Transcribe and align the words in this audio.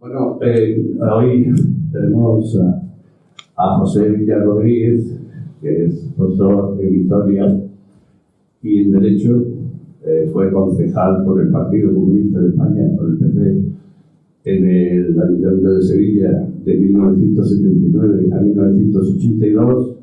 Bueno, 0.00 0.38
eh, 0.40 0.96
hoy 0.98 1.52
tenemos 1.92 2.58
a, 2.58 2.82
a 3.54 3.78
José 3.80 4.08
Villar 4.08 4.46
Rodríguez, 4.46 5.14
que 5.60 5.84
es 5.84 6.10
profesor 6.16 6.78
en 6.80 7.02
Historia 7.02 7.60
y 8.62 8.78
en 8.78 8.92
Derecho, 8.92 9.44
eh, 10.02 10.30
fue 10.32 10.50
concejal 10.52 11.22
por 11.22 11.42
el 11.42 11.50
Partido 11.50 11.92
Comunista 11.92 12.40
de 12.40 12.48
España, 12.48 12.88
por 12.96 13.10
el 13.10 13.18
PC, 13.18 13.62
en 14.46 14.68
el 14.70 15.20
Ayuntamiento 15.20 15.74
de 15.74 15.82
Sevilla 15.82 16.48
de 16.64 16.76
1979 16.78 18.28
a 18.32 18.40
1982. 18.40 19.96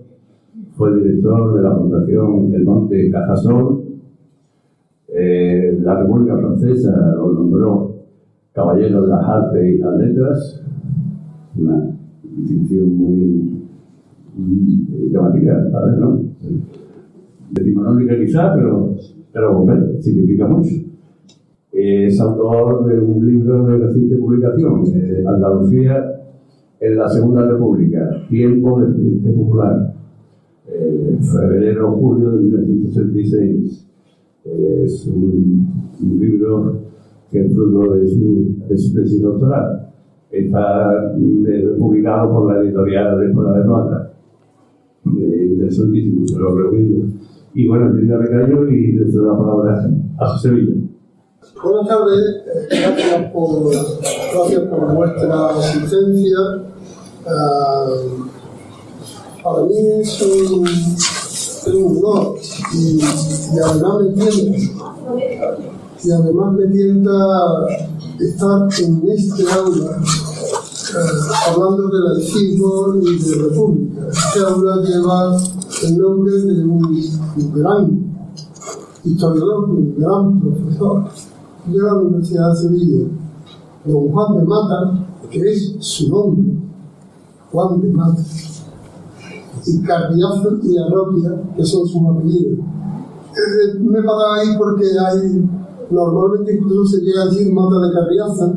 Fue 0.73 0.95
director 0.95 1.55
de 1.55 1.64
la 1.64 1.75
Fundación 1.75 2.54
El 2.54 2.64
Monte 2.66 3.09
Cajasol. 3.09 3.84
Eh, 5.07 5.79
la 5.82 6.02
República 6.04 6.38
Francesa 6.38 7.16
lo 7.16 7.34
nombró 7.34 7.96
Caballero 8.57 9.03
de 9.03 9.07
las 9.09 9.23
Artes 9.23 9.75
y 9.75 9.77
las 9.77 9.97
Letras, 9.99 10.63
una 11.59 11.95
distinción 12.23 12.97
muy, 12.97 13.61
llamativa, 15.11 15.63
¿sabes? 15.69 15.97
¿no? 15.99 16.23
Decimonónica 17.51 18.18
quizá, 18.18 18.55
pero, 18.55 18.96
pero 19.32 19.63
bueno, 19.63 19.85
significa 19.99 20.47
mucho. 20.47 20.73
Es 21.71 22.19
autor 22.19 22.87
de 22.87 22.99
un 22.99 23.27
libro 23.27 23.63
de 23.68 23.77
reciente 23.77 24.15
publicación, 24.15 24.85
eh, 24.87 25.24
Andalucía 25.27 26.19
en 26.79 26.97
la 26.97 27.07
Segunda 27.10 27.47
República, 27.47 28.10
Tiempo 28.27 28.82
del 28.82 28.96
Frente 28.96 29.33
Popular, 29.33 29.93
eh, 30.68 31.19
febrero-julio 31.21 32.31
de 32.31 32.41
1966. 32.41 33.88
Eh, 34.45 34.81
es 34.83 35.05
un, 35.05 35.67
libro 36.19 36.86
que 37.31 37.45
es 37.45 37.53
fruto 37.53 37.94
de 37.94 38.08
su, 38.08 38.55
tesis 38.67 39.22
doctoral. 39.22 39.89
Está 40.31 41.13
eh, 41.17 41.75
publicado 41.80 42.31
por 42.31 42.53
la 42.53 42.61
editorial 42.61 43.19
de 43.19 43.27
Escuela 43.27 43.57
de 43.57 43.63
Plata. 43.63 44.13
Eh, 45.17 45.49
interesantísimo, 45.53 46.27
se 46.27 46.37
lo 46.37 46.55
recomiendo. 46.55 47.05
Y 47.53 47.67
bueno, 47.67 47.91
yo 47.97 48.05
ya 48.05 48.17
me 48.17 48.29
callo 48.29 48.67
y 48.69 48.91
le 48.93 49.05
doy 49.05 49.25
la 49.25 49.37
palabra 49.37 49.89
a 50.19 50.27
José 50.27 50.52
Villa. 50.52 50.75
Buenas 51.63 51.87
tardes, 51.87 52.43
gracias 52.69 53.31
por, 53.31 53.71
gracias 53.71 54.61
por 54.63 54.95
vuestra 54.95 55.47
asistencia. 55.49 56.37
Uh, 57.25 58.27
para 59.43 59.63
mí 59.65 59.75
es 59.99 60.21
un, 60.21 60.67
es 60.67 61.67
un 61.67 62.37
y, 62.73 62.97
y, 62.97 63.59
además 63.59 64.02
me 64.02 64.25
tienta, 64.25 65.57
y 66.08 66.11
además 66.11 66.53
me 66.53 66.67
tienta 66.67 67.11
estar 68.17 68.69
en 68.81 69.09
este 69.09 69.44
aula 69.52 70.00
uh, 70.00 71.52
hablando 71.52 71.89
de 71.89 71.99
laicismo 71.99 72.95
y 72.95 73.19
de 73.19 73.36
república. 73.44 74.08
Este 74.08 74.39
aula 74.39 74.77
lleva 74.83 75.38
el 75.83 75.97
nombre 75.97 76.31
de 76.31 76.64
un, 76.64 77.03
gran 77.53 78.14
historiador, 79.03 79.69
un 79.69 79.95
gran 79.97 80.39
profesor 80.39 81.09
de 81.66 81.77
la 81.77 81.95
Universidad 81.95 82.52
de 82.52 82.55
Sevilla, 82.55 83.08
don 83.83 84.08
Juan 84.09 84.38
de 84.38 84.45
Mata, 84.45 85.08
que 85.30 85.52
es 85.52 85.75
su 85.80 86.09
nombre, 86.09 86.53
Juan 87.52 87.81
de 87.81 87.89
Mata, 87.89 88.23
y 89.66 89.81
Carriazo 89.81 90.58
y 90.64 90.77
Arroquia, 90.77 91.31
que 91.53 91.66
son 91.66 91.86
sus 91.86 92.02
apellidos. 92.08 92.59
Eh, 93.38 93.80
me 93.80 94.02
paraba 94.02 94.36
ahí 94.38 94.58
porque 94.58 94.86
hay, 94.86 95.56
normalmente 95.89 96.57
incluso 96.57 96.97
se 96.97 97.03
llega 97.03 97.23
a 97.23 97.25
decir 97.25 97.53
Mata 97.53 97.88
de 97.88 97.93
Carriaza, 97.93 98.53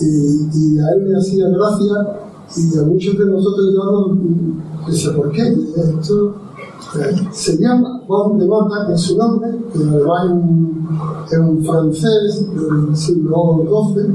y, 0.00 0.78
a 0.78 0.90
él 0.94 1.08
le 1.08 1.16
hacía 1.16 1.48
gracia, 1.48 2.18
y 2.56 2.78
a 2.78 2.82
muchos 2.82 3.18
de 3.18 3.26
nosotros 3.26 3.74
ya 3.74 4.90
decía, 4.90 5.16
¿por 5.16 5.30
qué? 5.30 5.42
Esto, 5.76 6.34
se 7.32 7.56
llama 7.58 8.02
Juan 8.06 8.38
de 8.38 8.46
Mata, 8.46 8.86
que 8.86 8.94
es 8.94 9.00
su 9.00 9.16
nombre, 9.16 9.50
que 9.72 9.78
además 9.78 10.26
es 11.30 11.38
un, 11.38 11.64
francés 11.64 12.46
del 12.54 12.96
siglo 12.96 13.64
XII, 13.94 14.14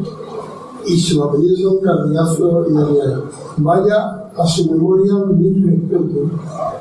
y 0.88 1.00
su 1.00 1.24
apellido 1.24 1.72
son 1.72 1.82
Cardiazo 1.82 2.66
y 2.70 2.78
Ariana. 2.78 3.22
Vaya 3.58 4.32
a 4.38 4.48
su 4.48 4.72
memoria 4.72 5.14
mi 5.26 5.52
respeto, 5.54 6.30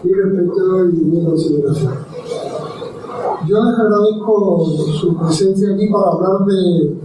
mi 0.05 0.13
respeto 0.13 0.89
y 0.91 0.93
mi 0.93 1.25
consideración. 1.25 2.08
Yo 3.49 3.65
les 3.65 3.79
agradezco 3.79 4.63
su 5.01 5.17
presencia 5.17 5.75
aquí 5.75 5.89
para 5.89 6.11
hablar 6.11 6.45
de, 6.45 6.99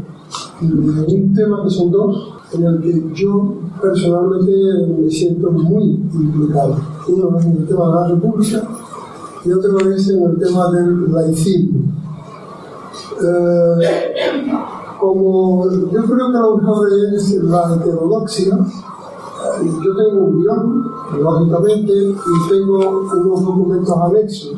un 0.62 1.34
tema 1.34 1.64
que 1.64 1.70
son 1.70 1.90
dos, 1.90 2.34
en 2.52 2.66
el 2.66 2.81
que 2.81 3.14
yo 3.14 3.56
personalmente 3.81 4.52
me 5.00 5.09
siento 5.09 5.52
muy 5.52 6.02
implicado. 6.14 6.76
Uno 7.08 7.40
es 7.40 7.46
el 7.46 7.66
tema 7.66 7.86
de 7.86 7.94
la 7.94 8.08
República 8.09 8.68
y 9.46 9.52
otro 9.53 9.90
es 9.90 10.09
en 10.09 10.24
el 10.24 10.38
tema 10.38 10.70
del 10.72 11.14
laicismo. 11.14 11.80
Eh, 13.22 14.44
como 15.00 15.72
yo 15.72 16.03
creo 16.03 16.32
que 16.32 16.40
lo 16.40 16.58
mejor 16.58 16.88
es 17.14 17.42
la 17.42 17.76
heterodoxia, 17.76 18.58
yo 19.64 19.96
tengo 19.96 20.26
un 20.26 20.42
guion, 20.42 20.92
lógicamente, 21.22 21.94
y 21.94 22.50
tengo 22.50 22.80
unos 23.14 23.46
documentos 23.46 23.98
anexos. 23.98 24.56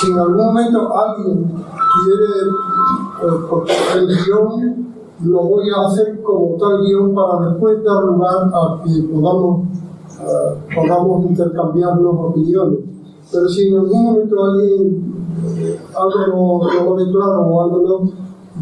Si 0.00 0.10
en 0.10 0.18
algún 0.18 0.46
momento 0.46 0.96
alguien 0.96 1.44
quiere, 1.44 2.24
eh, 3.22 3.46
porque 3.50 3.72
el 3.96 4.06
guion 4.06 4.94
lo 5.24 5.42
voy 5.42 5.68
a 5.68 5.86
hacer 5.86 6.22
como 6.22 6.56
tal 6.56 6.80
guion 6.80 7.14
para 7.14 7.50
después 7.50 7.84
dar 7.84 8.04
lugar 8.04 8.50
a 8.54 8.82
que 8.82 9.02
podamos, 9.12 9.66
uh, 9.66 10.74
podamos 10.74 11.26
intercambiarnos 11.26 12.14
opiniones. 12.18 12.78
Pero 13.30 13.46
si 13.48 13.68
en 13.68 13.76
algún 13.76 14.04
momento 14.04 14.42
alguien 14.42 15.04
algo 15.94 16.64
lo, 16.64 16.84
lo 16.84 16.94
ve 16.96 17.04
claro 17.12 17.42
o 17.42 17.62
algo 17.62 17.78
no, 17.86 18.10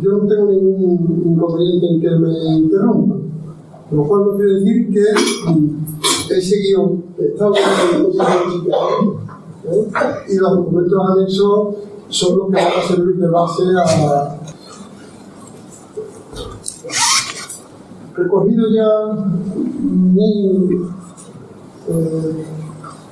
yo 0.02 0.18
no 0.18 0.26
tengo 0.26 0.46
ningún 0.46 1.22
inconveniente 1.24 1.86
en 1.86 2.00
que 2.00 2.10
me 2.10 2.56
interrumpa. 2.56 3.14
Lo 3.92 4.02
cual 4.02 4.26
no 4.26 4.36
quiere 4.36 4.54
decir 4.54 4.92
que 4.92 6.36
ese 6.36 6.56
guion 6.58 7.04
está 7.16 7.48
y 10.28 10.36
los 10.36 10.56
documentos 10.56 10.98
anexos 11.10 11.74
son 12.08 12.38
los 12.38 12.48
que 12.48 12.54
van 12.54 12.66
a 12.66 12.88
servir 12.88 13.16
de 13.16 13.28
base 13.28 13.62
a, 13.84 14.38
recogido 18.16 18.64
ya 18.74 18.88
mi, 19.80 20.72
eh, 21.88 22.44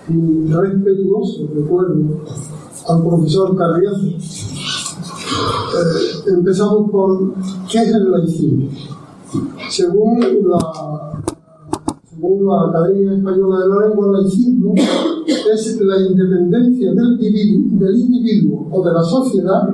mi 0.08 0.52
respetuoso 0.52 1.48
recuerdo 1.54 1.94
al 2.88 3.02
profesor 3.02 3.56
Carriazo. 3.56 4.06
Eh, 5.76 6.28
empezamos 6.28 6.90
por 6.90 7.34
qué 7.70 7.78
es 7.78 7.88
el 7.88 8.10
laicismo. 8.10 8.68
Según 9.68 10.20
la, 10.20 11.22
según 12.08 12.46
la 12.46 12.68
Academia 12.68 13.16
Española 13.16 13.58
de 13.60 13.68
la 13.68 13.88
Lengua, 13.88 14.06
el 14.06 14.12
laicismo 14.12 14.74
es 15.26 15.80
la 15.80 16.00
independencia 16.00 16.92
del 16.92 17.12
individuo, 17.12 17.78
del 17.80 17.96
individuo 17.96 18.68
o 18.70 18.84
de 18.84 18.92
la 18.92 19.02
sociedad 19.02 19.68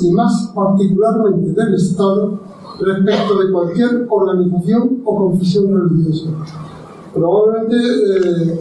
y 0.00 0.12
más 0.12 0.52
particularmente 0.54 1.52
del 1.52 1.74
Estado 1.74 2.38
respecto 2.80 3.38
de 3.38 3.52
cualquier 3.52 4.06
organización 4.08 5.02
o 5.04 5.16
confesión 5.16 5.88
religiosa. 5.88 6.30
Probablemente 7.14 7.76
eh, 7.76 8.60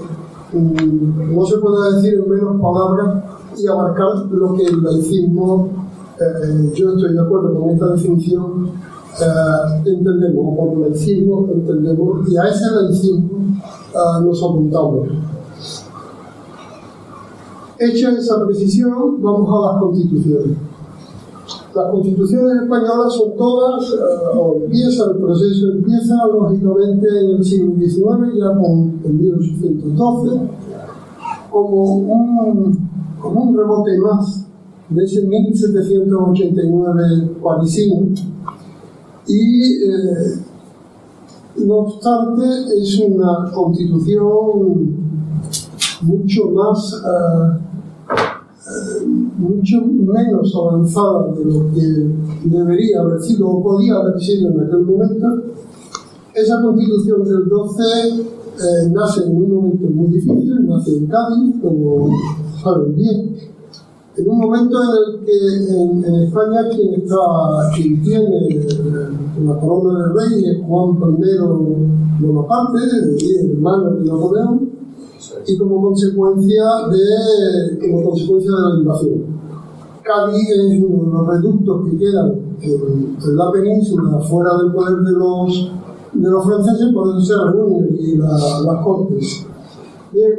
no 0.53 1.45
se 1.45 1.57
pueda 1.57 1.95
decir 1.95 2.13
en 2.13 2.29
menos 2.29 2.61
palabras 2.61 3.23
y 3.57 3.67
abarcar 3.67 4.25
lo 4.31 4.53
que 4.53 4.65
el 4.65 4.83
laicismo, 4.83 5.69
eh, 6.19 6.71
yo 6.75 6.93
estoy 6.93 7.13
de 7.13 7.19
acuerdo 7.19 7.59
con 7.59 7.71
esta 7.71 7.87
definición, 7.87 8.67
eh, 9.19 9.81
entendemos, 9.85 10.55
por 10.55 10.77
laicismo 10.77 11.49
entendemos, 11.53 12.29
y 12.29 12.37
a 12.37 12.43
ese 12.47 12.65
laicismo 12.71 13.29
nos 14.21 14.43
apuntamos. 14.43 15.07
Hecha 17.77 18.11
esa 18.11 18.45
precisión, 18.45 19.21
vamos 19.21 19.49
a 19.49 19.73
las 19.73 19.81
constituciones. 19.81 20.55
Las 21.75 21.91
constituciones 21.91 22.63
españolas 22.63 23.13
son 23.13 23.35
todas, 23.35 23.91
uh, 23.91 24.39
o 24.39 24.55
empieza 24.63 25.11
el 25.11 25.17
proceso, 25.17 25.73
empieza 25.73 26.25
lógicamente 26.25 27.05
en 27.19 27.31
el 27.31 27.43
siglo 27.43 27.73
XIX, 27.77 28.33
ya 28.39 28.57
con 28.57 28.97
el 29.03 29.13
1812, 29.13 30.39
como 31.51 31.97
un, 31.97 32.79
como 33.21 33.43
un 33.43 33.57
rebote 33.57 33.99
más 33.99 34.47
de 34.89 35.03
ese 35.03 35.27
1789 35.27 37.31
parisino. 37.43 38.07
Y, 39.27 39.83
eh, 39.83 40.39
no 41.57 41.79
obstante, 41.79 42.45
es 42.79 42.97
una 42.99 43.51
constitución 43.53 44.95
mucho 46.05 46.49
más. 46.51 46.93
Uh, 47.03 47.75
mucho 49.37 49.81
menos 49.85 50.55
avanzada 50.55 51.31
de 51.33 51.45
lo 51.45 51.71
que 51.73 52.49
debería 52.49 53.01
haber 53.01 53.21
sido 53.21 53.47
o 53.47 53.63
podía 53.63 53.95
haber 53.95 54.19
sido 54.19 54.49
en 54.49 54.61
aquel 54.61 54.81
momento, 54.81 55.27
esa 56.33 56.61
constitución 56.61 57.23
del 57.23 57.47
12 57.47 57.83
eh, 58.55 58.89
nace 58.91 59.23
en 59.25 59.35
un 59.35 59.53
momento 59.53 59.87
muy 59.89 60.07
difícil, 60.07 60.65
nace 60.65 60.97
en 60.97 61.07
Cádiz, 61.07 61.55
como 61.61 62.09
saben 62.63 62.95
bien, 62.95 63.35
en 64.17 64.29
un 64.29 64.37
momento 64.37 64.77
en 64.81 64.89
el 64.89 65.25
que 65.25 66.07
en, 66.07 66.15
España 66.23 66.69
quien 66.69 67.01
está 67.01 67.17
quien 67.75 68.01
tiene 68.01 68.65
la 69.45 69.59
corona 69.59 70.07
del 70.07 70.15
rey 70.15 70.45
es 70.45 70.65
Juan 70.65 70.97
I 71.19 72.25
Bonaparte, 72.25 72.79
hermano 73.51 73.91
de 73.91 74.05
Napoleón, 74.05 74.74
y 75.45 75.57
como 75.57 75.81
consecuencia 75.81 76.63
de 76.91 77.79
como 77.79 78.09
consecuencia 78.09 78.51
de 78.51 78.61
la 78.61 78.79
invasión. 78.79 79.35
Cádiz 80.03 80.49
es 80.49 80.83
uno 80.83 81.03
de 81.03 81.11
los 81.11 81.27
reductos 81.27 81.89
que 81.89 81.97
quedan 81.97 82.35
en, 82.61 83.37
la 83.37 83.51
península, 83.51 84.19
fuera 84.19 84.51
del 84.57 84.71
poder 84.71 84.97
de 84.97 85.11
los, 85.11 85.71
de 86.13 86.29
los 86.29 86.45
franceses, 86.45 86.93
por 86.93 87.09
eso 87.09 87.21
se 87.21 87.33
reúnen 87.35 87.97
y 87.99 88.17
las 88.17 88.83
cortes. 88.83 89.47
Bien, 90.13 90.31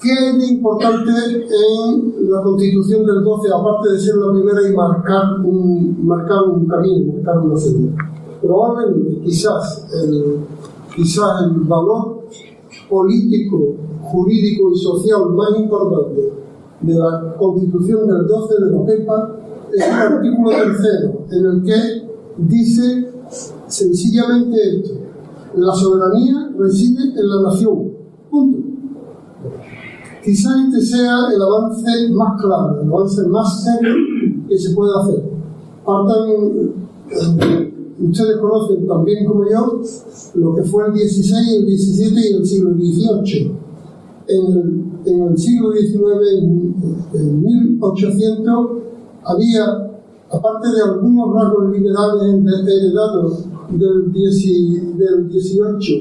¿Qué 0.00 0.12
es 0.12 0.38
de 0.38 0.46
importante 0.46 1.10
en 1.10 2.30
la 2.30 2.40
constitución 2.40 3.04
del 3.04 3.24
12, 3.24 3.48
aparte 3.52 3.90
de 3.90 3.98
ser 3.98 4.14
la 4.14 4.32
primera 4.32 4.68
y 4.68 4.72
marcar 4.72 5.40
un, 5.44 6.06
marcar 6.06 6.44
un 6.44 6.68
camino, 6.68 7.14
marcar 7.14 7.38
una 7.38 7.56
senda? 7.56 7.96
Probablemente, 8.40 9.20
quizás 9.24 9.88
el, 9.92 10.38
quizás 10.94 11.42
el 11.42 11.62
valor 11.62 12.26
político, 12.88 13.74
jurídico 14.10 14.72
y 14.72 14.78
social 14.78 15.30
más 15.30 15.58
importante 15.58 16.32
de 16.80 16.94
la 16.94 17.34
constitución 17.36 18.06
del 18.06 18.26
12 18.26 18.54
de 18.64 18.70
la 18.70 18.86
PEPA 18.86 19.36
es 19.74 19.86
el 19.86 19.92
artículo 19.92 20.50
tercero, 20.50 21.26
en 21.30 21.46
el 21.46 21.62
que 21.62 22.08
dice 22.38 23.10
sencillamente 23.66 24.56
esto: 24.76 24.94
la 25.56 25.72
soberanía 25.74 26.52
reside 26.56 27.02
en 27.18 27.28
la 27.28 27.42
nación. 27.42 27.92
Punto. 28.30 28.58
Quizá 30.24 30.50
este 30.66 30.80
sea 30.80 31.16
el 31.34 31.40
avance 31.40 32.10
más 32.12 32.40
claro, 32.40 32.80
el 32.82 32.88
avance 32.88 33.26
más 33.28 33.64
serio 33.64 33.94
que 34.48 34.58
se 34.58 34.74
puede 34.74 34.90
hacer. 35.00 35.30
Partan, 35.84 36.28
eh, 36.28 37.74
ustedes 38.00 38.36
conocen 38.36 38.86
también 38.86 39.26
como 39.26 39.44
yo 39.48 39.80
lo 40.34 40.54
que 40.54 40.62
fue 40.64 40.86
el 40.88 40.94
16, 40.94 41.60
el 41.60 41.66
17 41.66 42.30
y 42.30 42.34
el 42.34 42.46
siglo 42.46 42.70
XVIII. 42.74 43.67
En 44.28 45.22
el, 45.22 45.38
siglo 45.38 45.72
XIX, 45.72 46.02
en, 47.14 47.42
1800, 47.42 48.70
había, 49.24 49.64
aparte 50.30 50.68
de 50.68 50.82
algunos 50.82 51.34
rasgos 51.34 51.72
liberales 51.72 52.44
heredados 52.66 53.46
del, 53.70 54.12
del 54.12 55.28
18, 55.28 55.92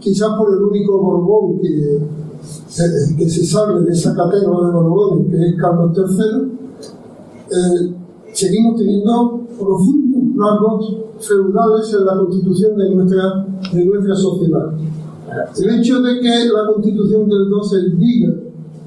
quizás 0.00 0.28
por 0.36 0.52
el 0.52 0.62
único 0.62 0.98
Borbón 0.98 1.60
que 1.60 2.00
que 3.16 3.28
se 3.28 3.44
sale 3.44 3.80
de 3.82 3.92
esa 3.92 4.14
categoría 4.14 4.66
de 4.66 4.72
Borbones, 4.72 5.30
que 5.30 5.46
es 5.46 5.54
Carlos 5.56 5.96
III, 5.96 6.52
eh, 7.50 7.94
seguimos 8.32 8.76
teniendo 8.76 9.40
profundos 9.58 10.22
rasgos 10.36 10.96
feudales 11.20 11.94
en 11.94 12.04
la 12.04 12.18
constitución 12.18 12.76
de 12.76 12.94
nuestra 12.94 14.14
sociedad. 14.16 14.72
El 15.56 15.80
hecho 15.80 16.00
de 16.00 16.20
que 16.20 16.28
la 16.28 16.72
constitución 16.72 17.28
del 17.28 17.48
12 17.48 17.76
diga 17.96 18.34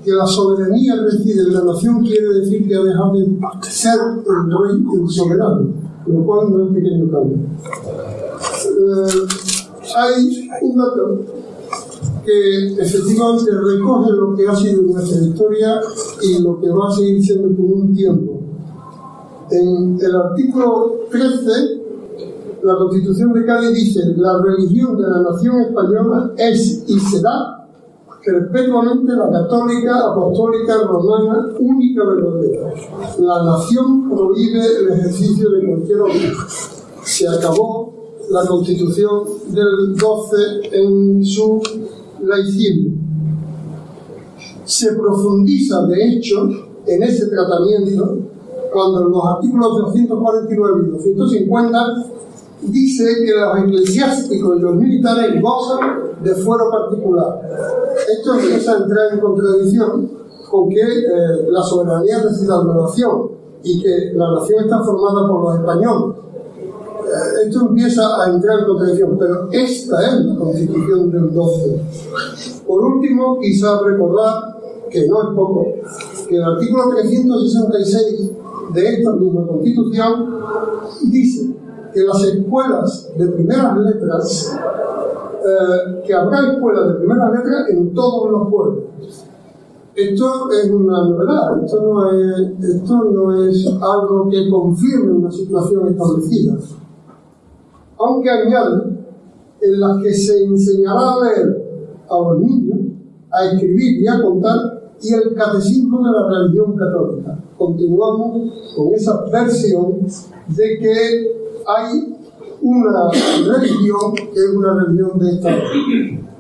que 0.04 0.12
la 0.12 0.26
soberanía 0.26 0.96
reside 0.96 1.42
en 1.42 1.54
la 1.54 1.64
nación 1.64 2.02
quiere 2.04 2.40
decir 2.40 2.68
que 2.68 2.76
ha 2.76 2.84
dejado 2.84 3.14
de 3.14 3.28
ser 3.64 4.00
el 4.00 4.24
rey, 4.26 4.86
el 5.02 5.10
soberano, 5.10 5.68
lo 6.06 6.26
cual 6.26 6.52
no 6.52 6.66
es 6.66 6.74
pequeño 6.74 7.12
cambio. 7.12 7.38
Eh, 8.66 9.28
hay 9.96 10.50
un 10.62 10.78
dato 10.78 11.20
que 12.26 12.82
efectivamente 12.82 13.52
recoge 13.52 14.12
lo 14.12 14.36
que 14.36 14.48
ha 14.48 14.56
sido 14.56 14.82
nuestra 14.84 15.22
historia 15.22 15.82
y 16.22 16.42
lo 16.42 16.60
que 16.60 16.70
va 16.70 16.90
a 16.90 16.92
seguir 16.92 17.24
siendo 17.24 17.50
por 17.56 17.66
un 17.66 17.96
tiempo. 17.96 18.42
En 19.50 19.98
el 20.02 20.16
artículo 20.16 21.00
13, 21.10 21.77
la 22.68 22.76
Constitución 22.76 23.32
de 23.32 23.46
Cádiz 23.46 23.74
dice, 23.74 24.14
la 24.18 24.42
religión 24.42 24.98
de 24.98 25.04
la 25.04 25.22
nación 25.22 25.62
española 25.62 26.34
es 26.38 26.84
y 26.86 27.00
será 27.00 27.66
perpetuamente 28.26 29.14
la 29.14 29.32
católica, 29.32 30.12
apostólica, 30.12 30.78
romana, 30.84 31.48
única 31.60 32.04
verdadera. 32.04 32.74
La 33.20 33.44
nación 33.46 34.10
prohíbe 34.10 34.60
el 34.80 35.00
ejercicio 35.00 35.50
de 35.50 35.66
cualquier 35.66 36.02
otro. 36.02 36.48
Se 37.06 37.26
acabó 37.30 37.94
la 38.32 38.46
constitución 38.46 39.24
del 39.48 39.96
12 39.96 40.36
en 40.74 41.24
su 41.24 41.62
laicismo. 42.22 42.98
Se 44.66 44.92
profundiza, 44.92 45.88
de 45.88 46.06
hecho, 46.06 46.50
en 46.86 47.04
ese 47.04 47.28
tratamiento 47.28 48.18
cuando 48.74 49.06
en 49.06 49.12
los 49.12 49.26
artículos 49.26 49.78
249 49.78 50.84
y 50.88 50.92
250 50.92 52.18
dice 52.62 53.06
que 53.24 53.32
los 53.32 53.60
eclesiásticos 53.60 54.58
y 54.58 54.62
los 54.62 54.76
militares 54.76 55.42
gozan 55.42 56.24
de 56.24 56.36
fuero 56.36 56.70
particular. 56.72 57.42
Esto 58.18 58.36
empieza 58.36 58.74
a 58.74 58.78
entrar 58.78 59.14
en 59.14 59.20
contradicción 59.20 60.12
con 60.50 60.70
que 60.70 60.82
eh, 60.82 61.48
la 61.50 61.62
soberanía 61.62 62.18
en 62.18 62.48
la 62.48 62.74
nación 62.82 63.32
y 63.64 63.82
que 63.82 64.14
la 64.16 64.32
nación 64.32 64.64
está 64.64 64.82
formada 64.84 65.28
por 65.28 65.44
los 65.44 65.60
españoles. 65.60 66.18
Eh, 66.58 67.48
esto 67.48 67.68
empieza 67.68 68.24
a 68.24 68.30
entrar 68.30 68.60
en 68.60 68.66
contradicción, 68.66 69.18
pero 69.20 69.50
esta 69.52 70.08
es 70.08 70.26
la 70.26 70.36
constitución 70.36 71.12
del 71.12 71.34
12. 71.34 71.82
Por 72.66 72.82
último, 72.82 73.40
quizá 73.40 73.80
recordar, 73.82 74.58
que 74.90 75.08
no 75.08 75.22
es 75.22 75.36
poco, 75.36 75.66
que 76.28 76.36
el 76.36 76.44
artículo 76.44 76.90
366 76.90 78.32
de 78.74 78.90
esta 78.90 79.12
misma 79.14 79.48
constitución 79.48 80.40
dice 81.04 81.54
que 81.98 82.04
las 82.04 82.24
escuelas 82.24 83.12
de 83.18 83.28
primeras 83.28 83.78
letras, 83.80 84.56
eh, 84.56 86.04
que 86.06 86.14
habrá 86.14 86.52
escuelas 86.52 86.90
de 86.90 86.94
primeras 86.94 87.32
letras 87.32 87.70
en 87.70 87.94
todos 87.96 88.32
los 88.32 88.48
pueblos. 88.50 88.84
Esto 89.96 90.52
es 90.52 90.70
una 90.70 91.10
novedad, 91.10 91.64
esto 91.66 91.82
no 91.82 92.12
es, 92.12 92.76
esto 92.76 93.04
no 93.06 93.44
es 93.44 93.68
algo 93.82 94.30
que 94.30 94.48
confirme 94.48 95.14
una 95.14 95.32
situación 95.32 95.88
establecida 95.88 96.56
aunque 98.00 98.30
añade 98.30 98.84
en 99.60 99.80
las 99.80 100.02
que 100.04 100.14
se 100.14 100.44
enseñará 100.44 101.14
a 101.14 101.24
leer 101.24 101.94
a 102.08 102.20
los 102.20 102.40
niños, 102.40 102.80
a 103.32 103.46
escribir 103.46 104.02
y 104.02 104.08
a 104.08 104.22
contar, 104.22 104.94
y 105.02 105.14
el 105.14 105.34
catecismo 105.36 106.00
de 106.00 106.12
la 106.12 106.28
religión 106.30 106.76
católica. 106.76 107.40
Continuamos 107.58 108.74
con 108.76 108.94
esa 108.94 109.26
versión 109.32 110.00
de 110.48 110.80
que 110.80 111.47
hay 111.68 112.18
una 112.62 113.10
religión 113.12 114.14
que 114.16 114.40
es 114.40 114.56
una 114.56 114.74
religión 114.74 115.20
de 115.20 115.32
Estado. 115.32 115.62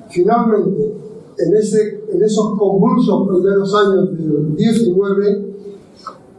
Finalmente, 0.09 0.93
en, 1.37 1.53
ese, 1.53 2.03
en 2.11 2.23
esos 2.23 2.57
convulsos 2.57 3.27
primeros 3.27 3.75
años 3.75 4.17
del 4.17 4.55
19, 4.55 5.53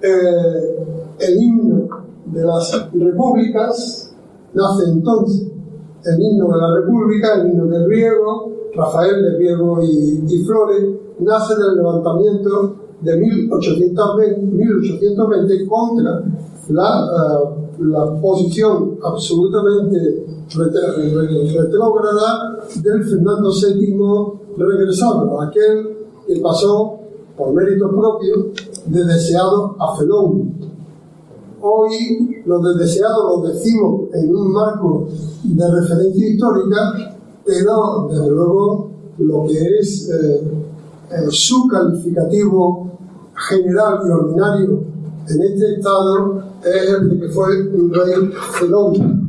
eh, 0.01 0.87
el 1.21 1.43
himno 1.43 1.89
de 2.27 2.45
las 2.45 2.91
repúblicas 2.93 4.15
nace 4.55 4.91
entonces 4.91 5.49
el 6.05 6.23
himno 6.23 6.53
de 6.53 6.59
la 6.59 6.75
República, 6.81 7.41
el 7.41 7.51
himno 7.51 7.67
de 7.67 7.87
Riego, 7.87 8.53
Rafael 8.75 9.23
de 9.23 9.39
Riego 9.39 9.83
y, 9.83 10.45
Flores, 10.45 10.85
nace 11.19 11.55
del 11.57 11.77
levantamiento 11.77 12.77
de 13.01 13.17
1820, 13.17 14.41
1820 14.43 15.67
contra 15.67 16.25
la, 16.71 17.07
eh, 17.07 17.81
la 17.81 18.21
posición 18.21 18.99
absolutamente 19.03 20.27
retrógrada 21.55 22.59
del 22.83 23.05
Fernando 23.05 23.51
VII 23.51 24.57
regresado, 24.57 25.41
aquel 25.41 25.99
que 26.27 26.41
pasó 26.41 26.99
por 27.37 27.53
mérito 27.53 27.89
propio 27.91 28.53
de 28.87 29.05
deseado 29.05 29.77
a 29.79 29.97
Felón, 29.97 30.69
Hoy 31.61 32.43
lo 32.47 32.61
del 32.61 32.79
deseado 32.79 33.41
lo 33.41 33.49
decimos 33.49 34.03
en 34.15 34.35
un 34.35 34.53
marco 34.53 35.09
de 35.43 35.71
referencia 35.73 36.29
histórica, 36.29 37.17
pero 37.45 38.09
desde 38.09 38.31
luego 38.31 38.91
lo 39.19 39.45
que 39.45 39.79
es 39.81 40.09
eh, 40.09 40.41
su 41.31 41.67
calificativo 41.69 42.99
general 43.35 44.01
y 44.07 44.11
ordinario 44.11 44.83
en 45.29 45.43
este 45.43 45.75
estado 45.77 46.43
es 46.65 46.91
el 46.91 47.11
de 47.11 47.21
que 47.21 47.29
fue 47.29 47.69
un 47.69 47.93
rey 47.93 48.31
fenómeno. 48.59 49.28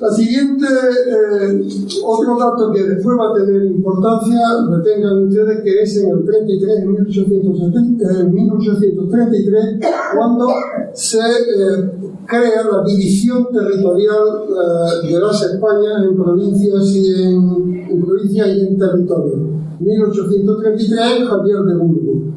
La 0.00 0.10
siguiente, 0.10 0.66
eh, 0.66 1.62
otro 2.04 2.36
dato 2.36 2.72
que 2.72 2.82
después 2.82 3.16
va 3.16 3.30
a 3.30 3.34
tener 3.34 3.64
importancia, 3.66 4.40
retengan 4.68 5.28
ustedes 5.28 5.62
que 5.62 5.82
es 5.82 5.96
en 5.98 6.10
el 6.10 6.24
33, 6.24 6.78
en 6.80 6.92
1870, 6.92 8.04
eh, 8.04 8.24
1833, 8.24 9.80
cuando 10.16 10.48
se 10.92 11.18
eh, 11.18 11.92
crea 12.26 12.64
la 12.72 12.84
división 12.84 13.46
territorial 13.52 14.44
eh, 14.48 15.12
de 15.12 15.20
las 15.20 15.42
Españas 15.42 16.02
en 16.02 16.16
provincias 16.16 16.86
y 16.88 17.22
en, 17.22 17.86
en 17.90 18.04
provincias 18.04 18.48
y 18.48 18.60
en 18.66 18.78
territorios. 18.78 19.38
1833, 19.78 21.28
Javier 21.28 21.62
de 21.62 21.74
Burgos. 21.76 22.34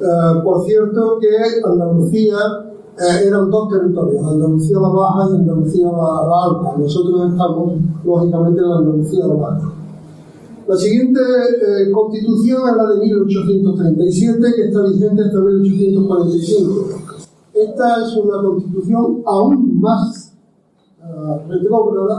Eh, 0.00 0.40
por 0.44 0.64
cierto 0.64 1.18
que 1.20 1.28
Andalucía 1.64 2.36
eh, 3.00 3.26
eran 3.26 3.50
dos 3.50 3.68
territorios, 3.68 4.26
Andalucía 4.26 4.80
la 4.80 4.88
Baja 4.88 5.28
y 5.30 5.34
Andalucía 5.36 5.86
la, 5.86 6.44
Alta. 6.44 6.78
Nosotros 6.78 7.30
estamos, 7.30 7.72
lógicamente, 8.04 8.60
en 8.60 8.68
la 8.68 8.76
Andalucía 8.76 9.26
la 9.26 9.34
Baja. 9.34 9.72
La 10.66 10.76
siguiente 10.76 11.20
eh, 11.20 11.90
constitución 11.90 12.62
es 12.68 12.76
la 12.76 12.88
de 12.90 12.98
1837, 13.00 14.40
que 14.54 14.64
está 14.64 14.82
vigente 14.82 15.22
hasta 15.22 15.38
1845. 15.38 16.88
Esta 17.54 18.04
es 18.04 18.16
una 18.16 18.42
constitución 18.42 19.22
aún 19.26 19.80
más 19.80 20.34
uh, 21.02 21.40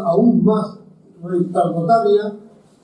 aún 0.05 0.43
más 0.43 0.79
retardataria. 1.23 2.33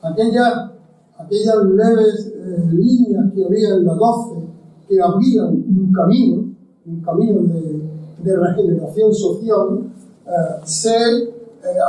Aquellas, 0.01 0.71
aquellas 1.17 1.65
leves 1.65 2.33
líneas 2.71 3.33
que 3.33 3.45
había 3.45 3.75
en 3.75 3.85
la 3.85 3.95
12 3.95 4.45
que 4.87 5.01
abrían 5.01 5.47
un 5.47 5.91
camino, 5.91 6.44
un 6.87 7.01
camino 7.01 7.41
de, 7.41 7.81
de 8.23 8.37
regeneración 8.37 9.13
social 9.13 9.79
eh, 10.25 10.31
se 10.63 10.89
eh, 10.89 11.31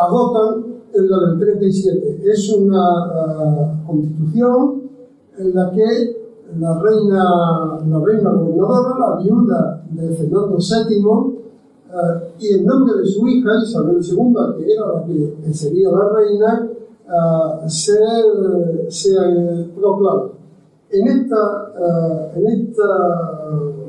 agotan 0.02 0.64
en 0.92 1.10
la 1.10 1.18
del 1.28 1.38
37. 1.38 2.20
Es 2.24 2.52
una 2.54 2.78
eh, 2.78 3.86
constitución 3.86 4.82
en 5.38 5.54
la 5.54 5.70
que 5.70 6.16
la 6.58 6.80
reina, 6.80 7.80
la 7.86 8.00
reina 8.00 8.30
gobernadora, 8.30 8.98
la 8.98 9.22
viuda 9.22 9.82
de 9.90 10.14
Fernando 10.14 10.56
VII, 10.56 11.36
y 12.38 12.54
en 12.54 12.66
nombre 12.66 12.98
de 12.98 13.06
su 13.06 13.26
hija 13.26 13.50
Isabel 13.62 13.98
II, 14.02 14.34
que 14.58 14.72
era 14.72 14.86
la 14.86 15.04
que 15.04 15.54
sería 15.54 15.90
la 15.90 16.08
reina, 16.10 16.70
se, 17.66 17.96
se 18.88 19.14
proclama. 19.74 20.30
En 20.90 21.08
esta, 21.08 21.72
en 22.34 22.46
esta 22.46 23.85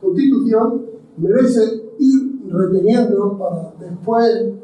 constitución 0.00 0.82
merece 1.16 1.82
ir 1.98 2.40
reteniendo 2.50 3.38
para 3.38 3.74
después 3.78 4.26
eh, 4.26 4.54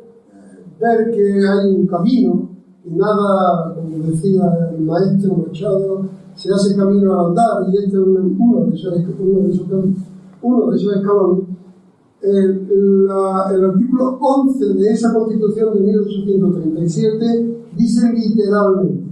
ver 0.81 1.11
que 1.11 1.47
hay 1.47 1.75
un 1.75 1.87
camino, 1.87 2.49
y 2.85 2.91
nada, 2.95 3.75
como 3.75 3.99
decía 4.11 4.43
el 4.73 4.85
maestro 4.85 5.37
Machado, 5.37 6.09
se 6.35 6.53
hace 6.53 6.77
camino 6.77 7.19
al 7.19 7.27
andar, 7.29 7.65
y 7.69 7.77
este 7.77 7.97
es 7.97 8.03
uno 8.03 8.67
de 8.67 8.75
esos, 8.75 8.95
uno 9.19 9.41
de 9.41 9.55
esos, 9.55 9.67
uno 10.43 10.71
de 10.71 10.77
esos 10.77 10.97
escalones. 10.97 11.45
El, 12.23 12.69
el, 12.71 13.65
artículo 13.65 14.19
11 14.21 14.75
de 14.75 14.91
esa 14.91 15.15
constitución 15.15 15.75
de 15.75 15.81
1837 15.81 17.57
dice 17.77 18.13
literalmente, 18.13 19.07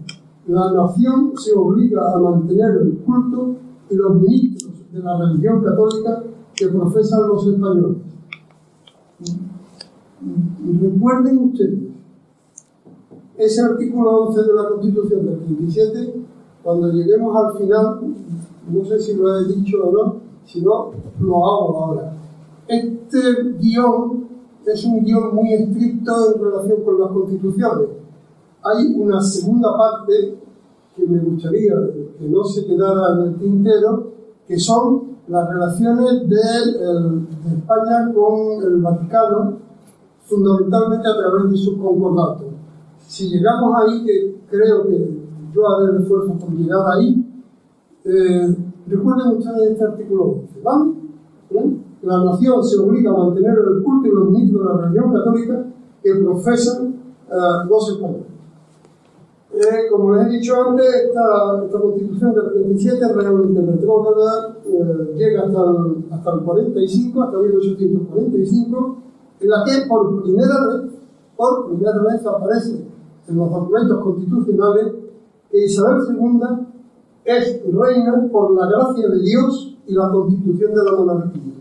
la 0.49 0.73
nación 0.73 1.33
se 1.37 1.53
obliga 1.55 2.13
a 2.13 2.19
mantener 2.19 2.77
el 2.83 2.99
culto 2.99 3.57
y 3.91 3.95
los 3.95 4.21
ministros 4.21 4.54
de 4.95 5.03
la 5.03 5.19
religión 5.19 5.61
católica 5.61 6.23
que 6.55 6.69
profesan 6.69 7.29
los 7.29 7.45
españoles. 7.49 7.97
Recuerden 10.81 11.39
ustedes, 11.39 11.81
ese 13.37 13.61
artículo 13.61 14.27
11 14.29 14.43
de 14.43 14.55
la 14.55 14.69
Constitución 14.69 15.27
del 15.27 15.39
37, 15.41 16.15
cuando 16.63 16.93
lleguemos 16.93 17.37
al 17.37 17.59
final, 17.59 18.01
no 18.71 18.85
sé 18.85 19.01
si 19.01 19.17
lo 19.17 19.37
he 19.37 19.45
dicho 19.49 19.85
o 19.85 19.93
no, 19.93 20.17
si 20.45 20.63
no, 20.63 20.93
lo 21.19 21.37
hago 21.39 21.85
ahora. 21.85 22.17
Este 22.69 23.19
guion 23.59 24.29
es 24.65 24.85
un 24.85 25.05
guion 25.05 25.35
muy 25.35 25.55
estricto 25.55 26.37
en 26.37 26.41
relación 26.41 26.85
con 26.85 27.01
las 27.01 27.11
constituciones. 27.11 27.89
Hay 28.63 28.95
una 28.95 29.21
segunda 29.21 29.77
parte 29.77 30.39
que 30.95 31.05
me 31.05 31.19
gustaría 31.19 31.75
que 32.17 32.29
no 32.29 32.45
se 32.45 32.65
quedara 32.65 33.17
en 33.17 33.29
el 33.29 33.35
tintero, 33.35 34.14
que 34.47 34.59
son 34.59 35.15
las 35.29 35.49
relaciones 35.49 36.29
de, 36.29 37.57
España 37.57 38.13
con 38.15 38.63
el 38.63 38.83
Vaticano, 38.83 39.59
fundamentalmente 40.25 41.09
a 41.09 41.17
través 41.17 41.51
de 41.51 41.57
sus 41.57 41.79
concordatos. 41.79 42.47
Si 43.07 43.29
llegamos 43.31 43.75
ahí, 43.77 44.05
que 44.05 44.37
creo 44.51 44.87
que 44.87 45.19
yo 45.55 45.69
haré 45.69 45.93
el 45.93 46.03
esfuerzo 46.03 46.35
por 46.35 46.51
llegar 46.51 46.81
ahí, 46.95 47.27
eh, 48.05 48.57
recuerden 48.87 49.37
ustedes 49.39 49.73
este 49.73 49.85
artículo 49.85 50.25
11, 50.25 50.61
¿vale? 50.63 50.93
La 52.03 52.23
nación 52.23 52.63
se 52.63 52.79
obliga 52.79 53.13
a 53.13 53.17
mantener 53.17 53.57
el 53.59 53.83
culto 53.83 54.09
y 54.09 54.13
los 54.13 54.31
ministros 54.31 54.63
de 54.63 54.75
la 54.75 54.81
religión 54.83 55.13
católica 55.13 55.67
que 56.03 56.15
profesan 56.17 56.95
los 57.69 57.91
españoles. 57.91 58.34
Eh, 59.57 59.89
como 59.89 60.17
les 60.17 60.27
he 60.27 60.31
dicho 60.31 60.53
antes, 60.69 60.85
esta, 60.85 61.79
constitución 61.81 62.35
del 62.35 62.51
37 62.55 63.13
realmente 63.15 63.61
retrógrada 63.61 64.57
eh, 64.67 65.15
llega 65.17 65.43
hasta 65.43 65.61
el, 65.61 66.05
hasta 66.11 66.33
el 66.33 66.41
45, 66.41 67.23
hasta 67.23 67.39
1845, 67.39 68.97
en 69.39 69.49
la 69.49 69.65
que 69.65 69.87
por 69.89 70.23
primera 70.25 70.67
vez, 70.67 70.93
por 71.37 71.69
primera 71.69 72.03
vez 72.03 72.27
aparece 72.27 72.85
en 73.29 73.37
los 73.37 73.49
documentos 73.49 74.03
constitucionales 74.03 74.93
que 75.53 75.65
Isabel 75.65 76.03
II 76.11 76.41
es 77.25 77.63
reina 77.73 78.29
por 78.33 78.57
la 78.57 78.67
gracia 78.67 79.09
de 79.09 79.23
Dios 79.23 79.79
y 79.87 79.95
la 79.95 80.11
constitución 80.11 80.75
de 80.75 80.85
la 80.85 80.97
monarquía. 80.97 81.55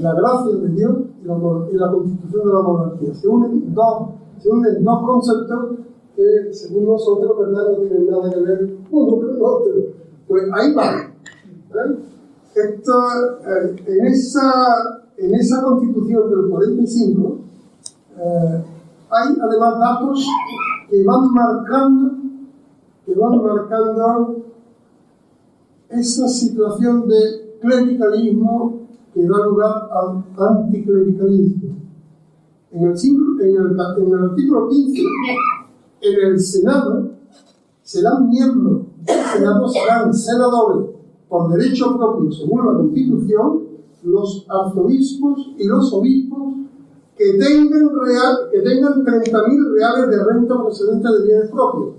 La 0.00 0.14
gracia 0.14 0.56
de 0.56 0.68
Dios 0.68 0.96
y 1.22 1.26
la, 1.26 1.34
y 1.70 1.76
la 1.76 1.90
constitución 1.90 2.46
de 2.46 2.52
la 2.54 2.62
monarquía. 2.62 3.14
Se 3.14 3.28
unen 3.28 3.74
dos, 3.74 4.08
se 4.38 4.48
unen 4.48 4.82
dos 4.82 5.02
conceptos 5.02 5.86
que 6.16 6.52
según 6.52 6.86
nosotros, 6.86 7.38
¿verdad? 7.38 7.72
No 7.72 7.78
tienen 7.78 8.10
nada 8.10 8.30
que 8.30 8.40
ver 8.40 8.76
uno 8.90 9.16
con 9.16 9.30
el 9.30 9.42
otro. 9.42 9.72
Pues 10.26 10.44
ahí 10.52 10.74
va. 10.74 11.02
¿eh? 11.02 11.98
En, 12.56 14.06
esa, 14.06 15.02
en 15.18 15.34
esa 15.34 15.62
constitución 15.62 16.30
del 16.30 16.50
45 16.50 17.38
eh, 18.18 18.64
hay 19.10 19.36
además 19.42 19.78
datos 19.78 20.26
que 20.88 21.04
van 21.04 21.32
marcando 21.34 22.12
que 23.04 23.14
van 23.14 23.42
marcando 23.42 24.42
esa 25.90 26.26
situación 26.28 27.06
de 27.06 27.58
clericalismo 27.60 28.88
que 29.12 29.22
da 29.26 29.46
lugar 29.46 29.88
al 29.92 30.24
anticlericalismo. 30.36 31.76
En 32.72 32.84
el, 32.84 32.96
en 32.98 34.12
el 34.12 34.24
artículo 34.24 34.68
15 34.68 35.02
en 36.00 36.26
el 36.26 36.40
Senado 36.40 37.10
serán 37.82 38.28
miembros 38.28 38.82
del 39.04 39.24
Senado, 39.24 39.68
serán 39.68 40.12
senadores 40.12 40.88
por 41.28 41.52
derecho 41.52 41.96
propio, 41.96 42.30
según 42.32 42.66
la 42.66 42.72
Constitución, 42.78 43.62
los 44.02 44.46
arzobispos 44.48 45.50
y 45.56 45.64
los 45.66 45.92
obispos 45.92 46.54
que 47.16 47.32
tengan, 47.32 47.90
real, 47.98 48.36
que 48.52 48.60
tengan 48.60 49.04
30.000 49.04 49.72
reales 49.72 50.10
de 50.10 50.24
renta 50.24 50.54
procedente 50.60 51.08
de 51.08 51.24
bienes 51.24 51.50
propios. 51.50 51.94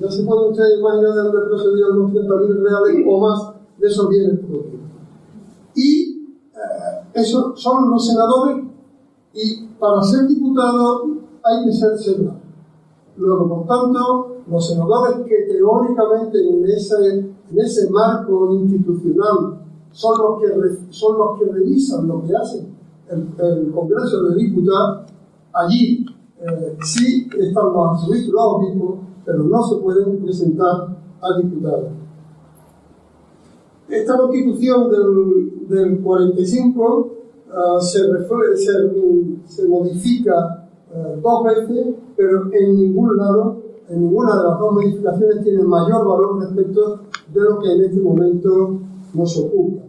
Ya 0.00 0.10
se 0.10 0.24
puede 0.24 0.50
usted 0.50 0.78
imaginar 0.78 1.14
de 1.14 1.20
dónde 1.22 1.38
procedían 1.48 1.98
los 1.98 2.10
30.000 2.10 2.62
reales 2.62 3.06
o 3.08 3.20
más 3.20 3.52
de 3.78 3.86
esos 3.88 4.08
bienes 4.08 4.38
propios. 4.40 4.82
Y 5.74 6.26
uh, 6.52 7.08
esos 7.14 7.60
son 7.60 7.90
los 7.90 8.06
senadores 8.06 8.64
y 9.32 9.64
para 9.78 10.02
ser 10.02 10.26
diputado 10.26 11.13
hay 11.44 11.64
que 11.64 11.72
ser 11.72 11.98
senador. 11.98 12.44
Luego, 13.16 13.48
por 13.48 13.66
tanto, 13.66 14.36
los 14.50 14.68
senadores 14.68 15.26
que 15.26 15.52
teóricamente 15.52 16.38
en 16.48 16.64
ese, 16.66 17.90
marco 17.90 18.52
institucional 18.54 19.60
son 19.92 20.18
los, 20.18 20.40
que 20.40 20.48
son 20.90 21.18
los 21.18 21.38
que 21.38 21.52
revisan 21.52 22.08
lo 22.08 22.24
que 22.24 22.34
hace 22.34 22.66
el, 23.10 23.70
Congreso 23.72 24.24
de 24.24 24.36
Diputados, 24.36 25.06
allí 25.52 26.06
eh, 26.40 26.76
sí 26.82 27.28
están 27.38 27.72
los 27.72 28.02
arzobispos 28.02 28.98
pero 29.24 29.44
no 29.44 29.62
se 29.62 29.76
pueden 29.76 30.18
presentar 30.22 30.96
a 31.20 31.38
diputados. 31.40 31.90
Esta 33.88 34.18
constitución 34.18 34.90
del, 34.90 35.68
del 35.68 36.00
45 36.00 37.16
uh, 37.46 37.80
se, 37.80 38.00
se, 38.56 39.44
se 39.46 39.68
modifica 39.68 40.63
eh, 40.94 41.20
dos 41.20 41.42
veces, 41.42 41.94
pero 42.16 42.52
en 42.52 42.76
ningún 42.76 43.16
lado, 43.16 43.62
en 43.88 44.00
ninguna 44.00 44.36
de 44.36 44.44
las 44.44 44.58
dos 44.60 44.72
modificaciones 44.74 45.42
tiene 45.42 45.64
mayor 45.64 46.06
valor 46.06 46.40
respecto 46.40 47.00
de 47.32 47.40
lo 47.40 47.58
que 47.58 47.72
en 47.72 47.80
este 47.82 48.00
momento 48.00 48.78
nos 49.12 49.38
ocupa. 49.38 49.82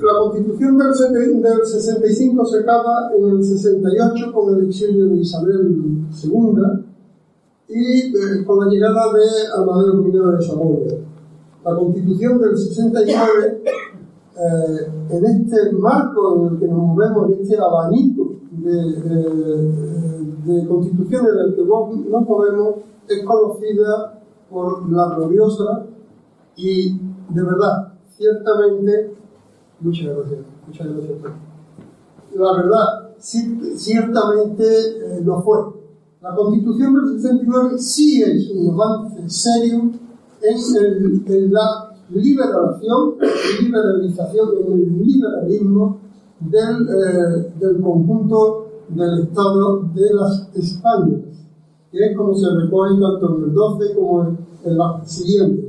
La 0.00 0.20
constitución 0.20 0.78
del, 0.78 1.42
del 1.42 1.66
65 1.66 2.44
se 2.46 2.58
acaba 2.60 3.10
en 3.18 3.28
el 3.28 3.42
68 3.42 4.32
con 4.32 4.54
el 4.54 4.68
exilio 4.68 5.06
de 5.06 5.16
Isabel 5.16 6.06
II 6.22 6.84
y 7.68 8.16
eh, 8.16 8.44
con 8.46 8.64
la 8.64 8.70
llegada 8.70 9.12
de 9.12 9.60
Amadeo 9.60 10.06
I 10.06 10.12
de 10.12 10.42
Saboya. 10.42 10.94
La 11.64 11.74
constitución 11.74 12.40
del 12.40 12.56
69, 12.56 13.62
eh, 13.66 14.90
en 15.10 15.26
este 15.26 15.72
marco 15.72 16.36
en 16.36 16.54
el 16.54 16.60
que 16.60 16.68
nos 16.68 16.78
movemos, 16.78 17.32
en 17.32 17.42
este 17.42 17.56
abanico 17.58 18.17
de, 18.62 18.78
de, 20.44 20.66
constituciones 20.66 21.30
en 21.32 21.38
el 21.40 21.54
que 21.54 21.64
nos 21.64 22.26
movemos, 22.26 22.76
es 23.08 23.24
conocida 23.24 24.20
por 24.50 24.90
la 24.90 25.14
gloriosa 25.14 25.86
y 26.56 26.92
de 26.92 27.42
verdad, 27.42 27.92
ciertamente, 28.16 29.14
muchas 29.80 30.16
gracias, 30.16 30.40
muchas 30.66 30.86
gracias. 30.88 31.18
La 32.34 32.52
verdad, 32.52 33.10
ciertamente 33.18 34.64
eh, 34.64 35.20
lo 35.24 35.40
fue. 35.42 35.58
La 36.20 36.34
Constitución 36.34 36.94
del 36.94 37.20
69 37.20 37.78
sí 37.78 38.22
es 38.22 38.50
un 38.50 38.74
avance 38.74 39.28
serio 39.28 39.92
en, 40.42 41.24
en 41.26 41.52
la 41.52 41.94
liberación, 42.10 43.14
liberalización, 43.62 44.48
en 44.58 44.72
el 44.72 44.98
liberalismo 44.98 46.07
del, 46.40 46.88
eh, 46.88 47.52
del 47.58 47.80
conjunto 47.80 48.66
del 48.88 49.24
Estado 49.24 49.82
de 49.94 50.14
las 50.14 50.48
Españas, 50.54 51.20
que 51.90 51.98
es 51.98 52.16
como 52.16 52.34
se 52.34 52.46
recoge 52.54 53.00
tanto 53.00 53.36
en 53.36 53.44
el 53.44 53.54
12 53.54 53.94
como 53.94 54.22
en, 54.22 54.38
en 54.64 54.78
la 54.78 55.02
siguiente. 55.04 55.68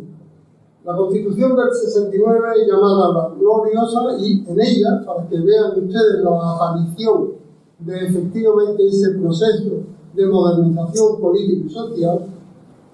La 0.85 0.95
Constitución 0.95 1.55
del 1.55 1.71
69 1.71 2.39
es 2.61 2.67
llamada 2.67 3.13
la 3.13 3.35
gloriosa 3.35 4.17
y 4.19 4.45
en 4.47 4.59
ella, 4.59 5.03
para 5.05 5.27
que 5.27 5.39
vean 5.39 5.71
ustedes 5.77 6.23
la 6.23 6.55
aparición 6.55 7.31
de 7.79 8.07
efectivamente 8.07 8.87
ese 8.87 9.11
proceso 9.11 9.83
de 10.13 10.25
modernización 10.25 11.19
política 11.19 11.67
y 11.67 11.69
social, 11.69 12.25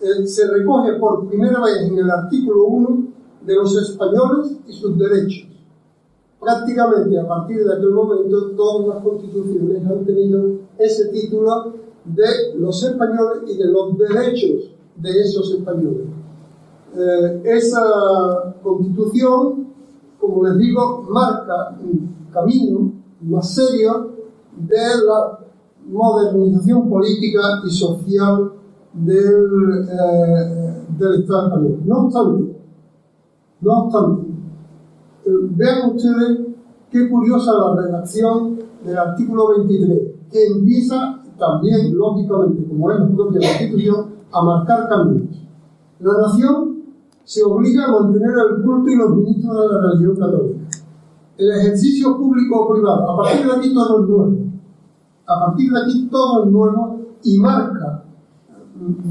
eh, 0.01 0.27
se 0.27 0.47
recoge 0.47 0.93
por 0.99 1.27
primera 1.27 1.61
vez 1.61 1.89
en 1.89 1.97
el 1.97 2.09
artículo 2.09 2.65
1 2.65 3.07
de 3.45 3.55
los 3.55 3.75
españoles 3.77 4.57
y 4.67 4.73
sus 4.73 4.97
derechos. 4.97 5.47
Prácticamente 6.45 7.19
a 7.19 7.27
partir 7.27 7.65
de 7.65 7.73
aquel 7.73 7.89
momento 7.89 8.51
todas 8.51 8.87
las 8.87 9.03
constituciones 9.03 9.83
han 9.83 10.05
tenido 10.05 10.59
ese 10.77 11.07
título 11.07 11.73
de 12.05 12.55
los 12.59 12.83
españoles 12.83 13.41
y 13.47 13.57
de 13.57 13.65
los 13.65 13.97
derechos 13.97 14.69
de 14.95 15.09
esos 15.21 15.55
españoles. 15.55 16.05
Eh, 16.95 17.41
esa 17.45 18.53
constitución, 18.61 19.69
como 20.19 20.43
les 20.43 20.57
digo, 20.59 21.07
marca 21.09 21.79
un 21.81 22.15
camino 22.31 22.91
más 23.21 23.55
serio 23.55 24.11
de 24.55 25.03
la 25.03 25.39
modernización 25.87 26.87
política 26.87 27.41
y 27.65 27.71
social 27.71 28.51
del, 28.93 29.87
eh, 29.89 30.85
del 30.95 31.21
Estado 31.21 31.47
español. 31.47 31.79
No 31.85 32.05
obstante, 32.05 32.55
no 33.61 33.83
obstante, 33.85 34.34
vean 35.25 35.95
ustedes 35.95 36.39
qué 36.91 37.09
curiosa 37.09 37.51
la 37.53 37.81
redacción 37.81 38.59
del 38.83 38.97
artículo 38.97 39.49
23, 39.57 39.99
que 40.31 40.47
empieza 40.47 41.21
también, 41.37 41.97
lógicamente, 41.97 42.65
como 42.67 42.91
es 42.91 42.99
la 42.99 43.07
propia 43.07 43.39
Constitución, 43.49 44.05
a 44.31 44.43
marcar 44.43 44.87
caminos. 44.87 45.41
La 45.99 46.13
nación 46.21 46.83
se 47.23 47.43
obliga 47.43 47.85
a 47.85 48.01
mantener 48.01 48.29
el 48.29 48.63
culto 48.63 48.89
y 48.89 48.95
los 48.95 49.15
ministros 49.15 49.59
de 49.59 49.73
la 49.73 49.81
religión 49.81 50.15
católica. 50.15 50.59
El 51.37 51.51
ejercicio 51.51 52.17
público 52.17 52.61
o 52.61 52.73
privado, 52.73 53.11
a 53.11 53.17
partir 53.17 53.45
de 53.45 53.57
aquí 53.57 53.73
todo 53.73 54.03
es 54.03 54.09
nuevo. 54.09 54.37
A 55.27 55.45
partir 55.47 55.71
de 55.71 55.81
aquí 55.81 56.07
todo 56.09 56.45
es 56.45 56.51
nuevo 56.51 56.99
y 57.23 57.37
marca, 57.39 58.05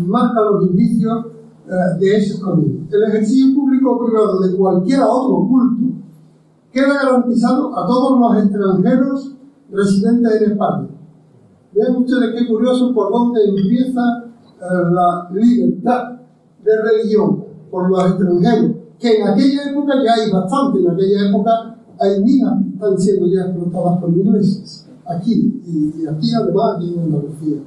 marca 0.06 0.40
los 0.42 0.64
indicios 0.66 1.26
eh, 1.66 1.98
de 1.98 2.16
ese 2.16 2.40
camino. 2.40 2.86
El 2.90 3.02
ejercicio 3.02 3.54
público 3.54 3.92
o 3.92 4.06
privado 4.06 4.40
de 4.40 4.56
cualquier 4.56 5.00
otro 5.02 5.48
culto 5.48 5.93
queda 6.74 6.94
garantizado 6.94 7.78
a 7.78 7.86
todos 7.86 8.18
los 8.18 8.44
extranjeros 8.44 9.32
residentes 9.70 10.42
en 10.42 10.52
España. 10.52 10.88
Vean 11.72 11.96
ustedes 11.96 12.34
qué 12.36 12.48
curioso 12.48 12.92
por 12.92 13.12
dónde 13.12 13.44
empieza 13.44 14.24
eh, 14.60 14.64
la 14.92 15.30
libertad 15.32 16.18
de 16.64 16.82
religión 16.82 17.44
por 17.70 17.88
los 17.90 18.04
extranjeros, 18.04 18.72
que 18.98 19.20
en 19.20 19.28
aquella 19.28 19.70
época 19.70 19.94
ya 20.04 20.14
hay 20.14 20.30
bastante, 20.30 20.80
en 20.80 20.90
aquella 20.90 21.28
época 21.28 21.76
hay 22.00 22.22
minas 22.22 22.62
que 22.62 22.74
están 22.74 22.98
siendo 22.98 23.26
ya 23.26 23.42
explotadas 23.42 23.98
por 24.00 24.10
ingleses, 24.10 24.86
aquí, 25.06 25.62
y, 25.66 26.06
aquí 26.06 26.28
además 26.34 26.76
aquí 26.76 26.94
en 26.94 27.00
Andalucía, 27.00 27.58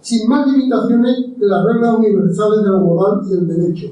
sin 0.00 0.28
más 0.28 0.46
limitaciones 0.46 1.16
que 1.38 1.46
las 1.46 1.64
reglas 1.64 1.98
universales 1.98 2.62
de 2.62 2.70
la 2.70 2.78
moral 2.78 3.20
y 3.28 3.32
el 3.32 3.48
derecho. 3.48 3.86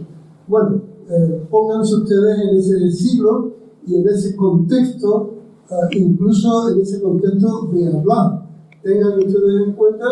Bueno, 0.46 0.82
eh, 1.08 1.46
pónganse 1.50 1.94
ustedes 1.96 2.38
en 2.40 2.56
ese 2.56 2.90
siglo 2.90 3.51
y 3.86 3.96
en 3.96 4.08
ese 4.08 4.36
contexto, 4.36 5.34
eh, 5.70 5.98
incluso 5.98 6.70
en 6.70 6.80
ese 6.80 7.00
contexto 7.00 7.68
de 7.72 7.88
hablar. 7.88 8.42
Tengan 8.82 9.18
ustedes 9.18 9.66
en 9.66 9.72
cuenta 9.74 10.06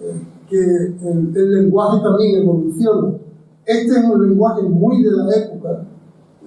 eh, 0.00 0.22
que 0.48 0.58
el 1.38 1.50
lenguaje 1.52 2.02
también 2.02 2.42
evoluciona 2.42 3.14
este 3.70 4.00
es 4.00 4.04
un 4.04 4.28
lenguaje 4.28 4.62
muy 4.62 5.02
de 5.02 5.12
la 5.12 5.30
época, 5.30 5.84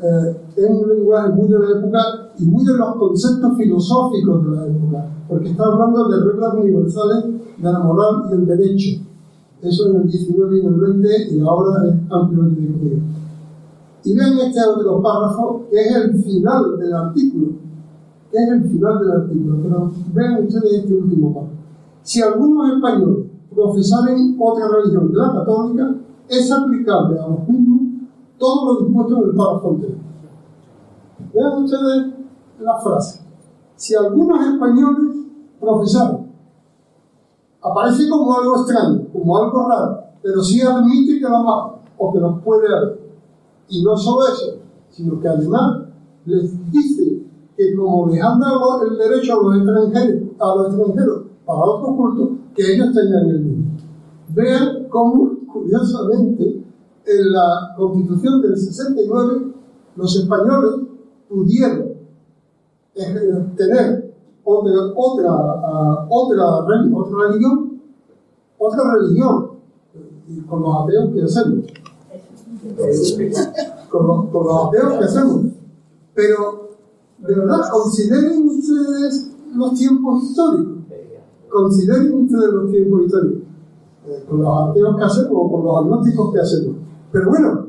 eh, 0.02 0.38
es 0.58 0.70
un 0.70 0.90
lenguaje 0.90 1.30
muy 1.30 1.48
de 1.48 1.60
la 1.60 1.80
época 1.80 2.00
y 2.38 2.46
muy 2.46 2.66
de 2.66 2.76
los 2.76 2.96
conceptos 2.96 3.56
filosóficos 3.56 4.44
de 4.44 4.52
la 4.52 4.68
época, 4.68 5.06
porque 5.30 5.50
está 5.50 5.64
hablando 5.64 6.10
de 6.10 6.32
reglas 6.32 6.54
universales 6.56 7.24
de 7.58 7.72
la 7.72 7.80
moral 7.80 8.26
y 8.30 8.34
el 8.34 8.46
derecho. 8.46 9.04
Eso 9.62 9.90
en 9.90 10.02
el 10.02 10.08
19 10.10 10.58
y 10.58 10.60
en 10.60 10.66
el 10.66 10.74
20 10.74 11.34
y 11.34 11.40
ahora 11.40 11.88
es 11.88 11.96
ampliamente 12.12 12.60
discutido. 12.60 12.98
Y 14.04 14.16
vean 14.16 14.38
este 14.40 14.60
otro 14.68 15.02
párrafo, 15.02 15.66
que 15.70 15.80
es 15.80 15.96
el 15.96 16.24
final 16.24 16.78
del 16.78 16.94
artículo, 16.94 17.48
es 18.32 18.50
el 18.50 18.64
final 18.64 19.00
del 19.00 19.12
artículo, 19.12 19.58
pero 19.64 19.92
vean 20.14 20.46
ustedes 20.46 20.74
este 20.74 20.94
último 20.94 21.34
párrafo. 21.34 21.54
Si 22.02 22.22
algunos 22.22 22.74
españoles 22.74 23.28
profesaren 23.54 24.36
otra 24.40 24.68
religión 24.68 25.10
que 25.10 25.18
la 25.18 25.34
católica, 25.34 25.96
es 26.28 26.52
aplicable 26.52 27.20
a 27.20 27.28
los 27.28 27.48
mismos 27.48 27.82
todo 28.38 28.74
lo 28.74 28.82
dispuesto 28.82 29.18
en 29.18 29.30
el 29.30 29.36
párrafo 29.36 29.70
anterior. 29.70 29.98
Vean 31.34 31.64
ustedes 31.64 32.14
la 32.60 32.78
frase. 32.80 33.22
Si 33.76 33.96
algunos 33.96 34.46
españoles 34.46 35.16
profesaron, 35.60 36.28
aparece 37.62 38.10
como 38.10 38.38
algo 38.38 38.58
extraño, 38.58 39.08
como 39.12 39.38
algo 39.38 39.68
raro, 39.68 40.04
pero 40.22 40.42
sí 40.42 40.62
admite 40.62 41.20
que 41.20 41.30
lo 41.30 41.46
va 41.46 41.76
o 41.98 42.12
que 42.12 42.20
lo 42.20 42.40
puede 42.42 42.68
haber. 42.76 43.03
Y 43.74 43.84
no 43.84 43.98
solo 43.98 44.28
eso, 44.28 44.58
sino 44.92 45.20
que 45.20 45.28
además 45.28 45.88
les 46.26 46.72
dice 46.72 47.24
que 47.58 47.76
como 47.76 48.08
les 48.08 48.24
han 48.24 48.40
dado 48.40 48.84
el 48.84 48.98
derecho 49.00 49.34
a 49.34 49.44
los 49.44 49.58
extranjeros, 49.58 50.22
a 50.40 50.56
los 50.56 50.68
extranjeros 50.68 51.24
para 51.44 51.60
otros 51.60 51.96
cultos, 51.98 52.30
que 52.54 52.76
ellos 52.76 52.94
tengan 52.94 53.30
el 53.30 53.40
mismo. 53.40 53.72
Vean 54.30 54.88
cómo 54.90 55.32
curiosamente, 55.52 56.64
en 57.06 57.32
la 57.32 57.74
constitución 57.76 58.42
del 58.44 58.58
69, 58.58 59.54
los 59.96 60.16
españoles 60.18 60.88
pudieron 61.28 61.94
eh, 62.94 63.46
tener 63.58 64.14
otra, 64.44 64.72
otra, 64.96 66.08
otra, 66.10 66.46
religión, 66.68 67.82
otra 68.60 68.94
religión, 69.00 69.50
y 70.28 70.42
con 70.42 70.62
los 70.62 70.76
ateos 70.76 71.10
que 71.12 71.24
hacemos. 71.24 71.66
Con 73.90 74.08
los, 74.08 74.68
ateos 74.68 74.98
que 74.98 75.06
hacemos. 75.06 75.42
Pero, 76.14 76.70
de 77.20 77.36
verdad, 77.36 77.70
consideren 77.72 78.48
ustedes 78.48 79.32
los 79.56 79.74
tiempos 79.74 80.24
históricos. 80.24 80.74
Consideren 81.50 82.14
ustedes 82.14 82.54
los 82.54 82.72
tiempos 82.72 83.06
históricos 83.06 83.44
eh, 84.08 84.26
con 84.28 84.42
los 84.42 84.70
ateos 84.70 84.98
que 84.98 85.04
hacemos 85.04 85.32
o 85.34 85.52
con 85.52 85.66
los 85.66 85.78
agnósticos 85.78 86.34
que 86.34 86.40
hacemos. 86.40 86.76
Pero 87.12 87.30
bueno, 87.30 87.68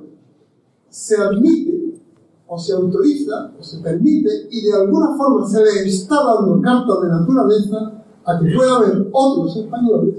se 0.88 1.16
admite 1.16 2.00
o 2.46 2.58
se 2.58 2.72
autoriza 2.72 3.52
o 3.58 3.62
se 3.62 3.78
permite 3.80 4.48
y 4.50 4.62
de 4.62 4.72
alguna 4.74 5.16
forma 5.16 5.46
se 5.46 5.60
le 5.62 5.88
está 5.88 6.16
dando 6.24 6.60
carta 6.60 7.00
de 7.02 7.08
naturaleza 7.08 8.04
a 8.24 8.38
que 8.38 8.54
pueda 8.54 8.76
haber 8.76 9.08
otros 9.12 9.56
españoles 9.56 10.14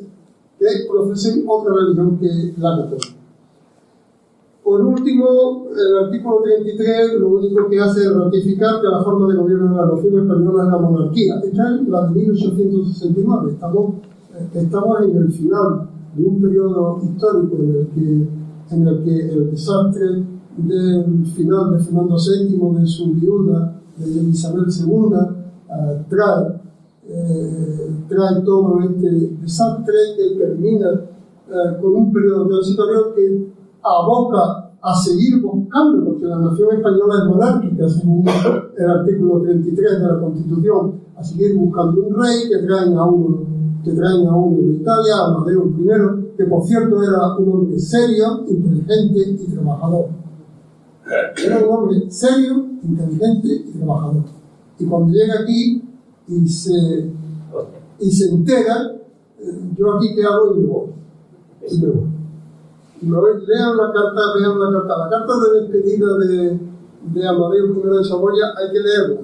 que 0.60 0.66
profesen 0.90 1.44
otra 1.48 1.74
religión 1.74 2.18
que 2.18 2.54
la 2.58 2.78
católica. 2.78 3.15
Por 4.66 4.82
último, 4.82 5.68
el 5.70 6.06
artículo 6.06 6.42
33 6.42 7.20
lo 7.20 7.38
único 7.38 7.70
que 7.70 7.80
hace 7.80 8.02
es 8.02 8.16
ratificar 8.16 8.82
que 8.82 8.88
la 8.88 9.04
forma 9.04 9.32
de 9.32 9.38
gobierno 9.38 9.70
de 9.70 9.76
la 9.76 9.86
nación 9.94 10.24
española 10.24 10.64
es 10.64 10.72
la 10.72 10.78
monarquía. 10.80 11.36
Esta 11.44 11.76
es 11.76 11.88
la 11.88 12.08
de 12.08 12.12
1869. 12.16 13.52
Estamos, 13.52 13.94
estamos 14.56 15.02
en 15.04 15.18
el 15.18 15.32
final 15.32 15.88
de 16.16 16.26
un 16.26 16.42
periodo 16.42 17.00
histórico 17.04 17.56
en 17.58 17.76
el 17.76 17.88
que, 17.90 18.76
en 18.76 18.88
el, 18.88 19.04
que 19.04 19.30
el 19.34 19.52
desastre 19.52 20.24
del 20.58 21.26
final 21.28 21.74
de 21.74 21.80
Fernando 21.84 22.16
VII, 22.18 22.80
de 22.80 22.88
su 22.88 23.14
viuda 23.14 23.82
de 23.98 24.24
Isabel 24.24 24.66
II 24.66 25.16
eh, 25.16 26.06
trae, 26.10 26.60
eh, 27.08 27.92
trae 28.10 28.42
todo 28.44 28.82
este 28.82 29.12
desastre 29.44 29.94
que 30.18 30.40
termina 30.40 30.90
eh, 30.90 31.78
con 31.80 31.94
un 31.94 32.12
periodo 32.12 32.48
transitorio 32.48 33.14
que 33.14 33.55
aboca 33.86 34.72
a 34.82 34.96
seguir 34.96 35.42
buscando, 35.42 36.06
porque 36.06 36.26
la 36.26 36.40
nación 36.40 36.76
española 36.76 37.16
es 37.18 37.30
monárquica, 37.30 37.90
según 37.90 38.26
el 38.78 38.90
artículo 38.90 39.42
33 39.42 40.00
de 40.00 40.08
la 40.08 40.20
Constitución, 40.20 41.00
a 41.16 41.24
seguir 41.24 41.56
buscando 41.58 42.02
un 42.04 42.16
rey 42.16 42.50
que 42.50 42.66
traen 42.68 42.98
a 42.98 43.06
uno, 43.06 43.40
que 43.84 43.92
traen 43.94 44.28
a 44.28 44.36
uno 44.36 44.58
de 44.58 44.74
Italia, 44.74 45.14
Amadeo 45.26 45.66
I, 45.68 46.36
que 46.38 46.46
por 46.46 46.64
cierto 46.64 47.02
era 47.02 47.36
un 47.38 47.52
hombre 47.52 47.80
serio, 47.80 48.46
inteligente 48.48 49.36
y 49.42 49.52
trabajador. 49.52 50.06
Era 51.44 51.66
un 51.66 51.74
hombre 51.74 52.12
serio, 52.12 52.66
inteligente 52.84 53.48
y 53.68 53.78
trabajador. 53.78 54.24
Y 54.78 54.86
cuando 54.86 55.14
llega 55.14 55.42
aquí 55.42 55.84
y 56.28 56.48
se, 56.48 57.12
y 58.00 58.12
se 58.12 58.30
entera, 58.30 58.96
eh, 59.40 59.72
yo 59.78 59.94
aquí 59.94 60.14
qué 60.16 60.24
hago 60.24 60.56
y 60.56 60.60
me 60.60 60.68
voy. 60.68 60.88
Y 61.72 61.80
me 61.80 61.88
voy. 61.88 62.15
Voy, 63.02 63.46
lean 63.46 63.78
la 63.78 63.92
carta, 63.92 64.22
lean 64.40 64.60
la 64.60 64.72
carta. 64.72 64.98
La 64.98 65.10
carta 65.10 65.34
de 65.40 65.62
despedida 65.62 66.18
de, 66.18 66.60
de 67.14 67.28
Amadeo 67.28 67.68
I 67.68 67.98
de 67.98 68.04
Saboya 68.04 68.54
hay 68.58 68.72
que 68.72 68.80
leerla 68.80 69.22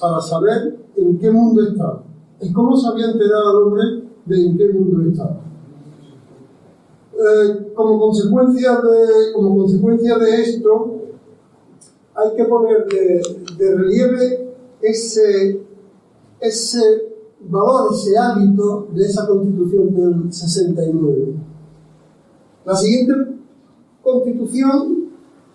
para 0.00 0.20
saber 0.20 0.78
en 0.96 1.18
qué 1.18 1.30
mundo 1.30 1.62
está. 1.62 2.02
Y 2.40 2.52
cómo 2.52 2.76
se 2.76 2.88
había 2.88 3.10
enterado 3.10 3.50
el 3.50 3.66
hombre 3.66 3.84
de 4.26 4.46
en 4.46 4.56
qué 4.56 4.72
mundo 4.72 5.08
estaba. 5.08 5.40
Eh, 7.12 7.72
como, 7.74 7.98
consecuencia 7.98 8.72
de, 8.80 9.32
como 9.32 9.56
consecuencia 9.58 10.18
de 10.18 10.42
esto, 10.42 11.00
hay 12.14 12.36
que 12.36 12.44
poner 12.44 12.86
de, 12.86 13.22
de 13.56 13.74
relieve 13.76 14.54
ese, 14.82 15.64
ese 16.40 17.14
valor, 17.40 17.92
ese 17.92 18.16
hábito 18.18 18.88
de 18.92 19.04
esa 19.04 19.26
constitución 19.26 19.94
del 19.94 20.32
69. 20.32 21.53
La 22.64 22.74
siguiente 22.74 23.14
constitución 24.02 25.04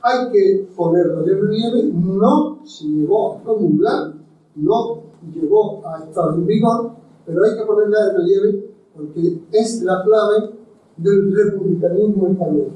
hay 0.02 0.32
que 0.32 0.70
ponerla 0.76 1.22
de 1.22 1.36
relieve, 1.36 1.92
no 1.94 2.66
se 2.66 2.86
llegó 2.86 3.34
a 3.34 3.44
promulgar, 3.44 4.14
no 4.56 5.04
llegó 5.34 5.86
a 5.86 6.00
estar 6.04 6.34
en 6.36 6.46
vigor, 6.46 6.92
pero 7.26 7.44
hay 7.44 7.58
que 7.58 7.66
ponerla 7.66 8.06
de 8.06 8.14
relieve 8.18 8.70
porque 8.96 9.42
es 9.52 9.82
la 9.84 10.02
clave 10.04 10.52
del 10.98 11.34
republicanismo 11.34 12.28
español. 12.28 12.68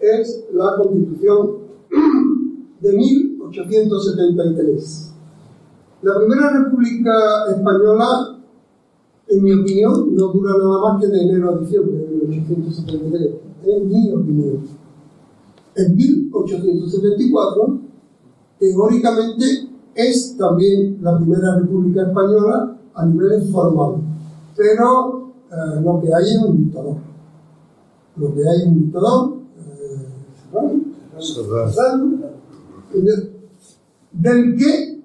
Es 0.00 0.46
la 0.52 0.76
constitución 0.76 1.58
de 2.80 2.92
1873. 2.92 5.14
La 6.02 6.16
primera 6.16 6.52
república 6.52 7.50
española, 7.50 8.38
en 9.26 9.42
mi 9.42 9.52
opinión, 9.52 10.14
no 10.14 10.28
dura 10.28 10.52
nada 10.56 10.80
más 10.80 11.00
que 11.00 11.08
de 11.08 11.22
enero 11.22 11.54
a 11.54 11.58
diciembre 11.58 11.96
de 11.96 12.26
1873, 12.26 13.47
en 13.68 13.88
mi 13.88 14.10
opinión. 14.10 14.66
En 15.74 15.96
1874, 15.96 17.78
teóricamente, 18.58 19.68
es 19.94 20.36
también 20.36 20.98
la 21.02 21.18
primera 21.18 21.58
república 21.58 22.02
española 22.02 22.78
a 22.94 23.06
nivel 23.06 23.42
formal, 23.50 23.96
pero 24.56 25.32
eh, 25.50 25.80
lo 25.82 26.00
que 26.00 26.14
hay 26.14 26.30
es 26.30 26.42
un 26.42 26.56
dictador. 26.64 26.96
Lo 28.16 28.34
que 28.34 28.48
hay 28.48 28.60
es 28.60 28.66
un 28.66 28.74
dictador, 28.84 29.36
eh, 29.58 30.08
del 34.12 34.56
que 34.56 34.98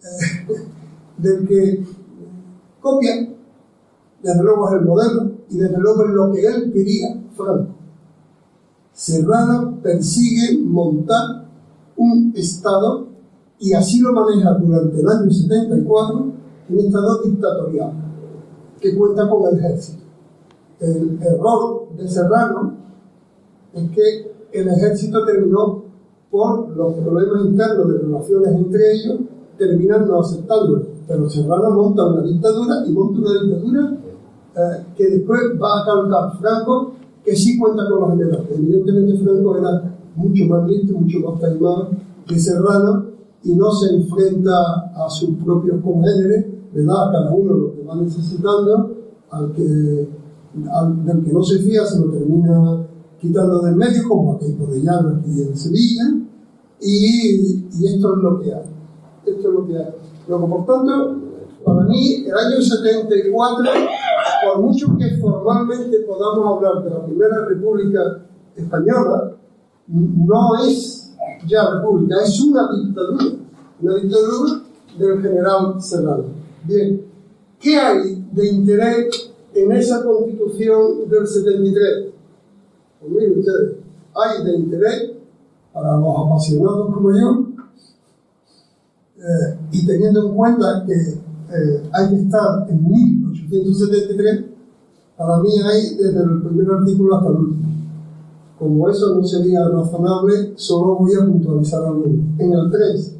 del 1.18 1.46
que 1.46 1.84
copia, 2.80 3.28
desde 4.22 4.42
luego 4.42 4.68
es 4.68 4.74
el 4.74 4.86
modelo 4.86 5.39
y 5.50 5.58
desde 5.58 5.78
luego 5.78 6.04
es 6.04 6.10
lo 6.10 6.32
que 6.32 6.46
él 6.46 6.72
quería 6.72 7.22
Franco. 7.34 7.74
Serrano 8.92 9.78
persigue 9.82 10.58
montar 10.58 11.46
un 11.96 12.32
Estado 12.34 13.06
y 13.58 13.72
así 13.72 14.00
lo 14.00 14.12
maneja 14.12 14.54
durante 14.54 15.00
el 15.00 15.08
año 15.08 15.30
74, 15.30 16.32
un 16.68 16.78
Estado 16.78 17.22
dictatorial 17.22 17.92
que 18.80 18.96
cuenta 18.96 19.28
con 19.28 19.48
el 19.48 19.58
ejército. 19.58 20.02
El 20.80 21.18
error 21.22 21.88
de 21.96 22.08
Serrano 22.08 22.74
es 23.74 23.90
que 23.90 24.32
el 24.52 24.68
ejército 24.68 25.24
terminó 25.24 25.84
por 26.30 26.70
los 26.76 26.94
problemas 26.94 27.44
internos 27.44 27.88
de 27.88 27.98
relaciones 27.98 28.52
entre 28.54 28.92
ellos 28.92 29.20
terminan 29.60 30.08
no 30.08 30.20
aceptándolo. 30.20 30.86
Pero 31.06 31.28
Serrano 31.28 31.70
monta 31.70 32.06
una 32.06 32.22
dictadura 32.22 32.86
y 32.86 32.92
monta 32.92 33.20
una 33.20 33.42
dictadura 33.42 33.99
eh, 34.56 34.84
que 34.96 35.06
después 35.08 35.40
va 35.60 35.80
a 35.80 35.84
calcar 35.84 36.38
Franco, 36.40 36.92
que 37.24 37.36
sí 37.36 37.58
cuenta 37.58 37.88
con 37.88 38.00
los 38.00 38.10
generales. 38.10 38.46
Evidentemente 38.50 39.18
Franco 39.18 39.56
era 39.56 39.94
mucho 40.16 40.44
más 40.46 40.68
listo, 40.68 40.94
mucho 40.94 41.20
más 41.20 41.40
taimado 41.40 41.90
que 42.26 42.38
Serrano 42.38 43.06
y 43.42 43.54
no 43.54 43.70
se 43.72 43.94
enfrenta 43.94 44.92
a 44.94 45.08
sus 45.08 45.30
propios 45.44 45.82
congéneres, 45.82 46.46
le 46.72 46.84
da 46.84 47.08
a 47.08 47.12
cada 47.12 47.30
uno 47.32 47.54
lo 47.54 47.74
que 47.74 47.82
va 47.82 47.96
necesitando, 47.96 48.96
al 49.30 49.52
que, 49.52 50.08
al, 50.70 51.04
del 51.04 51.24
que 51.24 51.32
no 51.32 51.42
se 51.42 51.58
fía 51.58 51.84
se 51.84 52.00
lo 52.00 52.10
termina 52.10 52.86
quitando 53.20 53.60
del 53.60 53.76
medio, 53.76 54.08
como 54.08 54.34
aquí 54.34 54.52
por 54.52 54.70
allá 54.70 55.00
aquí 55.18 55.42
en 55.42 55.56
Sevilla, 55.56 56.04
y, 56.80 57.64
y 57.78 57.86
esto 57.86 58.16
es 58.16 58.22
lo 58.22 58.40
que 58.40 58.54
hay 58.54 58.80
esto 59.26 59.48
es 59.48 59.54
lo 59.54 59.66
que 59.66 59.76
hay. 59.76 59.94
Luego, 60.28 60.48
por 60.48 60.66
tanto, 60.66 61.16
para 61.64 61.80
mí, 61.82 62.24
el 62.26 62.34
año 62.34 62.60
74, 62.60 63.64
por 64.52 64.62
mucho 64.62 64.96
que 64.98 65.16
formalmente 65.18 66.00
podamos 66.00 66.56
hablar 66.56 66.84
de 66.84 66.90
la 66.90 67.04
primera 67.04 67.44
república 67.46 68.00
española, 68.56 69.36
no 69.88 70.58
es 70.64 71.14
ya 71.46 71.70
república, 71.70 72.16
es 72.22 72.40
una 72.40 72.68
dictadura, 72.72 73.24
una 73.80 73.94
dictadura 73.96 74.62
del 74.98 75.22
general 75.22 75.82
Serrano. 75.82 76.24
Bien, 76.64 77.02
¿qué 77.58 77.76
hay 77.76 78.24
de 78.32 78.48
interés 78.48 79.32
en 79.54 79.72
esa 79.72 80.04
constitución 80.04 81.08
del 81.08 81.26
73? 81.26 82.12
Pues 83.00 83.12
miren 83.12 83.38
ustedes, 83.38 83.76
hay 84.14 84.44
de 84.44 84.56
interés 84.56 85.12
para 85.72 85.96
los 85.96 86.26
apasionados 86.26 86.94
como 86.94 87.12
yo, 87.12 87.46
eh, 89.18 89.58
y 89.72 89.86
teniendo 89.86 90.28
en 90.28 90.34
cuenta 90.34 90.84
que 90.86 91.29
eh, 91.52 91.82
hay 91.92 92.08
que 92.08 92.16
estar 92.22 92.66
en 92.68 92.84
1873, 92.84 94.44
para 95.16 95.38
mí 95.40 95.50
hay 95.58 95.96
desde 95.96 96.22
el 96.22 96.42
primer 96.42 96.70
artículo 96.70 97.16
hasta 97.16 97.28
el 97.30 97.36
último. 97.36 97.68
Como 98.58 98.88
eso 98.88 99.14
no 99.14 99.24
sería 99.24 99.68
razonable, 99.68 100.52
solo 100.56 100.96
voy 100.96 101.12
a 101.14 101.26
puntualizar 101.26 101.82
algo. 101.84 102.04
En 102.04 102.52
el 102.52 102.70
3, 102.70 103.16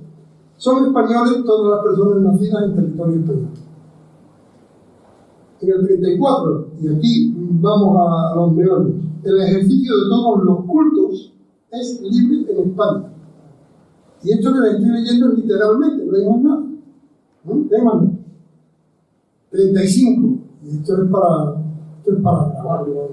son 0.56 0.86
españoles 0.86 1.44
todas 1.44 1.76
las 1.76 1.84
personas 1.84 2.32
nacidas 2.32 2.64
en 2.64 2.74
territorio 2.74 3.20
español. 3.20 3.48
En 5.60 5.70
el 5.70 5.86
34, 5.86 6.66
y 6.82 6.88
aquí 6.88 7.34
vamos 7.36 7.96
a, 7.98 8.34
los 8.36 8.52
meollos, 8.52 8.92
el 9.24 9.40
ejercicio 9.40 9.96
de 9.96 10.08
todos 10.08 10.44
los 10.44 10.64
cultos 10.64 11.34
es 11.70 12.00
libre 12.02 12.50
en 12.50 12.70
España 12.70 13.10
y 14.22 14.32
esto 14.32 14.52
que 14.52 14.60
le 14.60 14.70
estoy 14.72 14.88
leyendo 14.88 15.28
es 15.28 15.38
literalmente, 15.38 16.04
no 16.04 16.16
hay 16.16 16.26
más 16.26 16.42
nada. 16.42 16.66
¿No? 17.44 17.52
hay 17.52 17.84
más 17.84 17.94
nada. 17.94 18.12
35. 19.50 20.38
Y 20.62 20.76
esto 20.76 21.02
es 21.02 21.10
para, 21.10 21.62
esto 21.98 22.12
es 22.12 22.22
para 22.22 22.48
grabarlo, 22.50 23.08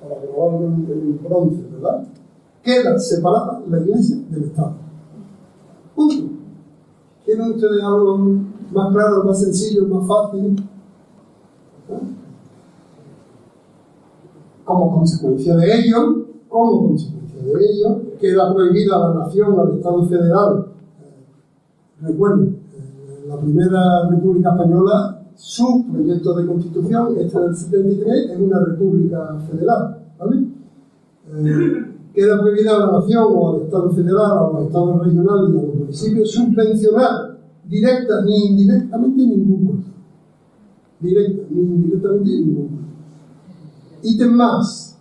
para 0.00 0.20
grabarlo 0.22 0.66
en, 0.66 1.20
bronce, 1.22 1.62
¿verdad? 1.72 2.06
Queda 2.62 2.98
separada 2.98 3.62
la 3.68 3.80
iglesia 3.80 4.16
del 4.30 4.44
Estado. 4.44 4.74
Punto. 5.94 6.30
¿Tienen 7.24 7.50
ustedes 7.52 7.82
algo 7.82 8.18
más 8.18 8.92
claro, 8.92 9.24
más 9.24 9.40
sencillo, 9.40 9.86
más 9.86 10.06
fácil? 10.06 10.56
Como 14.64 14.94
consecuencia 14.94 15.56
de 15.56 15.78
ello, 15.78 16.26
como 16.48 16.88
consecuencia 16.88 17.42
de 17.42 17.52
ello, 17.52 18.02
queda 18.20 18.54
prohibida 18.54 18.98
la 18.98 19.14
nación 19.14 19.58
al 19.58 19.76
Estado 19.76 20.04
federal. 20.06 20.66
Eh, 21.00 22.02
recuerden, 22.02 22.60
eh, 22.74 23.24
la 23.26 23.40
primera 23.40 24.08
República 24.10 24.50
Española, 24.50 25.19
su 25.40 25.86
proyecto 25.90 26.34
de 26.34 26.46
constitución, 26.46 27.16
este 27.18 27.40
del 27.40 27.56
73, 27.56 28.30
es 28.30 28.38
una 28.38 28.62
república 28.62 29.38
federal. 29.50 29.96
¿vale? 30.18 30.46
Eh, 31.32 31.86
queda 32.12 32.38
prohibida 32.38 32.78
la 32.78 32.92
nación 32.92 33.24
o 33.26 33.54
al 33.54 33.62
Estado 33.62 33.90
federal 33.90 34.32
o 34.32 34.48
a 34.48 34.52
los 34.52 34.66
estados 34.66 35.06
regionales 35.06 35.54
y 35.54 35.58
a 35.58 35.62
los 35.62 35.74
municipios 35.76 36.30
subvencionar 36.30 37.38
directa 37.66 38.22
ni 38.26 38.48
indirectamente 38.48 39.26
ningún 39.26 39.66
curso. 39.66 39.90
Directa 41.00 41.42
ni 41.48 41.60
indirectamente 41.62 42.30
ningún 42.30 42.68
curso. 42.68 42.84
Ítem 44.02 44.32
más. 44.32 44.98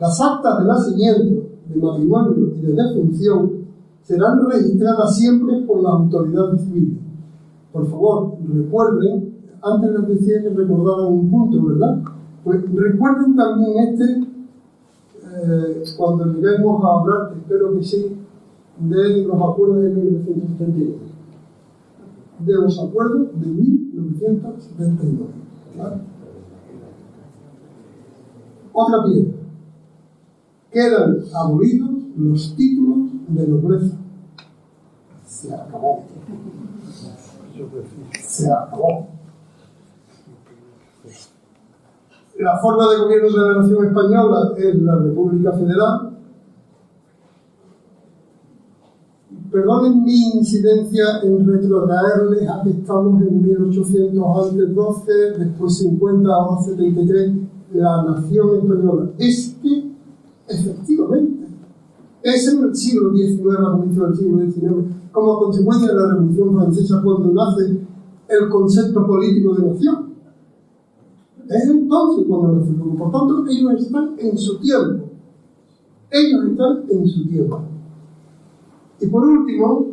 Las 0.00 0.20
actas 0.20 0.58
de 0.58 0.64
nacimiento 0.64 1.46
de 1.68 1.76
matrimonio 1.76 2.54
y 2.56 2.60
de 2.60 2.72
defunción 2.72 3.52
serán 4.02 4.50
registradas 4.50 5.16
siempre 5.16 5.60
por 5.60 5.80
las 5.80 5.92
autoridades 5.92 6.60
civiles. 6.62 6.98
Por 7.72 7.88
favor, 7.88 8.36
recuerden, 8.52 9.29
antes 9.62 9.90
les 9.90 10.08
decía 10.08 10.42
que 10.42 10.48
recordaran 10.50 11.06
un 11.12 11.30
punto, 11.30 11.64
¿verdad? 11.66 12.02
Pues 12.44 12.62
recuerden 12.74 13.36
también 13.36 13.78
este, 13.78 14.24
eh, 15.42 15.82
cuando 15.96 16.26
lleguemos 16.26 16.84
a 16.84 16.88
hablar, 16.98 17.32
espero 17.36 17.76
que 17.76 17.84
sí, 17.84 18.16
de 18.78 19.24
los 19.24 19.36
acuerdos 19.36 19.82
de 19.82 19.90
1979. 19.90 20.98
De 22.38 22.54
los 22.54 22.78
acuerdos 22.78 23.28
de 23.38 23.46
1979. 23.46 25.30
Otra 28.72 29.04
piedra. 29.04 29.32
Quedan 30.72 31.18
abolidos 31.34 31.90
los 32.16 32.56
títulos 32.56 33.10
de 33.28 33.46
nobleza. 33.46 33.98
Se 35.26 35.52
acabó. 35.52 36.04
Se 38.20 38.50
acabó. 38.50 39.19
La 42.40 42.58
forma 42.58 42.90
de 42.90 43.02
gobierno 43.02 43.28
de 43.28 43.36
la 43.36 43.60
nación 43.60 43.84
española 43.84 44.52
es 44.56 44.82
la 44.82 44.96
República 44.96 45.52
Federal. 45.52 46.16
Perdonen 49.52 50.04
mi 50.04 50.30
incidencia 50.36 51.20
en 51.22 51.46
retrotraerles 51.46 52.48
a 52.48 52.62
que 52.62 52.70
estamos 52.70 53.20
en 53.20 53.42
1812, 53.42 55.12
después 55.38 55.76
50 55.76 56.30
o 56.30 56.62
73, 56.62 57.32
la 57.74 58.04
nación 58.04 58.56
española. 58.56 59.10
Es 59.18 59.56
que, 59.62 59.92
efectivamente, 60.48 61.46
es 62.22 62.48
en 62.54 62.64
el 62.64 62.74
siglo 62.74 63.12
XIX, 63.12 63.98
del 63.98 64.16
siglo 64.16 64.38
XIX, 64.50 64.94
como 65.12 65.38
consecuencia 65.40 65.88
de 65.88 65.94
la 65.94 66.08
Revolución 66.14 66.54
Francesa, 66.54 67.02
cuando 67.04 67.34
nace 67.34 67.80
el 68.28 68.48
concepto 68.48 69.06
político 69.06 69.56
de 69.56 69.72
nación. 69.72 70.09
Es 71.50 71.64
entonces 71.64 72.26
cuando 72.28 72.52
lo 72.52 72.64
firmó. 72.64 72.96
Por 72.96 73.10
tanto, 73.10 73.44
ellos 73.48 73.82
están 73.82 74.14
en 74.18 74.38
su 74.38 74.58
tiempo. 74.60 75.04
Ellos 76.10 76.44
están 76.50 76.84
en 76.88 77.06
su 77.08 77.26
tiempo. 77.26 77.60
Y 79.00 79.06
por 79.08 79.24
último, 79.24 79.86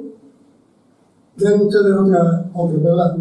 vean 1.35 1.61
ustedes 1.61 1.95
otra, 1.97 2.51
otra 2.53 3.17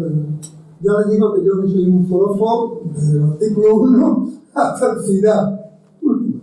Ya 0.81 0.91
les 0.99 1.11
digo 1.11 1.33
que 1.33 1.45
yo 1.45 1.61
que 1.63 1.67
soy 1.67 1.85
un 1.85 2.05
forofo 2.05 2.81
desde 2.93 3.17
el 3.17 3.23
artículo 3.23 3.75
1 3.75 4.29
hasta 4.53 4.93
el 4.93 4.99
final. 4.99 5.61
Último. 6.03 6.41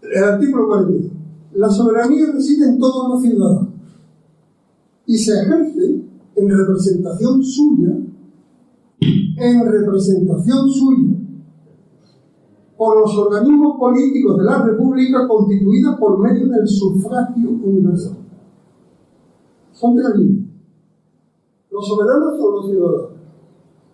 El 0.00 0.24
artículo 0.24 0.68
40. 0.68 1.14
La 1.56 1.68
soberanía 1.68 2.32
reside 2.32 2.68
en 2.68 2.78
todos 2.78 3.10
los 3.10 3.22
ciudadanos 3.22 3.68
y 5.06 5.18
se 5.18 5.40
ejerce 5.40 6.04
en 6.34 6.48
representación 6.48 7.42
suya, 7.42 7.96
en 9.36 9.66
representación 9.66 10.68
suya, 10.70 11.14
por 12.76 13.00
los 13.00 13.16
organismos 13.16 13.78
políticos 13.78 14.38
de 14.38 14.44
la 14.44 14.62
República 14.62 15.26
constituidos 15.26 15.98
por 15.98 16.18
medio 16.18 16.48
del 16.48 16.66
sufragio 16.68 17.50
universal. 17.50 18.16
Son 19.72 19.96
tres 19.96 20.16
líneas. 20.16 20.46
Los 21.70 21.86
soberanos 21.86 22.38
son 22.38 22.54
los 22.54 22.66
ciudadanos. 22.66 23.10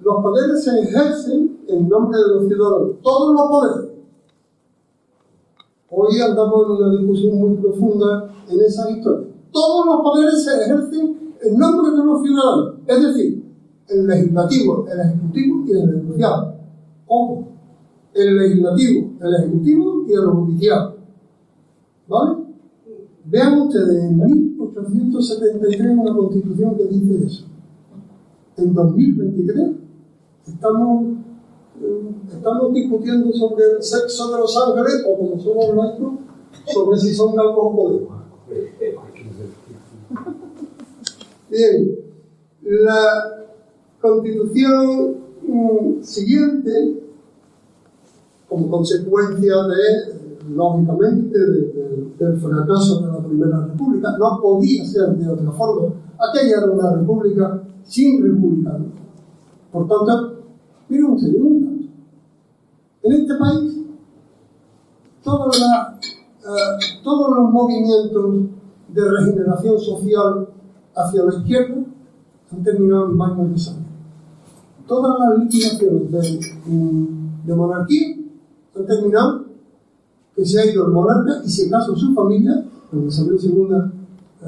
Los 0.01 0.23
poderes 0.23 0.65
se 0.65 0.81
ejercen 0.81 1.59
en 1.69 1.89
nombre 1.89 2.19
de 2.19 2.29
los 2.35 2.47
ciudadanos. 2.49 2.91
Todos 3.03 3.35
los 3.35 3.49
poderes 3.49 3.93
Hoy 5.95 6.19
andamos 6.19 6.65
en 6.65 6.71
una 6.71 6.91
discusión 6.99 7.39
muy 7.39 7.57
profunda 7.59 8.35
en 8.49 8.61
esa 8.63 8.91
historia. 8.91 9.29
Todos 9.51 9.85
los 9.85 9.97
poderes 10.01 10.43
se 10.43 10.63
ejercen 10.63 11.35
en 11.43 11.59
nombre 11.59 11.91
de 11.91 12.03
los 12.03 12.23
ciudadanos, 12.23 12.75
es 12.87 13.03
decir, 13.03 13.42
el 13.93 14.07
legislativo, 14.07 14.87
el 14.89 15.01
ejecutivo 15.01 15.65
y 15.67 15.73
el 15.73 16.03
judicial. 16.03 16.59
Ojo, 17.07 17.49
el 18.15 18.37
legislativo, 18.37 19.11
el 19.21 19.35
ejecutivo 19.35 20.05
y 20.07 20.13
el 20.13 20.27
judicial. 20.27 20.95
¿Vale? 22.09 22.37
Vean 23.25 23.61
ustedes, 23.61 24.05
en 24.05 24.17
1873 24.19 25.97
una 25.97 26.15
constitución 26.15 26.77
que 26.77 26.85
dice 26.85 27.25
eso. 27.25 27.45
En 28.57 28.75
2023 28.75 29.71
estamos 30.47 31.23
estamos 32.31 32.73
discutiendo 32.73 33.33
sobre 33.33 33.65
el 33.65 33.83
sexo 33.83 34.31
de 34.31 34.39
los 34.39 34.57
ángeles, 34.57 35.05
o 35.07 35.17
como 35.17 35.39
somos 35.41 35.75
laicos, 35.75 36.13
sobre 36.67 36.99
si 36.99 37.15
son 37.15 37.35
galgos 37.35 37.73
o. 37.77 38.09
Bien, 41.51 41.99
la 42.63 43.43
constitución 44.03 45.17
mm, 45.47 46.03
siguiente, 46.03 47.03
como 48.49 48.69
consecuencia 48.69 49.55
de, 49.63 50.55
lógicamente, 50.55 51.39
del 52.19 52.37
fracaso 52.39 53.01
de 53.01 53.07
la 53.07 53.27
Primera 53.27 53.67
República, 53.67 54.17
no 54.19 54.41
podía 54.43 54.85
ser 54.85 55.17
de 55.17 55.29
otra 55.29 55.51
forma. 55.53 55.95
Aquella 56.19 56.59
era 56.59 56.71
una 56.71 56.97
república 56.97 57.63
sin 57.85 58.23
republicanos. 58.23 58.89
Por 59.73 59.89
tanto, 59.89 60.43
miren 60.89 61.07
un 61.07 61.19
segundo 61.19 61.73
en 63.03 63.13
este 63.13 63.35
país, 63.35 63.79
eh, 65.25 67.01
todos 67.03 67.37
los 67.37 67.51
movimientos 67.51 68.35
de 68.89 69.11
regeneración 69.11 69.79
social 69.81 70.49
hacia 70.95 71.25
la 71.25 71.35
izquierda 71.35 71.85
han 72.53 72.63
terminado 72.63 73.07
en 73.07 73.19
baños 73.19 73.51
de 73.51 73.59
sangre. 73.59 73.82
Todas 74.87 75.17
las 75.19 75.39
liquidaciones 75.39 76.11
de, 76.11 76.41
de 77.47 77.55
monarquía 77.55 78.17
han 78.77 78.87
terminado 78.87 79.45
que 80.35 80.45
se 80.45 80.61
ha 80.61 80.67
ido 80.67 80.87
el 80.87 80.93
monarca 80.93 81.43
y 81.45 81.49
si 81.49 81.67
acaso 81.67 81.95
su 81.97 82.15
familia, 82.15 82.65
porque 82.91 83.07
Isabel 83.07 83.39
II 83.43 83.69
eh, 84.43 84.47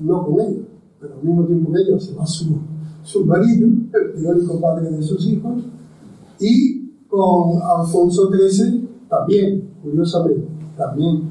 no 0.00 0.24
con 0.24 0.40
ella, 0.40 0.62
pero 1.00 1.14
al 1.14 1.22
mismo 1.22 1.44
tiempo 1.44 1.72
que 1.72 1.80
ella 1.82 2.00
se 2.00 2.14
va 2.14 2.26
su, 2.26 2.58
su 3.02 3.24
marido, 3.24 3.68
el 3.68 4.22
teórico 4.22 4.60
padre 4.60 4.90
de 4.90 5.02
sus 5.02 5.26
hijos, 5.26 5.62
y 6.40 6.90
con 7.08 7.60
Alfonso 7.62 8.30
XIII 8.30 8.88
también, 9.08 9.70
curiosamente, 9.82 10.48
también 10.76 11.22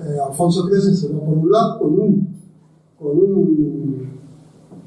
eh, 0.00 0.18
Alfonso 0.26 0.66
XIII 0.66 0.94
se 0.94 1.08
va 1.12 1.20
por 1.20 1.38
un 1.38 1.50
lado 1.50 1.78
con 1.78 2.00
un, 2.00 2.28
con 2.98 3.18
un, 3.18 4.09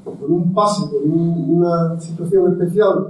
con 0.04 0.32
un 0.32 0.52
pase, 0.52 0.90
con 0.90 1.10
una 1.10 1.98
situación 1.98 2.52
especial, 2.52 3.08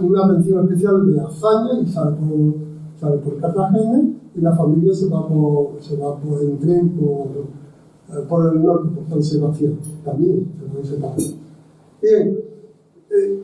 una 0.00 0.24
atención 0.24 0.64
especial 0.64 1.06
de 1.06 1.20
hazaña 1.20 1.80
y 1.80 1.86
sale 1.86 2.16
por, 2.16 2.54
sale 2.98 3.18
por 3.18 3.40
Cartagena 3.40 4.02
y 4.34 4.40
la 4.40 4.56
familia 4.56 4.94
se 4.94 5.08
va 5.08 5.28
por, 5.28 5.80
se 5.80 5.96
va 5.96 6.16
por 6.18 6.42
en 6.42 6.58
tren 6.58 6.90
por, 6.96 7.26
eh, 8.16 8.24
por 8.28 8.52
el 8.52 8.62
norte, 8.62 8.88
por 8.94 9.08
San 9.08 9.22
Sebastián, 9.22 9.78
también 10.04 10.50
se 10.82 10.94
puede 10.96 11.44
Bien, 12.02 12.38
eh, 13.10 13.42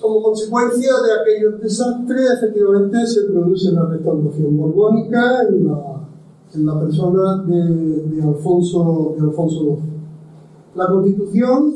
como 0.00 0.22
consecuencia 0.22 0.90
de 1.04 1.20
aquellos 1.20 1.60
desastres, 1.60 2.30
efectivamente 2.38 3.06
se 3.06 3.24
produce 3.24 3.70
la 3.72 3.86
restauración 3.86 4.56
borbónica 4.56 5.42
en 5.48 5.66
la, 5.66 6.08
en 6.54 6.66
la 6.66 6.80
persona 6.80 7.44
de, 7.44 8.06
de, 8.06 8.22
Alfonso, 8.22 9.14
de 9.16 9.22
Alfonso. 9.22 9.78
La 10.74 10.86
constitución 10.86 11.74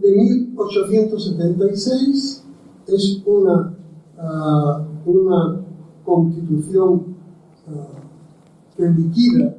de 0.00 0.10
1876 0.10 2.44
es 2.88 3.22
una, 3.24 3.72
uh, 4.18 4.80
una 5.08 5.60
constitución 6.04 7.14
uh, 7.68 8.76
que 8.76 8.88
liquida 8.88 9.56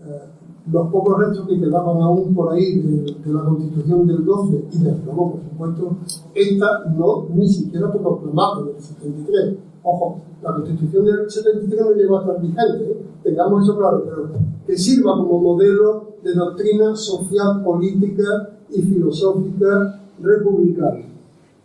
uh, 0.00 0.72
los 0.72 0.90
pocos 0.90 1.16
restos 1.18 1.46
que 1.46 1.60
quedaban 1.60 2.02
aún 2.02 2.34
por 2.34 2.52
ahí 2.52 2.80
de, 2.80 3.14
la 3.26 3.44
constitución 3.44 4.04
del 4.06 4.24
12 4.24 4.64
y 4.72 4.78
de 4.78 4.96
luego, 5.04 5.32
por 5.32 5.42
supuesto, 5.42 5.96
esta 6.34 6.86
no 6.90 7.26
ni 7.34 7.48
siquiera 7.48 7.92
por 7.92 8.02
proclamada 8.02 8.64
del 8.64 8.80
73. 8.80 9.67
Ojo, 9.90 10.20
la 10.42 10.52
constitución 10.54 11.06
del 11.06 11.30
73 11.30 11.80
no 11.80 11.92
llegó 11.92 12.18
a 12.18 12.20
estar 12.20 12.42
vigente, 12.42 13.06
tengamos 13.22 13.62
eso 13.62 13.78
claro, 13.78 14.04
pero 14.04 14.28
que 14.66 14.76
sirva 14.76 15.16
como 15.16 15.40
modelo 15.40 16.08
de 16.22 16.34
doctrina 16.34 16.94
social, 16.94 17.64
política 17.64 18.50
y 18.68 18.82
filosófica 18.82 20.02
republicana. 20.20 21.06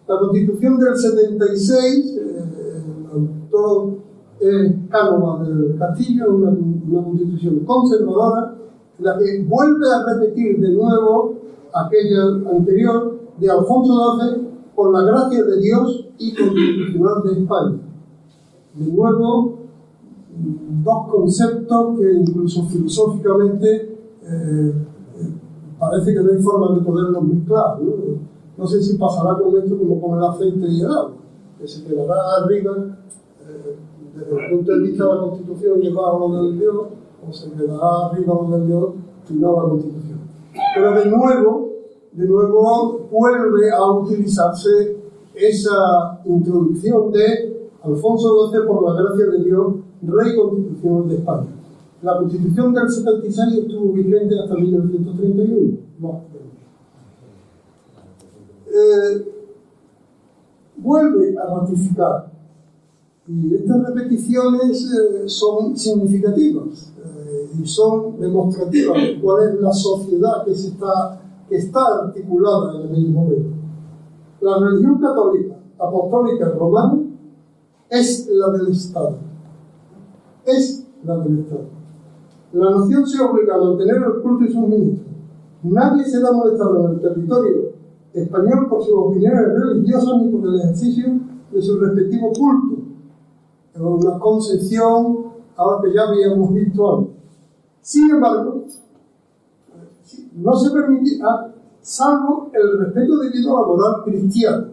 La 0.08 0.20
constitución 0.20 0.80
del 0.80 0.96
76, 0.96 2.18
eh, 2.18 2.22
el 3.12 3.12
autor 3.12 3.98
es 4.40 4.72
Cánova 4.90 5.44
del 5.44 5.76
Castillo, 5.78 6.34
una, 6.34 6.52
una 6.52 7.04
constitución 7.04 7.60
conservadora, 7.66 8.56
la 9.00 9.18
que 9.18 9.44
vuelve 9.44 9.86
a 9.86 10.14
repetir 10.14 10.62
de 10.62 10.70
nuevo 10.70 11.36
aquella 11.74 12.24
anterior 12.56 13.20
de 13.38 13.52
Alfonso 13.52 14.18
XII 14.18 14.48
por 14.74 14.94
la 14.94 15.04
gracia 15.04 15.44
de 15.44 15.60
Dios 15.60 16.08
y 16.18 16.34
constitucional 16.34 17.22
de 17.26 17.42
España. 17.42 17.93
De 18.74 18.92
nuevo, 18.92 19.60
dos 20.84 21.08
conceptos 21.12 22.00
que 22.00 22.14
incluso 22.14 22.64
filosóficamente 22.66 23.98
eh, 24.24 24.74
parece 25.80 26.14
que 26.14 26.22
no 26.22 26.32
hay 26.32 26.42
forma 26.42 26.76
de 26.76 26.82
poderlos 26.82 27.24
mezclar. 27.24 27.80
¿no? 27.82 27.94
no 28.58 28.68
sé 28.68 28.82
si 28.82 28.98
pasará 28.98 29.38
con 29.38 29.56
esto 29.58 29.78
como 29.78 30.02
con 30.02 30.18
el 30.18 30.24
aceite 30.24 30.68
y 30.68 30.82
el 30.82 30.88
agua, 30.92 31.14
que 31.60 31.68
se 31.68 31.84
quedará 31.84 32.16
arriba 32.44 32.98
eh, 33.42 33.76
desde 34.16 34.46
el 34.46 34.50
punto 34.52 34.72
de 34.72 34.80
vista 34.80 35.06
de 35.06 35.16
la 35.16 35.22
Constitución 35.22 35.84
y 35.84 35.92
bajo 35.92 36.20
lo 36.20 36.44
del 36.44 36.60
Dios, 36.60 36.76
o 37.28 37.34
se 37.34 37.52
quedará 37.52 38.08
arriba 38.08 38.34
lo 38.34 38.58
del 38.58 38.68
Dios 38.68 38.90
y 39.30 39.34
no 39.34 39.54
la 39.54 39.70
Constitución. 39.70 40.20
Pero 40.76 40.94
de 40.94 41.06
nuevo, 41.06 41.70
de 42.12 42.28
nuevo 42.28 43.08
vuelve 43.12 43.72
a 43.72 43.92
utilizarse 43.92 44.98
esa 45.34 46.22
introducción 46.26 47.12
de 47.12 47.63
Alfonso 47.84 48.50
XII 48.50 48.66
por 48.66 48.84
la 48.84 49.02
gracia 49.02 49.26
de 49.26 49.44
Dios, 49.44 49.74
rey 50.02 50.36
constitucional 50.38 51.10
de 51.10 51.16
España. 51.16 51.48
La 52.02 52.18
constitución 52.18 52.74
del 52.74 52.90
76 52.90 53.58
estuvo 53.60 53.92
vigente 53.94 54.40
hasta 54.40 54.56
1931. 54.56 55.78
No, 56.00 56.22
eh, 58.68 59.34
vuelve 60.78 61.36
a 61.38 61.60
ratificar. 61.60 62.32
Y 63.28 63.56
estas 63.56 63.88
repeticiones 63.88 64.92
eh, 64.92 65.30
son 65.30 65.78
significativas 65.78 66.94
eh, 66.98 67.50
y 67.62 67.66
son 67.66 68.20
demostrativas 68.20 68.98
de 68.98 69.22
cuál 69.22 69.50
es 69.50 69.62
la 69.62 69.72
sociedad 69.72 70.44
que, 70.46 70.56
se 70.56 70.70
está, 70.70 71.22
que 71.48 71.56
está 71.56 71.82
articulada 72.04 72.82
en 72.84 72.96
el 72.96 73.12
momento. 73.12 73.50
La 74.42 74.58
religión 74.58 75.00
católica, 75.00 75.56
apostólica 75.78 76.50
romana, 76.50 77.13
es 77.94 78.28
la 78.28 78.50
del 78.50 78.72
Estado. 78.72 79.18
Es 80.46 80.88
la 81.04 81.18
del 81.20 81.40
Estado. 81.40 81.66
La 82.54 82.72
nación 82.72 83.06
se 83.06 83.22
obliga 83.22 83.56
a 83.56 83.60
mantener 83.60 83.98
el 83.98 84.22
culto 84.22 84.46
y 84.46 84.52
sus 84.52 84.68
ministros. 84.68 85.08
Nadie 85.62 86.04
será 86.04 86.32
molestado 86.32 86.88
en 86.88 86.96
el 86.96 87.02
territorio 87.02 87.74
español 88.12 88.68
por 88.68 88.84
sus 88.84 88.94
opiniones 88.94 89.42
religiosas 89.54 90.22
ni 90.22 90.30
por 90.32 90.50
el 90.50 90.60
ejercicio 90.60 91.20
de 91.52 91.62
su 91.62 91.80
respectivo 91.80 92.32
culto. 92.34 92.82
Es 93.74 93.80
una 93.80 94.20
concepción 94.20 95.26
a 95.56 95.80
que 95.84 95.94
ya 95.94 96.02
habíamos 96.10 96.54
visto 96.54 96.98
antes. 96.98 97.16
Sin 97.82 98.10
embargo, 98.10 98.64
no 100.36 100.56
se 100.56 100.72
permitía, 100.72 101.54
salvo 101.82 102.50
el 102.54 102.80
respeto 102.80 103.20
debido 103.20 103.56
a 103.56 103.62
la 103.62 103.68
moral 103.68 104.04
cristiana. 104.04 104.70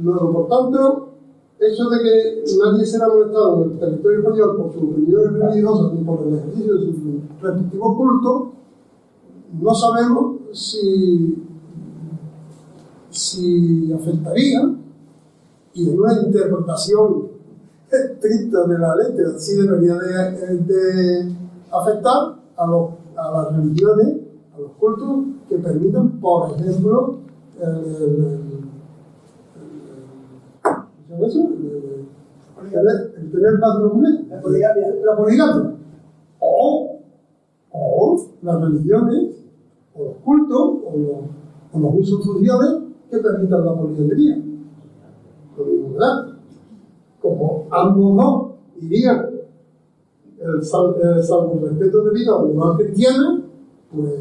Luego, 0.00 0.32
por 0.32 0.48
tanto, 0.48 1.13
eso 1.58 1.88
de 1.88 2.02
que 2.02 2.44
nadie 2.58 2.84
será 2.84 3.08
molestado 3.08 3.64
en 3.64 3.70
el 3.70 3.78
territorio 3.78 4.18
español 4.20 4.56
por 4.56 4.72
sus 4.72 4.82
opiniones 4.82 5.32
religiosas 5.32 5.92
ni 5.92 6.04
por 6.04 6.26
el 6.26 6.34
ejercicio 6.34 6.74
de 6.74 6.86
su 6.86 7.20
respectivo 7.40 7.96
culto, 7.96 8.52
no 9.60 9.74
sabemos 9.74 10.36
si 10.52 11.44
si 13.14 13.92
afectaría, 13.92 14.74
y 15.72 15.88
en 15.88 16.00
una 16.00 16.20
interpretación 16.20 17.28
estricta 17.90 18.66
de 18.66 18.78
la 18.78 18.96
letra, 18.96 19.38
sí 19.38 19.54
debería 19.56 19.94
de, 19.94 21.32
afectar 21.70 22.36
a, 22.56 22.66
los, 22.66 22.90
a 23.16 23.30
las 23.30 23.56
religiones, 23.56 24.16
a 24.54 24.60
los 24.60 24.72
cultos 24.72 25.26
que 25.48 25.58
permitan, 25.58 26.20
por 26.20 26.50
ejemplo, 26.58 27.18
el, 27.60 28.43
el, 32.72 33.30
tener 33.30 33.58
más 33.58 33.78
una 33.78 34.24
la 34.28 34.40
poligamia. 34.40 34.94
La 35.04 35.16
poligamia. 35.16 35.74
O, 36.40 37.00
o 37.70 38.26
las 38.42 38.60
religiones, 38.60 39.44
o 39.94 40.04
los 40.04 40.16
cultos, 40.24 40.60
o 40.84 41.78
los, 41.78 41.94
usos 41.94 42.24
sociales 42.24 42.82
que 43.10 43.18
permitan 43.18 43.64
la 43.64 43.74
poliandría. 43.74 44.42
Lo 45.56 45.64
mismo, 45.64 45.92
¿verdad? 45.92 46.26
Como 47.20 47.66
ambos 47.70 48.14
no 48.14 48.56
irían 48.80 49.30
el, 50.38 50.62
sal, 50.62 50.94
el 51.00 51.22
salvo 51.22 51.60
respeto 51.62 52.04
debido 52.04 52.38
a 52.38 52.42
la 52.42 52.52
moral 52.52 52.76
cristiana, 52.76 53.42
pues 53.94 54.12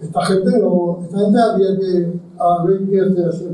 esta 0.00 0.24
gente 0.24 0.58
no, 0.58 0.98
esta 1.02 1.18
gente 1.18 1.38
habría 1.38 1.78
que 1.78 2.20
haber 2.38 2.88
que 2.88 3.00
hacer 3.00 3.28
así 3.28 3.44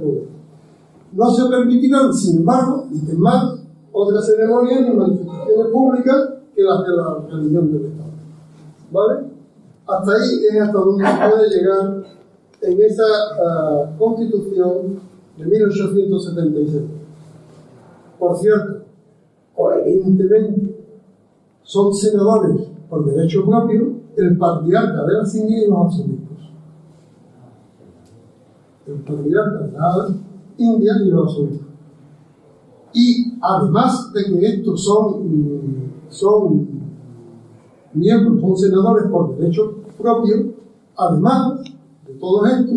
No 1.16 1.30
se 1.30 1.48
permitirán, 1.48 2.12
sin 2.12 2.38
embargo, 2.38 2.88
y 2.92 3.16
más 3.16 3.58
otras 3.90 4.26
ceremonias 4.26 4.82
ni 4.82 4.94
manifestaciones 4.94 5.66
públicas 5.72 6.28
que 6.54 6.62
las 6.62 6.82
de 6.82 6.94
la 6.94 7.26
religión 7.30 7.72
del 7.72 7.86
Estado. 7.86 8.10
¿Vale? 8.92 9.26
Hasta 9.86 10.12
ahí 10.12 10.44
es 10.44 10.60
hasta 10.60 10.78
donde 10.78 11.04
se 11.06 11.16
puede 11.16 11.48
llegar 11.48 12.04
en 12.60 12.80
esa 12.82 13.04
uh, 13.04 13.98
constitución 13.98 15.00
de 15.38 15.46
1876. 15.46 16.82
Por 18.18 18.36
cierto, 18.36 18.82
coherentemente, 19.54 20.84
son 21.62 21.94
senadores 21.94 22.68
por 22.90 23.06
derecho 23.06 23.42
propio 23.46 23.94
el 24.18 24.36
patriarca 24.36 25.02
de 25.04 25.12
las 25.14 25.34
Indias 25.34 25.62
y 25.62 25.70
los 25.70 25.78
arzobispos. 25.78 26.38
El 28.86 28.94
patriarca 28.96 29.58
de 29.64 30.25
Indias 30.58 30.96
y 31.04 31.10
los 31.10 31.28
arzobispos. 31.28 31.66
Y 32.94 33.34
además 33.40 34.12
de 34.12 34.24
que 34.24 34.46
estos 34.46 34.84
son, 34.84 35.92
son 36.08 36.68
miembros, 37.92 38.40
son 38.40 38.56
senadores 38.56 39.10
por 39.10 39.36
derecho 39.36 39.74
propio, 39.98 40.54
además 40.96 41.60
todo 42.18 42.46
esto, 42.46 42.72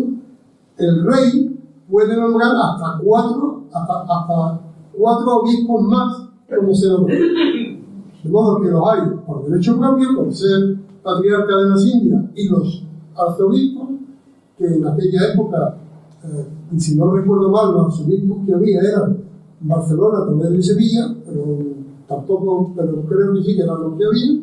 el 0.76 1.04
rey 1.04 1.58
puede 1.90 2.16
nombrar 2.16 2.52
hasta 2.54 3.00
cuatro, 3.02 3.64
hasta, 3.72 4.00
hasta 4.02 4.60
cuatro 4.96 5.36
obispos 5.38 5.82
más 5.82 6.28
como 6.48 6.74
senador. 6.74 7.10
De 7.10 8.28
modo 8.30 8.60
que 8.60 8.68
los 8.68 8.82
hay 8.88 9.00
por 9.26 9.48
derecho 9.48 9.78
propio, 9.78 10.16
por 10.16 10.32
ser 10.34 10.76
patriarca 11.02 11.56
de 11.56 11.68
las 11.70 11.86
Indias, 11.86 12.24
y 12.34 12.48
los 12.48 12.84
arzobispos, 13.16 13.88
que 14.58 14.66
en 14.66 14.86
aquella 14.86 15.32
época, 15.32 15.78
eh, 16.24 16.46
si 16.76 16.96
no 16.96 17.14
recuerdo 17.14 17.50
mal, 17.50 17.72
los 17.72 17.86
arzobispos 17.86 18.38
que 18.46 18.54
había 18.54 18.80
eran 18.80 19.18
Barcelona, 19.60 20.26
Toledo 20.26 20.54
y 20.54 20.62
Sevilla, 20.62 21.14
pero 21.24 21.58
tampoco, 22.06 22.72
pero 22.76 23.02
creo 23.02 23.34
que 23.34 23.42
sí 23.42 23.56
que 23.56 23.62
eran 23.62 23.82
los 23.82 23.98
que 23.98 24.04
había, 24.04 24.42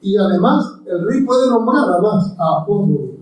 y 0.00 0.16
además 0.16 0.80
el 0.86 1.06
rey 1.06 1.24
puede 1.24 1.48
nombrar 1.48 1.84
además 1.90 2.34
a 2.38 2.64
cuatro 2.66 3.12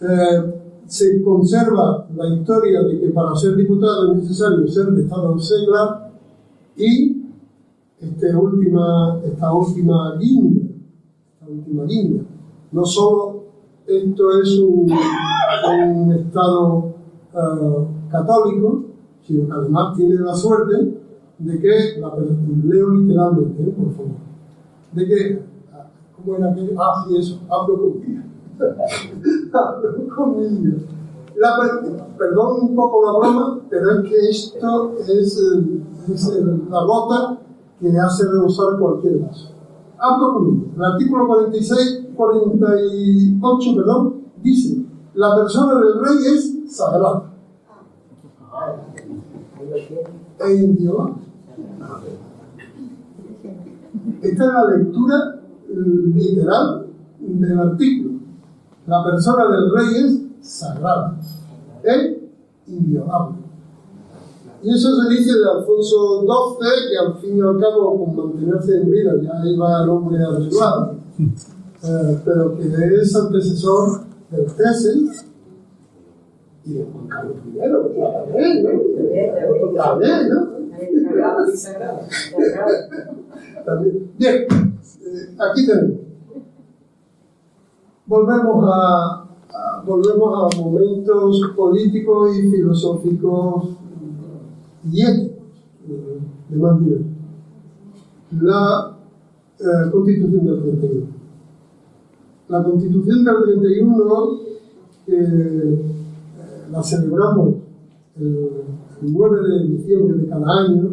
eh, 0.00 0.60
se 0.86 1.22
conserva 1.22 2.06
la 2.14 2.34
historia 2.34 2.82
de 2.82 3.00
que 3.00 3.08
para 3.08 3.34
ser 3.34 3.56
diputado 3.56 4.12
es 4.12 4.22
necesario 4.22 4.66
ser 4.68 4.86
de 4.86 5.02
estado 5.02 5.38
seglar 5.38 6.12
y 6.76 7.22
este 8.00 8.36
última, 8.36 9.18
esta 9.24 9.54
última 9.54 10.16
guinda, 10.18 10.74
esta 11.32 11.50
última 11.50 11.84
guinda. 11.84 12.24
No 12.72 12.84
solo 12.84 13.44
esto 13.86 14.40
es 14.42 14.58
un, 14.58 14.90
un 15.70 16.12
estado 16.12 16.94
uh, 17.32 17.86
católico, 18.10 18.84
sino 19.22 19.46
que 19.46 19.52
además 19.52 19.96
tiene 19.96 20.16
la 20.16 20.34
suerte 20.34 21.00
de 21.38 21.60
que, 21.60 22.00
la, 22.00 22.12
leo 22.64 22.90
literalmente, 22.90 23.62
¿eh? 23.62 23.72
por 23.76 23.92
favor, 23.92 24.16
de 24.92 25.06
que, 25.06 25.42
¿cómo 26.16 26.36
era 26.36 26.50
aquello? 26.50 26.72
Ah, 26.80 27.04
sí, 27.06 27.16
eso, 27.16 27.38
hablo 27.48 27.78
con 27.78 28.02
la, 31.36 31.56
perdón 32.16 32.56
un 32.62 32.76
poco 32.76 33.04
la 33.04 33.18
broma, 33.18 33.60
pero 33.68 33.90
es 33.90 34.08
que 34.08 34.30
esto 34.30 34.94
es, 35.00 35.36
es 36.08 36.32
la 36.70 36.84
gota 36.84 37.40
que 37.80 37.98
hace 37.98 38.30
rehusar 38.30 38.78
cualquier 38.78 39.18
vaso. 39.18 39.50
Abro 39.98 40.34
conmigo. 40.34 40.66
El 40.76 40.84
artículo 40.84 41.26
46, 41.26 42.10
48, 42.14 43.76
perdón, 43.76 44.23
la 45.14 45.34
persona 45.36 45.74
del 45.74 46.00
rey 46.00 46.34
es 46.34 46.76
sagrada. 46.76 47.30
E 50.40 50.54
inviolable. 50.54 51.14
Esta 54.22 54.44
es 54.44 54.52
la 54.52 54.76
lectura 54.76 55.40
literal 55.68 56.86
del 57.18 57.58
artículo. 57.58 58.18
La 58.86 59.04
persona 59.04 59.48
del 59.48 59.72
rey 59.72 60.04
es 60.04 60.20
sagrada, 60.46 61.16
es 61.82 62.16
inviolable. 62.66 63.38
Y 64.62 64.70
eso 64.70 64.88
se 64.96 65.10
dice 65.10 65.30
de 65.38 65.50
Alfonso 65.50 66.22
XII, 66.22 66.90
que 66.90 66.98
al 66.98 67.14
fin 67.20 67.36
y 67.36 67.40
al 67.40 67.58
cabo, 67.60 67.98
con 67.98 68.16
mantenerse 68.16 68.80
en 68.80 68.90
vida, 68.90 69.12
ya 69.22 69.46
iba 69.46 69.82
el 69.82 69.90
hombre 69.90 70.24
arreglado, 70.24 70.96
eh, 71.18 72.20
pero 72.24 72.56
que 72.56 72.64
es 73.00 73.14
antecesor 73.14 74.03
del 74.34 74.48
XIII 74.48 75.34
y 76.64 76.74
de 76.74 76.84
Juan 76.84 77.06
Carlos 77.08 77.36
I, 77.46 77.58
también, 77.58 78.62
¿no? 78.62 78.70
También, 79.74 80.28
¿no? 80.28 80.54
También. 83.64 84.10
Bien, 84.18 84.34
eh, 84.34 85.36
aquí 85.38 85.66
tenemos. 85.66 86.00
volvemos 88.06 88.70
a, 88.72 89.26
volvemos 89.86 90.54
a 90.54 90.60
momentos 90.60 91.40
políticos 91.56 92.36
y 92.36 92.50
filosóficos 92.50 93.76
y 94.90 95.02
éticos 95.02 95.34
de 96.48 96.56
más. 96.56 96.80
La 98.40 98.96
eh, 99.58 99.90
Constitución 99.90 100.44
del 100.44 100.62
31. 100.62 101.13
La 102.54 102.62
Constitución 102.62 103.24
del 103.24 103.34
31, 103.58 104.38
que 105.04 105.18
eh, 105.18 105.82
la 106.70 106.80
celebramos 106.84 107.54
el, 108.16 108.48
9 109.02 109.48
de 109.48 109.68
diciembre 109.70 110.18
de 110.18 110.28
cada 110.28 110.60
año 110.60 110.90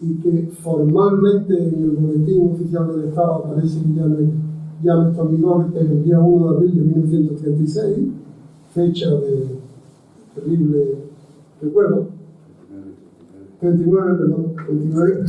y 0.00 0.14
que 0.14 0.48
formalmente 0.60 1.56
en 1.56 1.84
el 1.84 1.90
Boletín 1.90 2.50
Oficial 2.50 2.88
del 2.96 3.10
Estado 3.10 3.32
aparece 3.32 3.78
ya, 3.94 4.06
ya 4.82 4.94
nuestro 4.96 5.26
vigor, 5.26 5.72
que 5.72 5.78
el 5.78 6.02
día 6.02 6.18
1 6.18 6.50
de 6.50 6.56
abril 6.56 6.74
de 6.74 6.80
1936, 6.82 7.98
fecha 8.74 9.08
de 9.08 9.46
terrible 10.34 10.96
recuerdo. 11.60 12.08
39, 13.60 14.18
perdón, 14.18 14.52
39. 14.66 15.24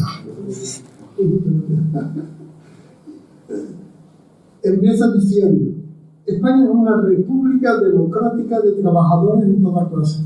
Empieza 4.64 5.12
diciendo, 5.12 5.76
España 6.26 6.64
es 6.64 6.70
una 6.70 7.02
república 7.02 7.82
democrática 7.82 8.62
de 8.62 8.72
trabajadores 8.74 9.50
de 9.50 9.62
toda 9.62 9.90
clase, 9.90 10.24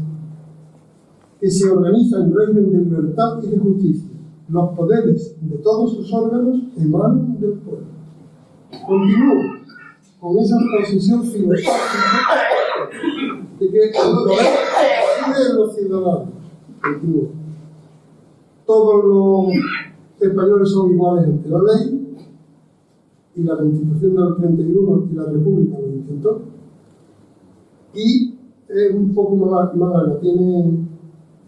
que 1.41 1.49
se 1.49 1.71
organiza 1.71 2.17
en 2.17 2.35
régimen 2.35 2.71
de 2.71 2.77
libertad 2.77 3.39
y 3.41 3.47
de 3.47 3.57
justicia. 3.57 4.11
Los 4.49 4.69
poderes 4.75 5.35
de 5.41 5.57
todos 5.57 5.95
sus 5.95 6.13
órganos 6.13 6.59
emanan 6.77 7.39
del 7.39 7.53
pueblo. 7.53 7.87
Continúo 8.85 9.57
con 10.19 10.37
esa 10.37 10.55
posición 10.77 11.23
filosófica 11.23 11.71
de 13.59 13.69
que 13.71 13.85
el 13.85 13.91
poder 13.91 14.45
en 15.49 15.55
los 15.55 15.75
ciudadanos. 15.75 16.29
Continúo. 16.81 17.29
Todos 18.67 19.03
los 19.03 20.29
españoles 20.29 20.69
son 20.69 20.91
iguales 20.91 21.25
ante 21.25 21.49
la 21.49 21.59
ley 21.59 21.96
y 23.37 23.43
la 23.43 23.55
Constitución 23.55 24.15
del 24.15 24.35
31 24.35 25.07
y 25.11 25.15
la 25.15 25.25
República 25.25 25.77
lo 25.79 25.87
intentó. 25.87 26.41
Y 27.93 28.33
es 28.67 28.95
un 28.95 29.13
poco 29.13 29.35
más, 29.35 29.75
larga, 29.75 30.19
tiene, 30.19 30.87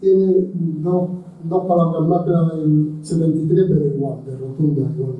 tiene 0.00 0.50
dos, 0.82 1.10
dos, 1.48 1.66
palabras 1.66 2.08
más 2.08 2.24
que 2.24 2.30
la 2.30 2.48
del 2.54 2.98
73, 3.02 3.66
pero 3.68 3.86
igual, 3.86 4.24
de 4.24 4.38
rotunda 4.38 4.82
igual. 4.96 5.16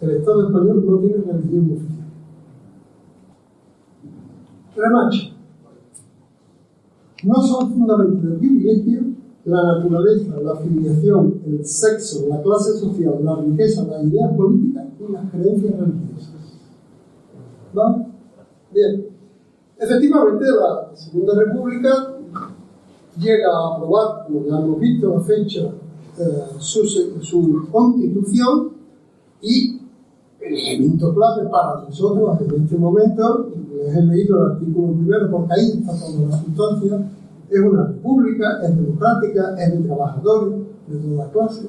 El 0.00 0.10
Estado 0.10 0.46
español 0.46 0.84
no 0.86 0.98
tiene 0.98 1.16
religión 1.16 1.72
oficial. 1.72 2.06
Remache. 4.76 5.32
No 7.24 7.34
son 7.42 7.72
fundamentos 7.72 8.22
de 8.22 8.36
privilegio 8.36 9.00
la 9.44 9.62
naturaleza, 9.62 10.40
la 10.40 10.52
afiliación, 10.52 11.40
el 11.46 11.64
sexo, 11.64 12.26
la 12.28 12.42
clase 12.42 12.72
social, 12.78 13.24
la 13.24 13.36
riqueza, 13.36 13.86
las 13.86 14.04
ideas 14.04 14.34
políticas 14.36 14.85
y 14.98 15.12
las 15.12 15.30
creencias 15.30 15.78
religiosas. 15.78 16.60
¿Va? 17.76 18.06
Bien. 18.72 19.06
Efectivamente, 19.78 20.44
la 20.46 20.96
Segunda 20.96 21.34
República 21.34 22.16
llega 23.18 23.48
a 23.48 23.76
aprobar, 23.76 24.26
como 24.26 24.46
ya 24.46 24.58
hemos 24.58 24.80
visto, 24.80 25.14
la 25.14 25.20
fecha, 25.20 25.70
eh, 26.18 26.44
su, 26.58 26.84
su, 26.84 27.68
constitución 27.70 28.72
y 29.42 29.80
el 30.40 30.54
elemento 30.54 31.14
clave 31.14 31.48
para 31.50 31.82
nosotros 31.82 32.40
en 32.40 32.62
este 32.62 32.76
momento, 32.78 33.50
les 33.74 33.94
he 33.94 34.02
leído 34.02 34.46
el 34.46 34.52
artículo 34.52 34.92
primero 34.92 35.30
porque 35.30 35.52
ahí 35.52 35.70
está 35.78 35.92
toda 35.92 36.28
la 36.28 36.42
sustancia, 36.42 37.10
es 37.50 37.60
una 37.60 37.86
república, 37.86 38.62
es 38.62 38.76
democrática, 38.76 39.54
es 39.58 39.72
de 39.72 39.84
trabajadores 39.86 40.54
de 40.88 40.98
toda 40.98 41.30
clase, 41.30 41.68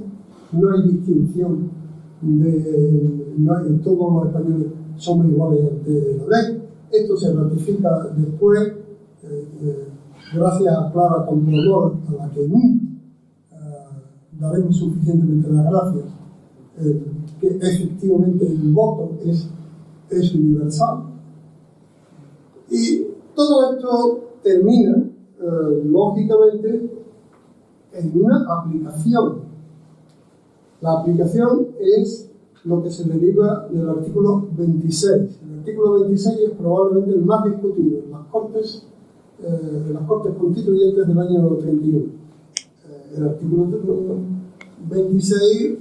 no 0.53 0.71
hay 0.71 0.81
distinción 0.83 1.76
de, 2.21 3.79
todos 3.83 4.13
los 4.13 4.25
españoles 4.27 4.67
somos 4.97 5.27
iguales 5.27 5.71
ante 5.71 6.17
la 6.17 6.41
ley. 6.41 6.63
Esto 6.91 7.17
se 7.17 7.33
ratifica 7.33 8.07
después, 8.15 8.61
eh, 9.23 9.47
eh, 9.61 9.87
gracias 10.33 10.77
a 10.77 10.91
Clara 10.91 11.25
Compromor, 11.25 11.95
a 12.07 12.25
la 12.25 12.31
que 12.31 12.47
nunca 12.47 12.85
eh, 13.51 13.57
daremos 14.39 14.75
suficientemente 14.75 15.49
las 15.51 15.65
gracias, 15.65 16.05
que 17.41 17.47
efectivamente 17.47 18.47
el 18.47 18.73
voto 18.73 19.17
es, 19.25 19.49
es 20.09 20.35
universal. 20.35 21.03
Y 22.69 23.07
todo 23.35 23.73
esto 23.73 24.29
termina 24.43 25.09
lógicamente 25.85 26.89
en 27.93 28.21
una 28.21 28.45
aplicación. 28.47 29.46
La 30.81 30.99
aplicación 30.99 31.69
es 31.79 32.29
lo 32.63 32.83
que 32.83 32.91
se 32.91 33.09
deriva 33.09 33.67
del 33.71 33.89
artículo 33.89 34.47
26. 34.55 35.39
El 35.43 35.59
artículo 35.59 35.93
26 36.01 36.39
es 36.39 36.51
probablemente 36.51 37.15
el 37.15 37.25
más 37.25 37.45
discutido 37.45 38.03
en 38.03 38.11
las 38.11 38.25
Cortes, 38.27 38.85
eh, 39.41 39.91
las 39.91 40.03
cortes 40.03 40.33
Constituyentes 40.39 41.07
del 41.07 41.17
año 41.17 41.47
31. 41.55 41.97
Eh, 41.97 42.11
el 43.17 43.23
artículo 43.23 43.67
26 44.87 45.79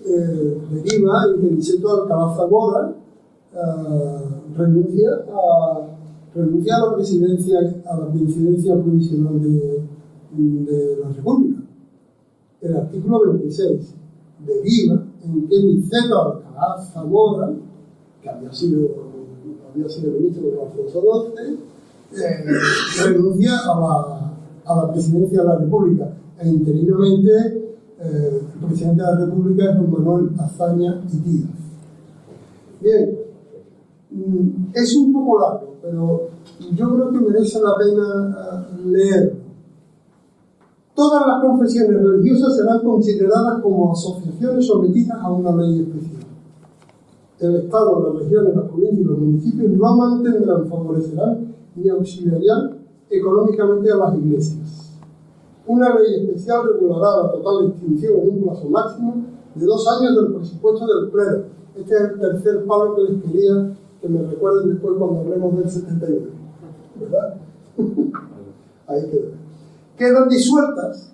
deriva 0.70 1.24
en 1.34 1.40
que 1.40 1.48
de 1.48 1.90
Alcalá 1.90 2.34
Zamora 2.34 2.94
renuncia 4.56 5.10
a 5.30 6.80
la 6.80 6.94
presidencia, 6.94 7.58
a 7.84 7.96
la 7.98 8.12
presidencia 8.12 8.74
provisional 8.74 9.42
de 9.42 9.82
la 11.02 11.08
República. 11.10 11.62
El 12.62 12.76
artículo 12.76 13.32
26 13.32 13.94
deriva 14.46 15.02
en 15.22 15.48
que 15.48 15.58
Niceto 15.62 16.22
Alcalá 16.22 16.82
Zamora, 16.92 17.52
que 18.22 18.28
había 18.28 18.52
sido, 18.52 18.88
había 19.72 19.88
sido 19.88 20.12
ministro 20.12 20.42
de 20.42 20.62
Alfonso 20.62 21.02
XII, 21.36 21.58
eh, 22.12 22.44
renuncia 23.04 23.58
a 23.58 23.80
la, 23.80 24.32
a 24.64 24.76
la 24.76 24.92
presidencia 24.92 25.40
de 25.40 25.46
la 25.46 25.58
República 25.58 26.08
e 26.38 26.48
interinamente 26.48 27.66
eh, 27.98 28.42
el 28.60 28.66
presidente 28.66 29.02
de 29.02 29.08
la 29.08 29.24
República 29.24 29.70
es 29.70 29.76
don 29.76 29.90
Manuel 29.90 30.30
Azaña 30.38 31.02
y 31.12 31.16
Díaz. 31.16 31.50
Bien, 32.80 33.18
mm, 34.10 34.48
es 34.74 34.96
un 34.96 35.12
poco 35.12 35.40
largo, 35.40 35.74
pero 35.82 36.28
yo 36.74 36.94
creo 36.94 37.10
que 37.10 37.20
merece 37.20 37.58
la 37.60 37.74
pena 37.76 38.36
eh, 38.38 38.86
leerlo. 38.86 39.45
Todas 40.96 41.26
las 41.26 41.42
confesiones 41.42 42.02
religiosas 42.02 42.56
serán 42.56 42.82
consideradas 42.82 43.60
como 43.62 43.92
asociaciones 43.92 44.66
sometidas 44.66 45.18
a 45.20 45.30
una 45.30 45.54
ley 45.54 45.82
especial. 45.82 46.24
El 47.38 47.56
Estado, 47.56 48.14
las 48.14 48.22
regiones, 48.22 48.56
las 48.56 48.64
provincias 48.64 49.00
y 49.00 49.04
los 49.04 49.18
municipios 49.18 49.70
no 49.72 49.94
mantendrán, 49.94 50.66
favorecerán 50.66 51.54
ni 51.74 51.90
auxiliarán 51.90 52.78
económicamente 53.10 53.92
a 53.92 53.96
las 53.96 54.16
iglesias. 54.16 54.98
Una 55.66 55.98
ley 55.98 56.14
especial 56.24 56.62
regulará 56.66 57.24
la 57.24 57.32
total 57.32 57.66
extinción 57.68 58.14
en 58.18 58.30
un 58.30 58.42
plazo 58.44 58.70
máximo 58.70 59.16
de 59.54 59.66
dos 59.66 59.86
años 59.86 60.16
del 60.16 60.32
presupuesto 60.32 60.86
del 60.86 61.10
pleno. 61.10 61.42
Este 61.76 61.94
es 61.94 62.00
el 62.00 62.20
tercer 62.20 62.64
palo 62.64 62.94
que 62.94 63.02
les 63.02 63.22
quería 63.22 63.76
que 64.00 64.08
me 64.08 64.22
recuerden 64.22 64.70
después 64.70 64.94
cuando 64.96 65.20
hablemos 65.20 65.58
del 65.58 65.68
71. 65.68 66.26
¿Verdad? 66.98 67.34
Ahí 68.86 69.10
queda. 69.10 69.45
Quedan 69.96 70.28
disueltas 70.28 71.12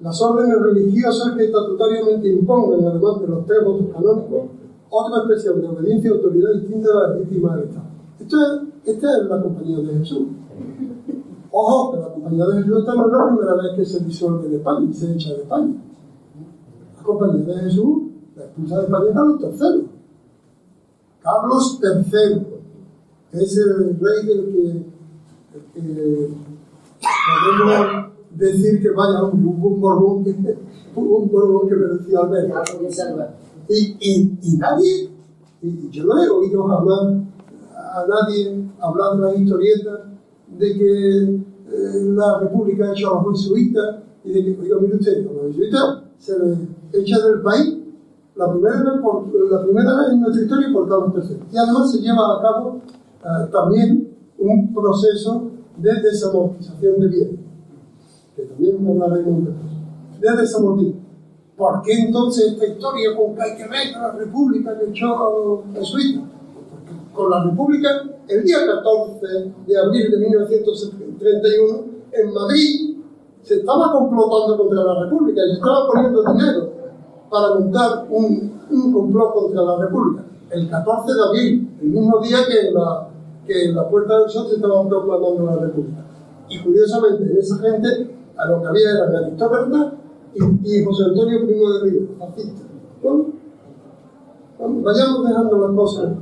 las 0.00 0.20
órdenes 0.22 0.60
religiosas 0.60 1.36
que 1.36 1.44
estatutariamente 1.44 2.28
impongan, 2.28 2.86
además 2.86 3.20
de 3.20 3.28
los 3.28 3.46
tres 3.46 3.64
votos 3.64 3.86
canónicos, 3.92 4.42
otra 4.90 5.18
expresión 5.18 5.60
de 5.60 5.68
obediencia 5.68 6.10
y 6.10 6.14
autoridad 6.14 6.52
distinta 6.54 6.90
a 6.90 7.08
la 7.08 7.16
legítima 7.16 7.56
del 7.56 7.68
Estado. 7.68 7.86
Esta 8.84 9.18
es 9.18 9.24
la 9.28 9.42
compañía 9.42 9.78
de 9.78 9.98
Jesús. 9.98 10.28
Ojo, 11.50 11.92
que 11.92 12.00
la 12.00 12.12
compañía 12.12 12.46
de 12.46 12.62
Jesús 12.62 12.84
no 12.84 13.06
es 13.06 13.12
la 13.12 13.26
primera 13.28 13.54
vez 13.54 13.76
que 13.76 13.84
se 13.84 14.04
disuelve 14.04 14.48
de 14.48 14.56
España 14.56 14.88
y 14.90 14.94
se 14.94 15.12
echa 15.12 15.30
de 15.30 15.42
España. 15.42 15.74
La 16.96 17.02
compañía 17.02 17.54
de 17.54 17.62
Jesús 17.62 18.02
la 18.36 18.44
expulsa 18.44 18.78
de 18.78 18.84
España 18.84 19.12
Carlos 19.14 19.40
III. 19.40 19.88
Carlos 21.22 21.80
III 21.82 23.40
es 23.40 23.56
el 23.58 23.98
rey 24.00 24.26
del 24.26 24.86
que 25.72 26.30
podemos 27.00 28.13
decir 28.36 28.82
que 28.82 28.90
vaya 28.90 29.24
un, 29.24 29.46
un 29.46 29.80
borbón 29.80 30.24
que 30.24 30.34
un 30.96 31.30
borbón 31.30 31.68
que 31.68 31.74
merecía 31.76 32.20
al 32.20 33.34
y, 33.68 33.96
y, 34.00 34.38
y 34.42 34.56
nadie, 34.58 35.10
y 35.62 35.90
yo 35.90 36.04
no 36.04 36.22
he 36.22 36.28
oído 36.28 36.64
jamás 36.64 37.24
a 37.74 38.04
nadie 38.06 38.68
hablar 38.80 39.16
de 39.16 39.22
la 39.22 39.34
historieta 39.34 40.12
de 40.58 40.74
que 40.74 41.18
eh, 41.34 42.04
la 42.14 42.40
República 42.40 42.86
ha 42.86 42.92
hecho 42.92 43.18
a 43.18 43.22
los 43.22 43.40
jesuitas 43.40 43.96
y 44.24 44.32
de 44.32 44.44
que, 44.44 44.60
oiga, 44.60 44.76
mire 44.80 44.96
usted, 44.96 45.26
a 45.26 45.32
los 45.32 45.54
jesuitas 45.54 46.02
se 46.18 46.38
les 46.38 46.58
echa 46.92 47.26
del 47.26 47.40
país 47.40 47.78
la 48.36 48.50
primera 48.52 48.82
vez, 48.82 49.00
por, 49.00 49.50
la 49.50 49.62
primera 49.62 49.96
vez 49.96 50.08
en 50.12 50.20
nuestra 50.20 50.42
historia 50.42 50.68
por 50.72 50.88
Carlos 50.88 51.28
III. 51.28 51.38
Y 51.52 51.56
además 51.56 51.92
se 51.92 51.98
lleva 52.00 52.36
a 52.36 52.42
cabo 52.42 52.80
eh, 53.22 53.48
también 53.52 54.16
un 54.38 54.74
proceso 54.74 55.50
de 55.78 56.02
desamortización 56.02 57.00
de 57.00 57.08
bienes, 57.08 57.40
también 58.56 59.02
hablaremos 59.02 59.44
de 59.44 59.74
de 60.20 60.36
desamortización. 60.36 61.04
¿Por 61.56 61.82
qué 61.82 61.92
entonces 61.92 62.52
esta 62.52 62.66
historia 62.66 63.16
con 63.16 63.34
que 63.36 63.92
la 63.92 64.12
República 64.12 64.76
que 64.76 64.90
echó 64.90 65.14
a 65.14 65.84
Suiza? 65.84 66.22
Porque 66.70 67.12
con 67.12 67.30
la 67.30 67.44
República, 67.44 67.88
el 68.28 68.42
día 68.42 68.58
14 68.66 69.52
de 69.66 69.78
abril 69.78 70.10
de 70.10 70.18
1931, 70.18 71.84
en 72.10 72.32
Madrid, 72.32 72.96
se 73.42 73.56
estaba 73.56 73.92
complotando 73.92 74.58
contra 74.58 74.82
la 74.82 75.04
República 75.04 75.42
y 75.46 75.52
estaba 75.52 75.86
poniendo 75.86 76.24
dinero 76.24 76.72
para 77.30 77.54
montar 77.54 78.06
un, 78.10 78.60
un 78.70 78.92
complot 78.92 79.34
contra 79.34 79.62
la 79.62 79.76
República. 79.78 80.24
El 80.50 80.68
14 80.68 81.12
de 81.12 81.22
abril, 81.22 81.76
el 81.82 81.88
mismo 81.88 82.18
día 82.20 82.38
que 82.48 82.68
en 82.68 82.74
la, 82.74 83.08
que 83.46 83.64
en 83.66 83.76
la 83.76 83.88
Puerta 83.88 84.18
del 84.18 84.30
Sol 84.30 84.48
se 84.48 84.56
estaba 84.56 84.88
proclamando 84.88 85.44
la 85.44 85.56
República. 85.56 86.04
Y 86.48 86.58
curiosamente, 86.58 87.38
esa 87.38 87.58
gente, 87.58 88.13
a 88.36 88.48
lo 88.48 88.60
que 88.60 88.68
había 88.68 88.90
era 88.90 89.18
aristócrata 89.18 89.94
y, 90.34 90.42
y 90.42 90.84
José 90.84 91.04
Antonio 91.04 91.46
Primo 91.46 91.72
de 91.72 91.80
Río, 91.80 92.00
fascista. 92.18 92.62
Bueno, 93.02 93.26
vayamos 94.58 95.28
dejando 95.28 95.58
las 95.58 95.76
cosas. 95.76 96.12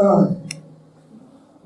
Ay. 0.00 0.36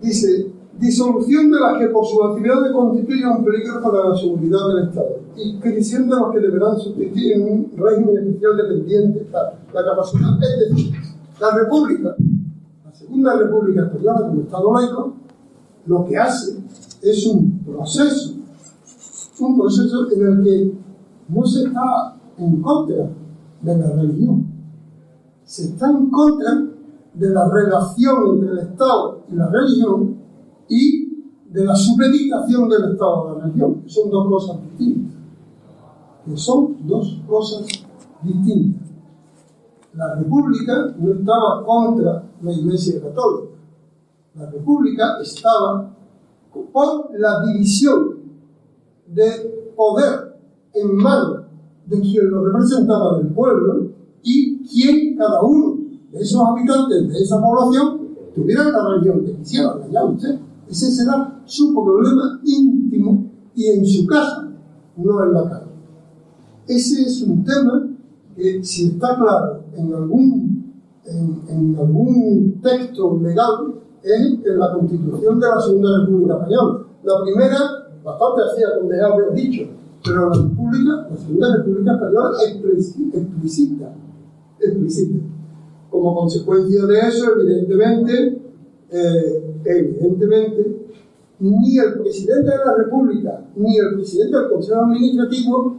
Dice, 0.00 0.52
disolución 0.78 1.50
de 1.50 1.60
las 1.60 1.78
que 1.78 1.88
por 1.88 2.06
su 2.06 2.22
actividad 2.24 2.72
constituyen 2.72 3.28
un 3.28 3.44
peligro 3.44 3.82
para 3.82 4.08
la 4.08 4.16
seguridad 4.16 4.68
del 4.68 4.88
Estado, 4.88 5.18
inscripción 5.36 6.08
de 6.08 6.16
los 6.16 6.32
que 6.32 6.40
deberán 6.40 6.78
sustituir 6.78 7.32
en 7.32 7.42
un 7.42 7.72
régimen 7.76 8.16
especial 8.16 8.56
dependiente, 8.56 9.26
la, 9.30 9.52
la 9.74 9.84
capacidad, 9.84 10.30
es 10.40 10.70
decir, 10.70 10.94
la 11.38 11.54
República, 11.54 12.16
la 12.84 12.94
Segunda 12.94 13.36
República 13.36 13.82
Española 13.82 14.26
como 14.26 14.40
Estado 14.40 14.72
laico, 14.72 15.14
lo 15.86 16.04
que 16.04 16.16
hace 16.16 16.58
es 17.02 17.26
un 17.26 17.58
proceso, 17.64 18.34
un 19.40 19.58
proceso 19.58 20.10
en 20.12 20.26
el 20.26 20.44
que 20.44 20.72
no 21.28 21.44
se 21.46 21.64
está 21.64 22.16
en 22.38 22.60
contra 22.60 23.10
de 23.62 23.78
la 23.78 23.90
religión, 23.92 24.46
se 25.44 25.64
está 25.64 25.90
en 25.90 26.10
contra 26.10 26.66
de 27.14 27.30
la 27.30 27.48
relación 27.48 28.34
entre 28.34 28.50
el 28.50 28.58
Estado 28.58 29.24
y 29.30 29.34
la 29.34 29.48
religión 29.48 30.16
y 30.68 31.10
de 31.50 31.64
la 31.64 31.74
supeditación 31.74 32.68
del 32.68 32.92
Estado 32.92 33.28
a 33.28 33.34
la 33.34 33.44
religión, 33.44 33.82
que 33.82 33.88
son 33.88 34.10
dos 34.10 34.28
cosas 34.28 34.56
distintas. 34.62 35.20
Que 36.24 36.36
son 36.36 36.76
dos 36.86 37.20
cosas 37.26 37.66
distintas. 38.22 38.88
La 39.94 40.14
República 40.14 40.94
no 40.98 41.12
estaba 41.12 41.64
contra 41.64 42.24
la 42.42 42.52
Iglesia 42.52 43.02
Católica. 43.02 43.59
La 44.40 44.50
República 44.50 45.18
estaba 45.20 45.94
por 46.72 47.10
la 47.18 47.44
división 47.44 48.20
de 49.06 49.74
poder 49.76 50.40
en 50.72 50.96
manos 50.96 51.42
de 51.86 52.00
quien 52.00 52.30
lo 52.30 52.46
representaba 52.46 53.18
del 53.18 53.26
pueblo 53.34 53.90
y 54.22 54.60
quien 54.66 55.14
cada 55.18 55.42
uno 55.42 55.76
de 56.10 56.20
esos 56.20 56.40
habitantes 56.40 57.12
de 57.12 57.18
esa 57.18 57.38
población 57.38 58.00
tuviera 58.34 58.64
la 58.70 58.88
religión 58.88 59.26
que 59.26 59.36
quisiera, 59.36 59.74
usted. 59.74 60.38
Ese 60.70 60.90
será 60.90 61.42
su 61.44 61.74
problema 61.74 62.40
íntimo 62.42 63.26
y 63.54 63.66
en 63.66 63.84
su 63.84 64.06
casa, 64.06 64.48
no 64.96 65.22
en 65.22 65.32
la 65.34 65.50
calle. 65.50 65.70
Ese 66.66 67.02
es 67.02 67.20
un 67.22 67.44
tema 67.44 67.90
que, 68.34 68.64
si 68.64 68.86
está 68.86 69.18
claro 69.18 69.64
en 69.76 69.92
algún, 69.92 70.72
en, 71.04 71.42
en 71.46 71.76
algún 71.76 72.60
texto 72.62 73.20
legal, 73.20 73.79
es 74.02 74.20
en 74.44 74.58
la 74.58 74.72
Constitución 74.72 75.40
de 75.40 75.46
la 75.46 75.60
Segunda 75.60 76.00
República 76.00 76.34
Española. 76.34 76.86
La 77.04 77.22
primera, 77.22 77.58
bastante 78.04 78.42
hacía 78.50 78.78
con 78.78 78.88
dejar 78.88 79.34
dicho, 79.34 79.68
pero 80.04 80.30
la 80.30 80.36
República, 80.36 81.08
la 81.10 81.16
Segunda 81.16 81.56
República 81.56 81.92
Española 81.92 82.30
explicita, 83.12 83.94
explicita. 84.58 85.18
Como 85.90 86.14
consecuencia 86.14 86.86
de 86.86 86.98
eso, 87.00 87.32
evidentemente, 87.36 88.42
eh, 88.90 89.54
evidentemente, 89.64 90.80
ni 91.40 91.78
el 91.78 91.94
presidente 92.00 92.50
de 92.50 92.64
la 92.64 92.74
República 92.76 93.44
ni 93.56 93.78
el 93.78 93.94
presidente 93.94 94.36
del 94.36 94.50
Consejo 94.50 94.82
Administrativo 94.82 95.76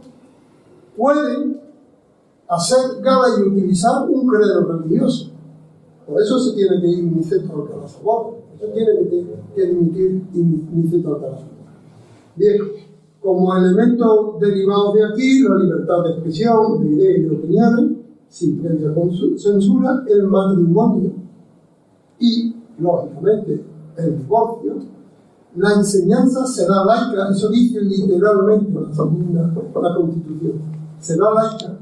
pueden 0.96 1.60
hacer 2.48 3.00
gala 3.00 3.26
y 3.38 3.48
utilizar 3.48 4.08
un 4.08 4.26
credo 4.26 4.66
religioso. 4.66 5.31
Por 6.12 6.20
eso 6.20 6.38
se 6.38 6.54
tiene 6.54 6.78
que 6.78 6.88
ir 6.88 7.04
Niceto 7.04 7.54
Alcalá 7.54 7.88
Sabor. 7.88 8.36
Eso 8.54 8.66
tiene 8.66 9.08
que, 9.08 9.26
que 9.56 9.66
dimitir 9.66 10.22
Niceto 10.70 11.14
Alcalá 11.14 11.38
Bien, 12.36 12.58
como 13.22 13.56
elemento 13.56 14.36
derivado 14.38 14.92
de 14.92 15.06
aquí, 15.06 15.42
la 15.42 15.56
libertad 15.56 16.04
de 16.04 16.10
expresión, 16.10 16.80
de 16.80 16.92
ideas 16.92 17.18
y 17.18 17.22
de 17.22 17.30
opiniones, 17.30 17.96
sin 18.28 18.60
previa 18.60 18.92
censura, 19.38 20.04
el 20.06 20.24
matrimonio 20.24 21.12
y, 22.18 22.56
lógicamente, 22.78 23.64
el 23.96 24.18
divorcio, 24.18 24.74
la 25.56 25.74
enseñanza 25.74 26.46
será 26.46 26.84
laica, 26.84 27.30
eso 27.30 27.48
dice 27.48 27.80
literalmente 27.80 28.70
la 28.80 28.92
segunda, 28.92 29.54
la 29.82 29.94
Constitución, 29.94 30.60
será 30.98 31.30
laica. 31.32 31.78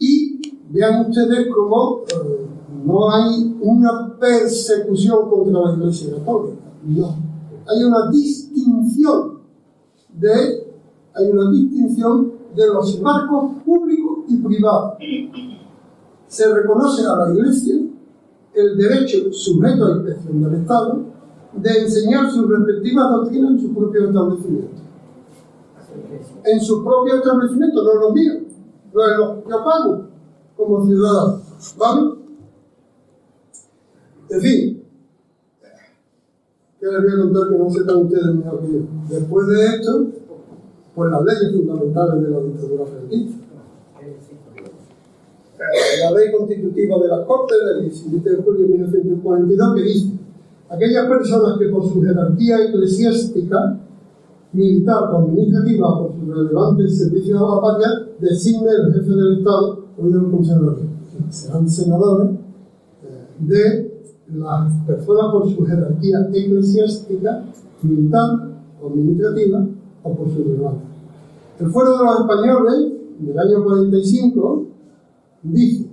Y 0.00 0.40
vean 0.70 1.08
ustedes 1.08 1.48
cómo 1.54 2.02
eh, 2.02 2.37
no 2.84 3.10
hay 3.10 3.56
una 3.60 4.16
persecución 4.18 5.28
contra 5.28 5.60
la 5.60 5.72
Iglesia 5.74 6.14
Católica, 6.16 6.62
no. 6.84 7.16
Hay 7.66 7.84
una 7.84 8.10
distinción 8.10 9.38
de, 10.14 10.72
hay 11.14 11.30
una 11.30 11.50
distinción 11.50 12.32
de 12.54 12.66
los 12.68 13.00
marcos 13.00 13.52
públicos 13.64 14.18
y 14.28 14.36
privados. 14.36 14.94
Se 16.28 16.54
reconoce 16.54 17.04
a 17.04 17.16
la 17.16 17.34
Iglesia 17.34 17.76
el 18.54 18.76
derecho 18.76 19.32
sujeto 19.32 19.84
a 19.86 19.96
inspección 19.96 20.42
del 20.42 20.60
Estado 20.60 20.98
de 21.52 21.70
enseñar 21.80 22.30
sus 22.30 22.48
respectivas 22.48 23.10
doctrinas 23.10 23.50
en 23.52 23.60
su 23.60 23.74
propio 23.74 24.08
establecimiento. 24.08 24.82
En 26.44 26.60
su 26.60 26.84
propio 26.84 27.16
establecimiento, 27.16 27.82
no 27.82 27.92
es 27.92 28.00
lo 28.00 28.12
mío, 28.12 28.32
no 28.94 29.04
es 29.04 29.18
lo 29.18 29.44
que 29.44 29.50
pago 29.50 30.04
como 30.56 30.86
ciudadano. 30.86 31.40
¿Vale? 31.76 32.17
En 34.30 34.40
fin, 34.40 34.82
¿qué 36.80 36.86
les 36.86 37.02
voy 37.02 37.12
a 37.12 37.22
contar 37.22 37.48
que 37.48 37.58
no 37.58 37.70
sepan 37.70 37.96
ustedes 37.96 38.34
mejor 38.34 38.60
que? 38.60 39.14
Después 39.14 39.46
de 39.46 39.66
esto, 39.66 40.06
pues 40.94 41.10
las 41.10 41.24
leyes 41.24 41.56
fundamentales 41.56 42.22
de 42.22 42.30
la 42.30 42.40
dictadura 42.40 42.86
franquista 42.86 43.48
la 45.58 46.10
ley 46.12 46.32
constitutiva 46.32 46.98
de 46.98 47.08
las 47.08 47.26
Cortes 47.26 47.58
del 47.66 47.82
17 47.82 48.30
de 48.30 48.36
julio 48.36 48.62
de 48.62 48.68
1942 48.68 49.74
que 49.74 49.82
dice 49.82 50.10
aquellas 50.68 51.06
personas 51.06 51.58
que 51.58 51.68
por 51.68 51.82
su 51.88 52.00
jerarquía 52.02 52.64
eclesiástica, 52.68 53.78
militar 54.52 55.10
o 55.12 55.18
administrativa 55.18 55.98
por 55.98 56.12
su 56.12 56.32
relevante 56.32 56.88
servicio 56.88 57.38
a 57.38 57.56
la 57.56 57.60
patria 57.60 57.88
designe 58.20 58.70
el 58.70 58.94
jefe 58.94 59.10
del 59.10 59.38
Estado 59.38 59.84
o 59.98 60.06
el 60.06 60.30
Consejo 60.30 60.70
de 60.70 60.98
serán 61.30 61.68
senadores 61.68 62.30
eh, 62.30 63.26
de 63.40 63.87
las 64.34 64.72
personas 64.86 65.32
por 65.32 65.48
su 65.48 65.64
jerarquía 65.64 66.28
eclesiástica, 66.32 67.44
militar 67.82 68.48
o 68.82 68.88
administrativa 68.88 69.66
o 70.02 70.14
por 70.14 70.30
su 70.30 70.44
relevante. 70.44 70.84
El 71.58 71.70
fuero 71.70 71.98
de 71.98 72.04
los 72.04 72.20
españoles 72.20 72.92
del 73.18 73.38
año 73.38 73.64
45 73.64 74.66
dice, 75.42 75.90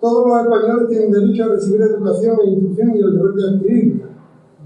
todos 0.00 0.28
los 0.28 0.40
españoles 0.40 0.88
tienen 0.88 1.10
derecho 1.10 1.44
a 1.44 1.48
recibir 1.48 1.80
educación 1.80 2.36
e 2.44 2.50
instrucción 2.50 2.96
y 2.96 2.98
el 2.98 3.12
deber 3.16 3.32
de 3.32 3.48
adquirirla, 3.48 4.04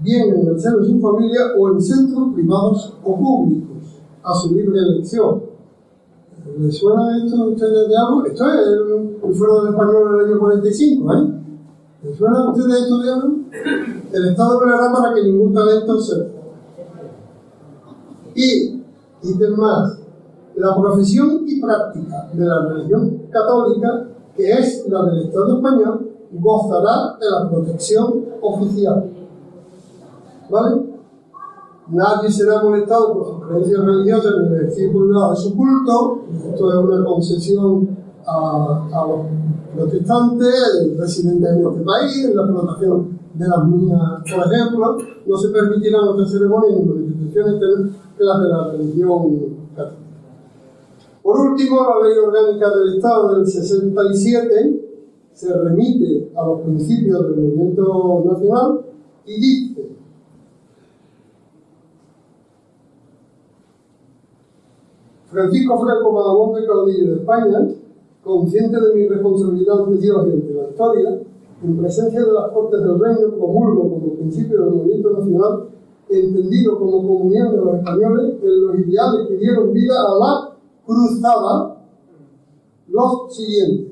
bien 0.01 0.35
en 0.35 0.47
el 0.47 0.59
seno 0.59 0.79
de 0.79 0.85
su 0.85 0.99
familia 0.99 1.39
o 1.57 1.71
en 1.71 1.81
centros 1.81 2.33
privados 2.33 2.97
o 3.03 3.17
públicos, 3.17 4.01
a 4.23 4.33
su 4.35 4.53
libre 4.53 4.77
elección. 4.77 5.43
¿Les 6.59 6.77
suena 6.77 7.17
esto 7.23 7.41
a 7.41 7.47
ustedes 7.47 7.87
de 7.87 7.95
algo? 7.97 8.25
Esto 8.25 8.45
es 8.45 8.67
el, 8.67 9.17
el 9.23 9.33
fuero 9.33 9.61
del 9.61 9.73
español 9.73 10.17
del 10.17 10.27
año 10.27 10.39
45, 10.39 11.13
¿eh? 11.13 11.41
¿Les 12.03 12.17
suena 12.17 12.39
a 12.39 12.49
ustedes 12.49 12.81
esto? 12.81 12.95
El 14.11 14.29
Estado 14.29 14.59
hará 14.61 14.91
para 14.91 15.13
que 15.13 15.23
ningún 15.23 15.53
talento 15.53 15.99
se... 15.99 16.31
Y, 18.33 18.81
y 19.21 19.33
más, 19.55 19.99
la 20.55 20.75
profesión 20.75 21.43
y 21.45 21.61
práctica 21.61 22.29
de 22.33 22.45
la 22.45 22.65
religión 22.67 23.21
católica, 23.29 24.07
que 24.35 24.51
es 24.51 24.87
la 24.89 25.03
del 25.05 25.27
Estado 25.27 25.57
español, 25.57 26.11
gozará 26.31 27.17
de 27.19 27.29
la 27.29 27.49
protección 27.49 28.25
oficial. 28.41 29.11
¿Vale? 30.49 30.91
Nadie 31.89 32.31
será 32.31 32.63
molestado 32.63 33.13
por 33.13 33.25
sus 33.25 33.45
creencias 33.45 33.85
religiosas 33.85 34.33
en 34.37 34.53
el 34.53 34.91
privado 34.91 35.31
de 35.31 35.35
su 35.35 35.55
culto. 35.55 36.19
Esto 36.51 36.71
es 36.71 36.77
una 36.77 37.05
concesión 37.05 37.97
a, 38.25 38.87
a 38.91 39.07
los 39.07 39.19
protestantes, 39.75 40.97
residentes 40.97 41.49
en 41.49 41.67
este 41.67 41.83
país, 41.83 42.25
en 42.25 42.35
la 42.35 42.43
explotación 42.43 43.19
de 43.33 43.47
las 43.47 43.67
minas, 43.67 44.21
por 44.21 44.53
ejemplo, 44.53 44.97
no 45.25 45.37
se 45.37 45.49
permitirán 45.49 46.07
otras 46.07 46.31
ceremonias 46.31 46.79
ni 46.79 46.85
manifestaciones 46.85 47.93
que 48.17 48.23
las 48.23 48.41
de 48.41 48.49
la 48.49 48.71
religión 48.71 49.39
católica. 49.75 50.01
Por 51.23 51.39
último, 51.39 51.77
la 51.81 52.07
ley 52.07 52.17
orgánica 52.17 52.69
del 52.75 52.95
Estado 52.97 53.35
del 53.35 53.47
67 53.47 54.81
se 55.33 55.53
remite 55.53 56.31
a 56.35 56.45
los 56.45 56.61
principios 56.61 57.23
del 57.23 57.35
movimiento 57.37 58.23
nacional 58.25 58.81
y 59.25 59.39
dice 59.39 59.91
Francisco 65.31 65.79
Franco 65.79 66.11
Madagón 66.11 66.55
de 66.55 66.67
Caudillo 66.67 67.07
de 67.07 67.19
España, 67.21 67.67
consciente 68.23 68.79
de 68.79 68.95
mi 68.95 69.07
responsabilidad 69.07 69.83
ante 69.83 69.97
Dios 69.97 70.27
y 70.27 70.31
ante 70.31 70.53
la 70.53 70.69
historia, 70.69 71.21
en 71.63 71.77
presencia 71.77 72.19
de 72.25 72.31
las 72.31 72.51
Cortes 72.51 72.81
del 72.81 72.99
Reino, 72.99 73.37
comulgo 73.39 73.89
como 73.89 74.13
principio 74.15 74.61
del 74.61 74.73
movimiento 74.73 75.11
nacional, 75.11 75.69
entendido 76.09 76.77
como 76.77 77.07
comunión 77.07 77.51
de 77.51 77.57
los 77.57 77.75
españoles 77.75 78.35
en 78.41 78.67
los 78.67 78.79
ideales 78.79 79.27
que 79.27 79.37
dieron 79.37 79.73
vida 79.73 79.93
a 79.99 80.19
la 80.19 80.57
cruzada, 80.85 81.85
los 82.87 83.35
siguientes. 83.35 83.91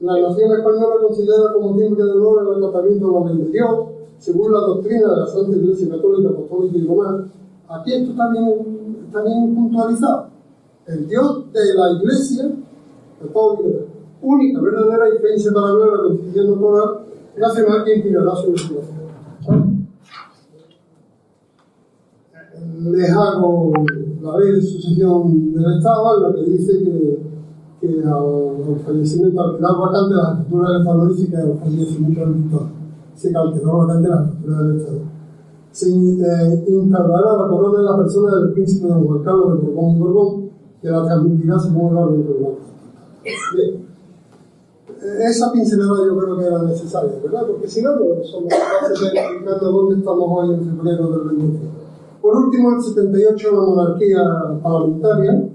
La 0.00 0.20
nación 0.20 0.52
española 0.52 0.94
considera 1.00 1.52
como 1.54 1.76
timbre 1.76 2.04
de 2.04 2.10
honor 2.12 2.56
el 2.56 2.64
acatamiento 2.64 3.06
de 3.06 3.12
la 3.12 3.32
ley 3.32 3.44
de 3.44 3.50
Dios, 3.50 3.70
según 4.18 4.52
la 4.52 4.58
doctrina 4.60 5.10
de 5.10 5.16
la 5.16 5.26
Santa 5.26 5.56
Iglesia 5.56 5.88
Católica, 5.90 6.30
Apostólica 6.30 6.76
y 6.76 6.86
Romana. 6.86 7.32
Aquí 7.68 7.92
esto 7.92 8.10
está 8.10 8.30
bien, 8.30 9.04
está 9.06 9.22
bien 9.22 9.54
puntualizado. 9.54 10.26
El 10.86 11.08
Dios 11.08 11.52
de 11.52 11.74
la 11.74 11.92
Iglesia 11.92 12.50
Católica, 13.22 13.84
única, 14.22 14.60
verdadera 14.60 15.08
y 15.08 15.18
fe 15.18 15.34
inseparable 15.34 15.84
de 15.84 15.90
la 15.90 16.02
Constitución 16.02 16.60
Nacional 17.36 17.84
que 17.84 17.94
inspirará 17.96 18.34
su 18.36 18.52
legislación. 18.52 19.02
Les 22.84 23.10
hago 23.10 23.72
la 24.22 24.38
ley 24.38 24.52
de 24.52 24.62
sucesión 24.62 25.52
del 25.52 25.78
Estado, 25.78 26.16
en 26.16 26.22
la 26.22 26.34
que 26.34 26.50
dice 26.50 26.78
que, 26.78 27.18
que 27.80 28.02
al, 28.04 28.78
fallecimiento, 28.84 29.40
al 29.40 29.56
quedar 29.56 29.76
vacante 29.78 30.14
las 30.14 30.38
escrituras 30.38 30.70
del 30.70 30.80
Estado, 30.80 31.08
dice 31.08 31.30
que 31.30 31.36
al 31.36 31.58
fallecimiento 31.58 32.20
del 32.20 32.42
dictador 32.42 32.82
se 33.14 33.28
quedó 33.28 33.78
vacante 33.78 34.08
las 34.08 34.28
escrituras 34.28 34.66
del 34.66 34.76
Estado. 34.76 34.98
Se 35.70 35.88
eh, 35.88 36.64
instaurará 36.68 37.42
la 37.42 37.48
corona 37.48 37.78
en 37.78 37.84
la 37.84 37.96
persona 37.96 38.36
del 38.36 38.52
príncipe 38.52 38.88
don 38.88 39.06
Juan 39.06 39.22
Carlos 39.22 39.62
de 39.62 39.68
Borbón 39.68 39.96
y 39.96 39.98
Borbón, 39.98 40.50
que 40.82 40.90
la 40.90 41.04
transmitirá 41.04 41.58
según 41.58 41.92
el 41.92 41.96
orden 41.96 42.26
del 42.26 42.36
esa 45.28 45.52
pincelada 45.52 46.06
yo 46.06 46.16
creo 46.18 46.38
que 46.38 46.44
era 46.44 46.62
necesaria, 46.62 47.12
¿verdad? 47.22 47.46
Porque 47.46 47.68
si 47.68 47.82
no, 47.82 47.96
no 47.96 48.24
somos 48.24 48.52
capaces 48.52 49.00
de 49.00 49.06
explicar 49.06 49.60
dónde 49.60 49.96
estamos 49.96 50.24
hoy 50.28 50.54
en 50.54 50.64
febrero 50.64 51.10
del 51.10 51.24
2021. 51.28 51.72
Por 52.20 52.36
último, 52.36 52.76
el 52.76 52.82
78, 52.82 53.50
la 53.52 53.60
monarquía 53.60 54.20
parlamentaria. 54.62 55.48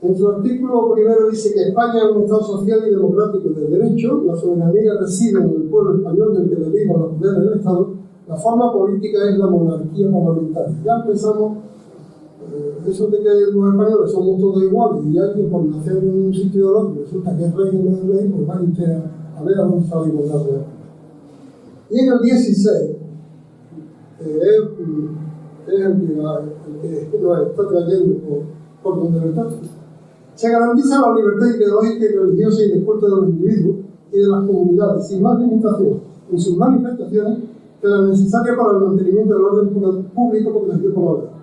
En 0.00 0.16
su 0.16 0.28
artículo 0.28 0.92
primero 0.94 1.28
dice 1.28 1.52
que 1.52 1.70
España 1.70 2.04
es 2.08 2.14
un 2.14 2.22
Estado 2.22 2.44
social 2.44 2.80
y 2.86 2.90
democrático 2.90 3.48
de 3.48 3.66
derecho, 3.66 4.22
la 4.24 4.36
soberanía 4.36 4.92
reside 5.00 5.40
en 5.40 5.50
el 5.50 5.62
pueblo 5.62 5.96
español 5.96 6.36
del 6.36 6.48
que 6.48 6.54
deriva 6.54 6.98
los 6.98 7.14
poderes 7.14 7.42
del 7.42 7.58
Estado, 7.58 7.88
la 8.28 8.36
forma 8.36 8.72
política 8.72 9.18
es 9.28 9.38
la 9.38 9.46
monarquía 9.48 10.08
parlamentaria. 10.12 10.76
Ya 10.84 10.96
empezamos, 10.98 11.58
eh, 11.58 11.60
eso 12.86 13.06
de 13.08 13.18
que 13.18 13.28
los 13.52 13.72
españoles 13.72 14.12
somos 14.12 14.40
todos 14.40 14.62
iguales 14.62 15.04
y 15.06 15.18
alguien 15.18 15.50
por 15.50 15.64
nacer 15.64 15.96
en 15.98 16.26
un 16.26 16.34
sitio 16.34 16.72
o 16.72 16.78
otro 16.78 17.02
resulta 17.02 17.36
que 17.36 17.44
es 17.44 17.54
rey 17.54 17.68
en 17.70 17.84
vez 17.84 18.06
de 18.06 18.12
rey, 18.12 18.28
pues 18.28 18.48
va 18.48 18.62
usted 18.62 19.02
a, 19.36 19.42
ver 19.42 19.58
a 19.58 19.62
dónde 19.62 19.84
está 19.84 20.00
la 20.00 20.08
igualdad 20.08 20.40
de 20.44 20.52
Y 21.90 22.00
en 22.00 22.12
el 22.12 22.18
16, 22.20 22.96
eh, 24.20 24.40
es 25.66 25.80
el 25.80 26.00
que, 26.80 27.02
está 27.50 27.68
trayendo 27.68 28.18
por, 28.20 28.42
por 28.82 29.02
donde 29.02 29.20
lo 29.20 29.26
está. 29.26 29.46
Se 30.34 30.50
garantiza 30.50 31.00
la 31.00 31.14
libertad 31.14 31.46
ideológica 31.56 32.04
y 32.04 32.16
religiosa 32.16 32.62
y 32.62 32.70
de 32.72 32.84
culto 32.84 33.06
de 33.06 33.16
los 33.16 33.28
individuos 33.28 33.76
y 34.12 34.18
de 34.18 34.26
las 34.28 34.46
comunidades, 34.46 35.08
sin 35.08 35.22
más 35.22 35.38
limitación 35.38 36.00
en 36.30 36.38
sus 36.38 36.56
manifestaciones 36.56 37.38
que 37.80 37.88
la 37.88 38.02
necesaria 38.02 38.56
para 38.56 38.78
el 38.78 38.84
mantenimiento 38.84 39.34
del 39.34 39.44
orden 39.44 40.04
público 40.14 40.60
protegido 40.60 40.94
por 40.94 41.18
la 41.18 41.24
ley. 41.24 41.37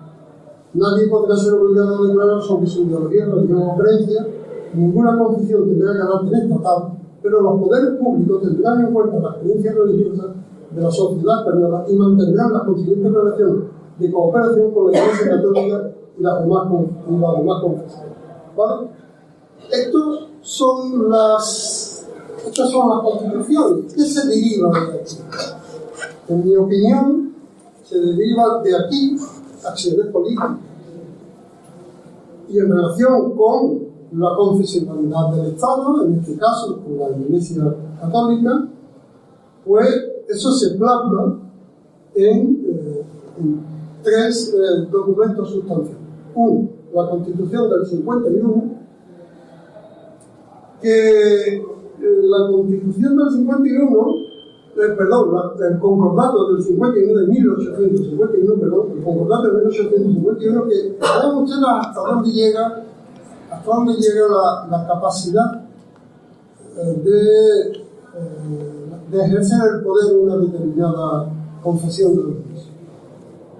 Nadie 0.76 1.08
podrá 1.08 1.34
ser 1.34 1.54
obligado 1.54 2.04
a 2.04 2.06
declarar 2.06 2.42
sobre 2.42 2.66
su 2.66 2.82
ideología, 2.82 3.24
religión 3.24 3.62
o 3.62 3.76
creencia, 3.78 4.26
ninguna 4.74 5.16
confesión 5.16 5.64
tendrá 5.68 5.96
carácter 5.96 6.42
estatal, 6.42 6.92
pero 7.22 7.40
los 7.40 7.60
poderes 7.60 7.98
públicos 7.98 8.42
tendrán 8.42 8.84
en 8.84 8.92
cuenta 8.92 9.18
las 9.20 9.36
creencias 9.36 9.74
religiosas 9.74 10.26
de 10.70 10.82
la 10.82 10.90
sociedad 10.90 11.38
española 11.40 11.84
y 11.88 11.96
mantendrán 11.96 12.52
las 12.52 12.62
consiguientes 12.64 13.10
relaciones 13.10 13.64
de 13.98 14.12
cooperación 14.12 14.70
con 14.72 14.92
la 14.92 14.98
Iglesia 14.98 15.30
Católica 15.30 15.90
y 16.18 16.22
las 16.22 16.40
demás, 16.40 16.68
y 17.08 17.16
las 17.18 17.36
demás 17.38 17.62
confesiones. 17.62 18.12
¿Vale? 18.54 18.88
Estos 19.70 20.28
son 20.42 21.10
las, 21.10 22.06
estas 22.46 22.70
son 22.70 22.90
las 22.90 23.00
constituciones. 23.00 23.94
¿Qué 23.94 24.02
se 24.02 24.28
deriva 24.28 24.70
de 24.70 25.00
aquí? 25.00 25.16
En 26.28 26.44
mi 26.44 26.54
opinión, 26.54 27.34
se 27.82 27.98
deriva 27.98 28.60
de 28.62 28.76
aquí 28.76 29.16
acciones 29.64 30.06
políticas. 30.08 30.65
Y 32.48 32.58
en 32.58 32.70
relación 32.70 33.36
con 33.36 33.86
la 34.12 34.36
confesionalidad 34.36 35.32
del 35.34 35.46
Estado, 35.54 36.06
en 36.06 36.14
este 36.14 36.36
caso 36.36 36.80
con 36.82 36.98
la 36.98 37.16
Iglesia 37.16 37.62
Católica, 38.00 38.68
pues 39.64 39.88
eso 40.28 40.52
se 40.52 40.76
plasma 40.76 41.40
en, 42.14 42.64
eh, 42.66 43.04
tres 44.02 44.54
eh, 44.54 44.86
documentos 44.90 45.50
sustanciales. 45.50 46.00
Uno, 46.34 46.68
la 46.94 47.10
Constitución 47.10 47.70
del 47.70 47.86
51, 47.86 48.64
que 50.80 51.56
eh, 51.56 51.62
la 51.98 52.50
Constitución 52.50 53.16
del 53.16 53.30
51, 53.30 54.25
eh, 54.76 54.94
perdón, 54.96 55.30
el 55.58 55.78
concordato 55.78 56.52
del 56.52 56.62
51 56.62 57.20
de 57.20 57.26
1851, 57.26 58.54
perdón, 58.60 58.86
el 58.96 59.02
concordato 59.02 59.42
de 59.48 59.52
1851, 59.64 60.64
que 60.64 60.96
vean 61.00 61.36
ustedes 61.36 61.64
hasta 61.80 62.00
dónde 62.00 62.30
llega, 62.30 62.84
hasta 63.50 63.74
dónde 63.74 63.94
llega 63.94 64.26
la, 64.28 64.78
la 64.78 64.86
capacidad 64.86 65.62
de, 66.76 67.86
de 69.10 69.24
ejercer 69.24 69.58
el 69.76 69.82
poder 69.82 70.14
de 70.14 70.16
una 70.16 70.36
determinada 70.36 71.32
confesión 71.62 72.14
religiosa. 72.14 72.70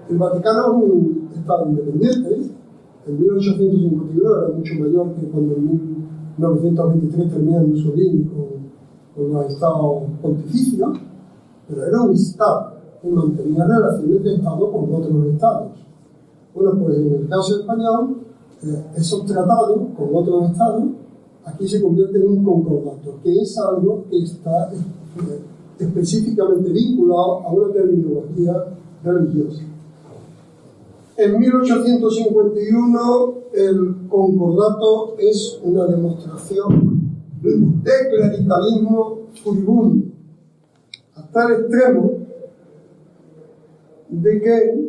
El 0.09 0.17
Vaticano 0.17 0.59
es 0.59 0.83
un 0.83 1.29
Estado 1.35 1.69
independiente. 1.69 2.51
En 3.07 3.21
1851 3.21 4.37
era 4.37 4.55
mucho 4.55 4.73
mayor 4.75 5.13
que 5.15 5.27
cuando 5.27 5.55
en 5.55 5.65
1923 6.37 7.31
termina 7.31 7.61
Mussolini 7.61 8.25
con, 8.25 8.47
con 9.15 9.33
los 9.33 9.53
estados 9.53 10.03
pontificios, 10.21 10.99
pero 11.67 11.85
era 11.85 12.01
un 12.01 12.13
Estado 12.13 12.73
que 13.01 13.09
mantenía 13.09 13.65
relaciones 13.65 14.23
de 14.23 14.35
Estado 14.35 14.71
con 14.71 14.93
otros 14.93 15.25
Estados. 15.33 15.71
Bueno, 16.53 16.79
pues 16.83 16.97
en 16.97 17.13
el 17.13 17.27
caso 17.27 17.59
español, 17.59 18.17
eh, 18.63 18.85
esos 18.95 19.25
tratados 19.25 19.79
con 19.95 20.09
otros 20.15 20.51
Estados 20.51 20.83
aquí 21.45 21.67
se 21.67 21.81
convierten 21.81 22.21
en 22.21 22.27
un 22.27 22.43
concordato, 22.43 23.19
que 23.23 23.41
es 23.41 23.57
algo 23.57 24.05
que 24.09 24.23
está 24.23 24.71
eh, 24.73 25.41
específicamente 25.79 26.69
vinculado 26.71 27.43
a 27.43 27.53
una 27.53 27.73
terminología 27.73 28.65
religiosa. 29.03 29.61
En 31.15 31.39
1851 31.39 33.33
el 33.53 34.07
concordato 34.07 35.15
es 35.17 35.59
una 35.63 35.85
demostración 35.85 37.01
de 37.41 37.91
clericalismo 38.09 39.19
furibundo, 39.43 40.05
el 41.45 41.61
extremo 41.61 42.11
de 44.09 44.41
que 44.41 44.87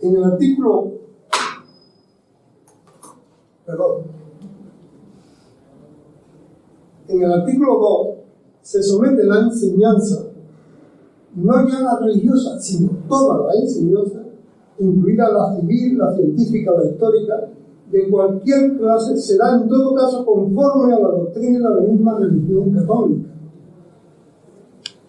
en 0.00 0.16
el 0.16 0.24
artículo, 0.24 0.92
perdón, 3.66 4.02
en 7.08 7.22
el 7.22 7.32
artículo 7.32 7.78
2 7.78 8.08
se 8.62 8.82
somete 8.82 9.24
la 9.24 9.40
enseñanza 9.40 10.28
no 11.38 11.68
ya 11.68 11.80
la 11.80 11.98
religiosa, 12.00 12.58
sino 12.58 12.90
toda 13.08 13.46
la 13.46 13.60
enseñanza, 13.60 14.22
incluida 14.78 15.30
la 15.30 15.56
civil, 15.56 15.98
la 15.98 16.14
científica, 16.14 16.72
la 16.76 16.90
histórica, 16.90 17.48
de 17.90 18.10
cualquier 18.10 18.76
clase, 18.76 19.16
será 19.16 19.56
en 19.56 19.68
todo 19.68 19.94
caso 19.94 20.24
conforme 20.24 20.92
a 20.92 20.98
la 20.98 21.08
doctrina 21.08 21.70
de 21.70 21.74
la 21.74 21.80
misma 21.80 22.18
religión 22.18 22.70
católica, 22.72 23.28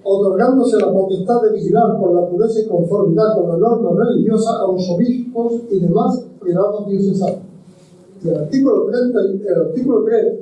otorgándose 0.10 0.78
la 0.78 0.92
potestad 0.92 1.42
de 1.44 1.54
vigilar 1.54 2.00
por 2.00 2.16
la 2.16 2.28
pureza 2.28 2.62
y 2.62 2.68
conformidad 2.68 3.36
con 3.36 3.50
la 3.50 3.58
norma 3.58 3.92
religiosa 4.04 4.60
a 4.60 4.72
los 4.72 4.90
obispos 4.90 5.54
y 5.70 5.80
demás 5.80 6.26
prelados 6.40 6.88
diocesanos. 6.88 7.42
Y 8.24 8.28
el 8.28 8.36
artículo, 8.38 8.86
30, 8.86 9.20
el 9.20 9.62
artículo 9.68 10.04
3 10.04 10.40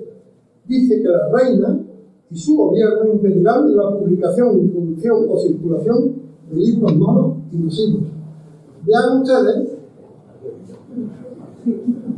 dice 0.67 1.01
que 1.01 1.09
la 1.09 1.29
reina 1.29 1.79
y 2.29 2.37
su 2.37 2.55
gobierno 2.55 3.13
impedirán 3.13 3.75
la 3.75 3.97
publicación, 3.97 4.59
introducción 4.59 5.25
o 5.29 5.37
circulación 5.37 6.13
de 6.49 6.55
libros 6.55 6.95
malos 6.95 7.33
y 7.51 7.57
nocivos. 7.57 8.01
Vean 8.85 9.21
ustedes 9.21 9.69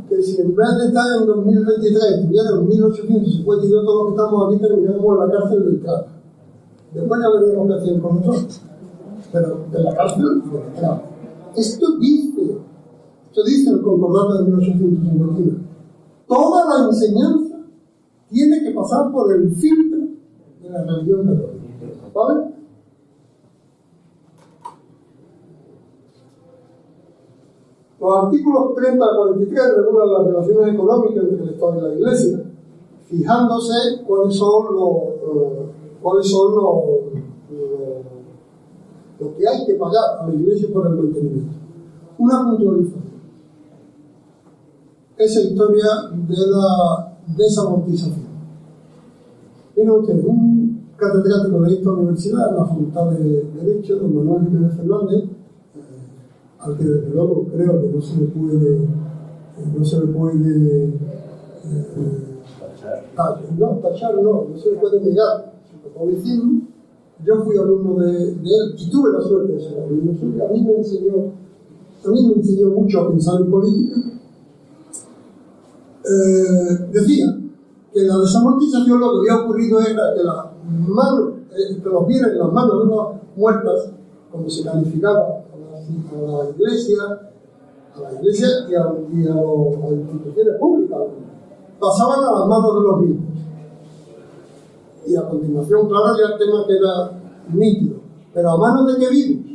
que 0.08 0.22
si 0.22 0.40
en 0.40 0.54
vez 0.54 0.68
de 0.78 0.86
estar 0.86 1.06
en 1.20 1.26
2023 1.26 2.02
estuviera 2.14 2.50
en 2.50 2.68
1852, 2.68 3.84
todos 3.84 3.96
los 3.96 4.06
que 4.06 4.22
estamos 4.22 4.54
aquí 4.54 4.62
terminamos 4.62 5.04
en 5.04 5.28
la 5.28 5.38
cárcel 5.38 5.64
del 5.64 5.80
Trata. 5.80 6.19
Después 6.92 7.20
ya 7.20 7.40
veremos 7.40 7.68
qué 7.68 7.74
hacen 7.74 8.00
con 8.00 8.16
nosotros. 8.16 8.60
Pero 9.32 9.64
de 9.70 9.80
la 9.80 9.94
cárcel 9.94 10.42
Trata. 10.74 11.02
Esto 11.56 11.98
dice, 11.98 12.58
esto 13.26 13.44
dice 13.44 13.70
el 13.70 13.82
concordato 13.82 14.38
de 14.38 14.44
1851. 14.44 15.58
Toda 16.26 16.64
la 16.64 16.86
enseñanza 16.86 17.56
tiene 18.28 18.62
que 18.62 18.70
pasar 18.70 19.10
por 19.10 19.32
el 19.32 19.50
filtro 19.54 19.98
de 20.62 20.70
la 20.70 20.84
religión 20.84 21.26
católica. 21.26 21.54
¿Vale? 22.14 22.50
Los 28.00 28.16
artículos 28.16 28.74
30 28.74 29.04
a 29.04 29.16
43 29.16 29.76
regulan 29.76 30.12
las 30.12 30.26
relaciones 30.26 30.74
económicas 30.74 31.24
entre 31.24 31.44
el 31.44 31.50
Estado 31.50 31.78
y 31.78 31.82
la 31.82 31.94
Iglesia, 31.94 32.44
fijándose 33.04 34.02
cuáles 34.06 34.36
son 34.36 34.74
los, 34.74 35.79
cuáles 36.02 36.30
son 36.30 36.54
los, 36.54 36.74
lo 39.20 39.36
que 39.36 39.46
hay 39.46 39.66
que 39.66 39.74
pagar 39.74 40.20
a 40.20 40.28
la 40.28 40.34
Iglesia 40.34 40.68
por 40.72 40.86
el 40.86 40.94
mantenimiento. 40.94 41.52
Una 42.18 42.44
puntualización. 42.44 43.10
Esa 45.16 45.40
historia 45.40 45.86
de 46.12 46.46
la 46.50 47.18
desamortización. 47.36 48.30
Miren 49.76 49.90
ustedes, 49.90 50.24
un 50.24 50.88
catedrático 50.96 51.60
de 51.60 51.74
esta 51.74 51.90
universidad, 51.90 52.50
en 52.50 52.56
la 52.56 52.64
Facultad 52.64 53.10
de 53.10 53.44
Derecho, 53.54 53.96
don 53.96 54.14
Manuel 54.14 54.44
Jiménez 54.46 54.76
Fernández, 54.76 55.24
al 56.58 56.76
que 56.76 56.84
desde 56.84 57.10
luego 57.10 57.46
creo 57.52 57.80
que 57.80 57.88
no 57.88 58.02
se 58.02 58.20
le 58.20 58.26
puede, 58.26 58.88
no 59.76 59.84
se 59.84 60.00
le 60.00 60.06
puede 60.06 60.84
eh, 60.84 60.94
tachar, 62.58 63.42
no, 63.58 63.68
tachar 63.82 64.14
no, 64.16 64.46
no 64.50 64.58
se 64.58 64.70
le 64.70 64.76
puede 64.76 65.00
negar 65.00 65.49
Yo 67.24 67.44
fui 67.44 67.56
alumno 67.58 68.00
de, 68.02 68.32
él 68.32 68.74
y 68.76 68.90
tuve 68.90 69.12
la 69.12 69.20
suerte 69.20 69.52
de 69.52 69.60
ser 69.60 69.80
alumno 69.80 70.12
suyo. 70.14 70.46
A 70.46 70.52
mí 70.52 70.62
me 70.62 70.76
enseñó, 70.76 71.32
a 72.04 72.08
mí 72.08 72.26
me 72.26 72.34
enseñó 72.34 72.70
mucho 72.70 73.00
a 73.00 73.08
pensar 73.10 73.40
en 73.40 73.50
política. 73.50 73.96
Eh, 76.02 76.88
decía 76.92 77.38
que 77.92 78.00
la 78.04 78.18
desamortización 78.18 79.00
lo 79.00 79.22
que 79.22 79.30
había 79.30 79.44
ocurrido 79.44 79.80
era 79.80 80.14
que, 80.14 80.22
la 80.22 80.50
mano, 80.64 81.34
eh, 81.50 81.80
los 81.84 82.06
bienes 82.06 82.32
en 82.32 82.38
las 82.38 82.52
manos 82.52 82.88
de 82.88 82.96
las 82.96 83.06
muertas, 83.36 83.90
como 84.32 84.48
se 84.48 84.64
calificaba 84.64 85.42
a 85.52 86.42
la 86.42 86.50
iglesia, 86.50 87.02
a 87.96 88.00
la 88.00 88.12
iglesia 88.14 88.48
y 88.68 88.74
a, 88.74 88.94
y 89.12 89.28
a, 89.28 89.34
las 89.34 89.92
instituciones 89.92 90.56
públicas. 90.58 90.98
Pasaban 91.78 92.24
a 92.24 92.40
las 92.40 92.48
manos 92.48 92.74
de 92.74 92.80
los 92.80 93.00
vivos. 93.02 93.29
Y 95.06 95.16
a 95.16 95.28
continuación, 95.28 95.88
claro, 95.88 96.16
ya 96.16 96.34
el 96.34 96.38
tema 96.38 96.66
queda 96.66 97.22
nítido. 97.52 97.96
Pero 98.32 98.50
a 98.50 98.56
manos 98.58 98.86
de 98.86 98.98
qué 98.98 99.10
vivos. 99.10 99.46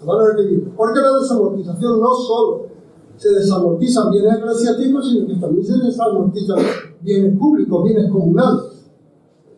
A 0.00 0.04
manos 0.04 0.26
de 0.28 0.36
qué 0.36 0.48
vivos. 0.48 0.68
Porque 0.76 1.00
la 1.00 1.18
desamortización 1.18 2.00
no 2.00 2.14
solo 2.14 2.66
se 3.16 3.30
desamortizan 3.30 4.10
bienes 4.10 4.38
eclesiásticos, 4.38 5.10
sino 5.10 5.26
que 5.26 5.34
también 5.36 5.64
se 5.64 5.78
desamortizan 5.78 6.58
bienes 7.00 7.38
públicos, 7.38 7.84
bienes 7.84 8.10
comunales. 8.10 8.90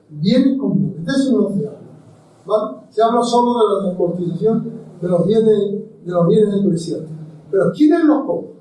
Bienes 0.08 0.58
comunales. 0.58 1.04
De 1.04 1.12
eso 1.12 1.40
no 1.40 1.48
se 1.48 1.66
habla. 1.66 2.86
Se 2.90 3.02
habla 3.02 3.22
solo 3.22 3.52
de 3.52 3.74
la 3.74 3.90
desamortización 3.90 4.72
de 5.00 5.08
los 5.08 5.26
bienes, 5.26 5.58
de 6.04 6.12
los 6.12 6.28
bienes 6.28 6.54
eclesiásticos. 6.54 7.16
Pero 7.50 7.72
¿quiénes 7.72 8.04
los 8.04 8.26
compran? 8.26 8.60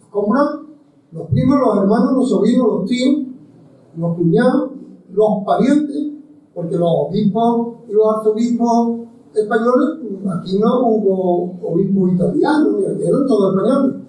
Los 0.00 0.10
compran 0.10 0.68
los 1.12 1.26
primos, 1.28 1.58
los 1.58 1.78
hermanos, 1.78 2.12
los 2.16 2.28
sobrinos, 2.28 2.66
los 2.66 2.84
tíos, 2.84 3.26
los 3.96 4.16
cuñados, 4.16 4.67
los 5.18 5.44
parientes, 5.44 6.12
porque 6.54 6.76
los 6.76 6.88
obispos 6.88 7.74
y 7.88 7.92
los 7.92 8.16
arzobispos 8.16 9.00
españoles, 9.34 9.88
aquí 10.30 10.58
no 10.58 10.88
hubo 10.88 11.58
obispos 11.62 12.12
italianos, 12.12 12.76
eran 13.00 13.26
todos 13.26 13.54
españoles. 13.54 14.02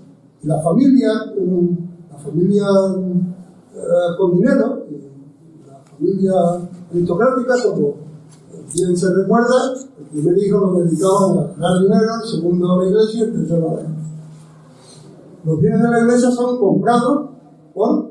La 0.43 0.61
familia, 0.61 1.09
la 2.09 2.17
familia 2.17 2.65
eh, 3.75 4.15
con 4.17 4.37
dinero, 4.37 4.85
la 5.67 5.79
familia 5.79 6.33
aristocrática, 6.91 7.55
como 7.63 7.93
bien 8.73 8.95
se 8.95 9.13
recuerda, 9.13 9.73
el 9.99 10.05
primer 10.05 10.37
hijo 10.37 10.59
lo 10.59 10.73
dedicaban 10.79 11.37
a 11.39 11.43
ganar 11.53 11.81
dinero, 11.81 12.05
el 12.23 12.29
segundo 12.29 12.71
a 12.71 12.77
la 12.77 12.89
iglesia 12.89 13.19
y 13.19 13.23
el 13.23 13.33
tercero 13.33 13.69
a 13.69 13.73
la 13.73 13.81
iglesia. 13.81 13.99
Los 15.43 15.59
bienes 15.59 15.81
de 15.81 15.89
la 15.89 15.99
iglesia 16.01 16.31
son 16.31 16.59
comprados 16.59 17.29
por 17.73 18.08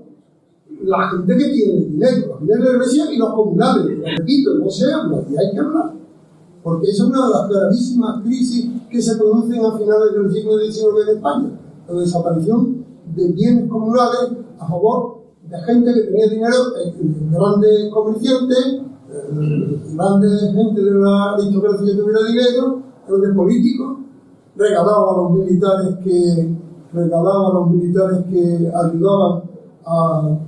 la 0.89 1.11
gente 1.11 1.37
que 1.37 1.45
tiene 1.51 1.81
dinero, 1.81 2.27
los 2.29 2.41
bienes 2.41 2.65
de 2.65 3.05
la 3.05 3.13
y 3.13 3.17
los 3.19 3.33
comunales. 3.35 3.99
Repito, 4.19 4.55
no 4.55 4.71
se 4.71 4.93
habla 4.93 5.23
y 5.29 5.37
hay 5.37 5.53
que 5.53 5.59
hablar. 5.59 5.93
Porque 6.63 6.91
esa 6.91 7.05
es 7.05 7.11
una 7.11 7.27
de 7.27 7.33
las 7.33 7.49
gravísimas 7.49 8.23
crisis 8.23 8.71
que 8.91 9.01
se 9.01 9.17
producen 9.17 9.65
a 9.65 9.77
finales 9.77 10.13
del 10.15 10.33
siglo 10.33 10.59
XIX 10.59 11.09
en 11.09 11.17
España. 11.17 11.61
La 11.89 12.01
desaparición 12.01 12.85
de 13.15 13.33
bienes 13.33 13.71
comunales 13.71 14.31
a 14.59 14.67
favor 14.67 15.19
de 15.49 15.59
gente 15.61 15.95
que 15.95 16.01
tenía 16.03 16.27
dinero, 16.27 16.57
eh, 16.85 16.95
grandes 17.31 17.93
comerciantes, 17.93 18.81
grande 19.95 20.29
gente 20.53 20.83
de 20.83 20.91
la 20.93 21.33
aristocracia 21.33 21.87
que 21.87 21.95
tuviera 21.95 22.21
dinero, 22.27 22.83
de 23.09 23.33
políticos, 23.33 23.99
regalaba 24.55 25.13
a 25.13 25.17
los 25.17 25.31
militares 25.33 25.97
que 26.05 26.55
regalaba 26.93 27.49
a 27.49 27.55
los 27.55 27.71
militares 27.71 28.19
que 28.31 28.71
ayudaban 28.75 29.43
a, 29.87 30.39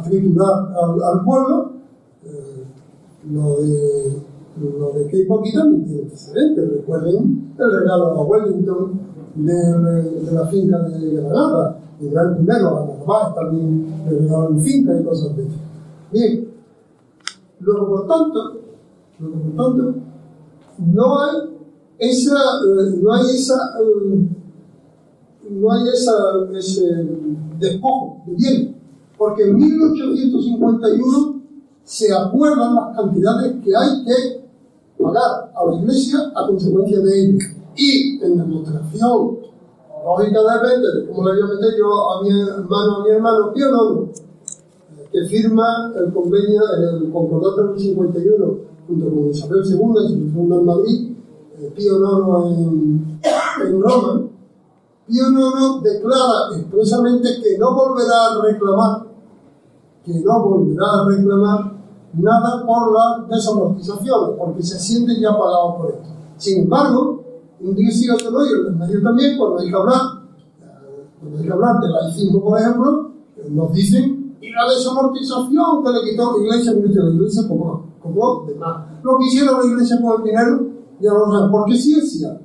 a 0.00 0.02
triturar 0.02 0.72
al, 0.74 1.24
pueblo. 1.24 1.72
Eh, 2.24 2.64
lo 3.30 3.60
de 3.60 4.30
lo 4.60 4.92
de 4.92 5.26
también 5.26 5.84
tiene 5.84 6.02
antecedentes. 6.02 6.70
Recuerden 6.70 7.54
el 7.58 7.80
regalo 7.80 8.06
a 8.08 8.22
Wellington 8.22 9.00
de, 9.34 10.32
la 10.32 10.46
finca 10.46 10.78
de 10.80 11.14
Granada, 11.14 11.78
el 12.00 12.10
gran 12.10 12.34
primero 12.36 12.68
a 12.68 12.86
Narváez 12.86 13.34
también 13.34 14.04
le 14.06 14.18
regalaron 14.18 14.60
finca 14.60 14.98
y 14.98 15.04
cosas 15.04 15.36
de 15.36 15.42
eso. 15.44 15.56
Bien, 16.12 16.50
Luego, 17.60 17.88
por 17.88 18.06
tanto, 18.06 18.60
luego, 19.18 19.38
tanto 19.54 20.00
no 20.78 21.20
hay 21.20 21.36
esa, 21.98 22.34
eh, 22.34 22.98
no 23.02 23.12
hay 23.12 23.26
esa, 23.34 23.54
eh, 23.80 24.28
no 25.50 25.70
hay 25.70 25.88
esa, 25.88 26.12
ese 26.56 27.06
despojo 27.58 28.22
de 28.26 28.34
bien, 28.34 28.79
porque 29.20 29.42
en 29.42 29.54
1851 29.54 31.42
se 31.84 32.10
acuerdan 32.10 32.74
las 32.74 32.96
cantidades 32.96 33.52
que 33.62 33.76
hay 33.76 34.02
que 34.06 34.48
pagar 34.98 35.52
a 35.54 35.66
la 35.66 35.76
iglesia 35.76 36.32
a 36.34 36.46
consecuencia 36.46 37.00
de 37.00 37.20
ello. 37.20 37.38
Y 37.76 38.18
en 38.24 38.38
demostración 38.38 39.40
lógica 40.02 40.40
de 40.40 41.06
como 41.06 41.28
le 41.28 41.34
voy 41.34 41.42
a 41.42 41.54
meter 41.54 41.70
yo 41.78 42.10
a 42.12 42.22
mi 42.22 42.30
hermano, 42.30 42.96
a 42.96 43.04
mi 43.04 43.10
hermano, 43.10 43.52
Pío 43.52 43.70
no, 43.70 44.08
que 45.12 45.26
firma 45.26 45.92
el 45.94 46.14
convenio, 46.14 46.62
el 46.78 47.12
concordato 47.12 47.74
del 47.74 47.78
51 47.78 48.54
junto 48.88 49.06
con 49.06 49.28
Isabel 49.28 49.60
II, 49.66 49.74
Isabel 49.74 50.32
II 50.34 50.56
en 50.56 50.64
Madrid, 50.64 51.12
eh, 51.58 51.72
Pío 51.76 51.98
IX 51.98 52.56
en, 52.56 53.20
en 53.66 53.82
Roma, 53.82 54.22
Pío 55.06 55.24
IX 55.28 55.82
declara 55.82 56.56
expresamente 56.56 57.28
que 57.42 57.58
no 57.58 57.74
volverá 57.74 58.28
a 58.28 58.42
reclamar, 58.42 59.09
que 60.04 60.20
no 60.20 60.42
volverá 60.42 60.86
a 60.86 61.08
reclamar 61.08 61.80
nada 62.14 62.66
por 62.66 62.92
la 62.92 63.26
desamortización, 63.28 64.36
porque 64.38 64.62
se 64.62 64.78
siente 64.78 65.20
ya 65.20 65.30
pagado 65.30 65.76
por 65.78 65.90
esto. 65.90 66.08
Sin 66.36 66.62
embargo, 66.64 67.22
un 67.60 67.74
día 67.74 67.90
sí 67.90 68.08
otro 68.10 68.30
no, 68.30 68.44
y 68.44 68.48
el 68.48 68.74
medio 68.74 69.02
también, 69.02 69.38
cuando 69.38 69.58
hay 69.58 69.68
que 69.68 69.76
hablar, 69.76 70.00
eh, 70.62 71.06
cuando 71.20 71.38
hay 71.38 71.44
que 71.44 71.52
hablar 71.52 71.80
de 71.80 71.88
la 71.88 72.00
I5, 72.08 72.42
por 72.42 72.58
ejemplo, 72.58 73.10
nos 73.50 73.72
dicen 73.72 74.20
y 74.40 74.50
la 74.50 74.70
desamortización 74.70 75.84
que 75.84 75.90
le 75.92 76.10
quitó 76.10 76.32
la 76.32 76.44
iglesia, 76.44 76.72
la 76.72 77.10
iglesia 77.10 77.42
como, 77.46 77.84
como 78.02 78.46
de 78.46 78.54
más. 78.54 78.86
Lo 79.02 79.18
que 79.18 79.26
hicieron 79.26 79.60
la 79.60 79.66
iglesia 79.66 80.00
con 80.00 80.20
el 80.20 80.24
dinero, 80.24 80.66
ya 80.98 81.12
lo 81.12 81.30
saben, 81.30 81.50
porque 81.50 81.76
sí 81.76 81.94
es 81.98 82.10
cierto. 82.12 82.40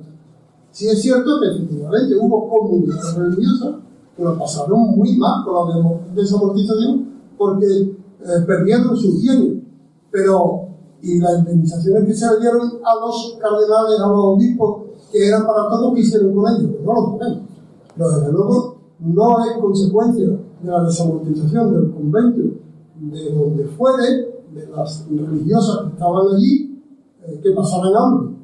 Sí 0.70 0.88
es 0.88 1.00
cierto 1.00 1.40
que 1.40 1.48
efectivamente 1.48 2.14
hubo 2.20 2.50
comunidades 2.50 3.14
religiosas 3.14 3.76
que 4.14 4.22
lo 4.22 4.38
pasaron 4.38 4.90
muy 4.90 5.16
mal 5.16 5.42
con 5.44 5.54
la 5.54 6.00
desamortización 6.14 7.15
porque 7.36 7.66
eh, 7.66 8.44
perdieron 8.46 8.96
sus 8.96 9.20
bienes. 9.20 9.62
Pero, 10.10 10.68
y 11.02 11.18
las 11.18 11.38
indemnizaciones 11.40 12.06
que 12.06 12.14
se 12.14 12.26
le 12.32 12.40
dieron 12.40 12.62
a 12.84 12.94
los 13.00 13.38
cardenales, 13.40 14.00
a 14.00 14.08
los 14.08 14.24
obispos, 14.24 14.82
que 15.12 15.28
eran 15.28 15.46
para 15.46 15.68
todos, 15.68 15.94
¿qué 15.94 16.00
hicieron 16.00 16.34
con 16.34 16.52
ellos? 16.52 16.70
No 16.84 16.92
lo 16.92 17.18
sabemos. 17.18 17.42
Pero 17.96 18.10
desde 18.10 18.32
luego 18.32 18.76
no 19.00 19.44
es 19.44 19.58
consecuencia 19.58 20.26
de 20.26 20.70
la 20.70 20.84
desamortización 20.84 21.72
del 21.74 21.92
convento 21.92 22.42
de 23.00 23.34
donde 23.34 23.64
fuere, 23.66 24.42
de 24.52 24.66
las 24.74 25.06
religiosas 25.10 25.82
que 25.82 25.88
estaban 25.92 26.34
allí, 26.34 26.82
eh, 27.26 27.40
que 27.42 27.50
pasaran 27.50 27.92
hambre. 27.94 28.36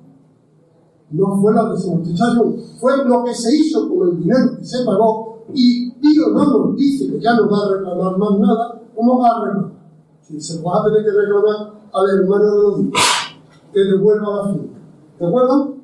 No 1.11 1.41
fue 1.41 1.55
la 1.55 1.71
desamortización, 1.71 2.57
fue 2.81 3.05
lo 3.05 3.25
que 3.25 3.35
se 3.35 3.55
hizo 3.55 3.89
con 3.89 4.09
el 4.09 4.19
dinero 4.19 4.57
que 4.59 4.65
se 4.65 4.85
pagó 4.85 5.45
y 5.55 5.93
Dios 5.95 6.33
no 6.33 6.45
nos 6.45 6.77
dice 6.77 7.11
que 7.11 7.21
ya 7.21 7.35
no 7.37 7.51
va 7.51 7.59
a 7.59 7.77
reclamar 7.77 8.19
más 8.19 8.39
nada, 8.39 8.82
¿cómo 8.95 9.19
va 9.21 9.29
a 9.29 9.45
reclamar? 9.45 9.73
Si 10.23 10.41
se 10.41 10.63
va 10.63 10.81
a 10.81 10.85
tener 10.85 11.05
que 11.05 11.11
reclamar 11.11 11.73
al 11.93 12.11
hermano 12.11 12.45
de 12.45 12.63
los 12.63 12.81
que 13.73 13.81
devuelva 13.81 14.37
la 14.37 14.53
finca. 14.53 14.79
¿De 15.19 15.27
acuerdo? 15.27 15.75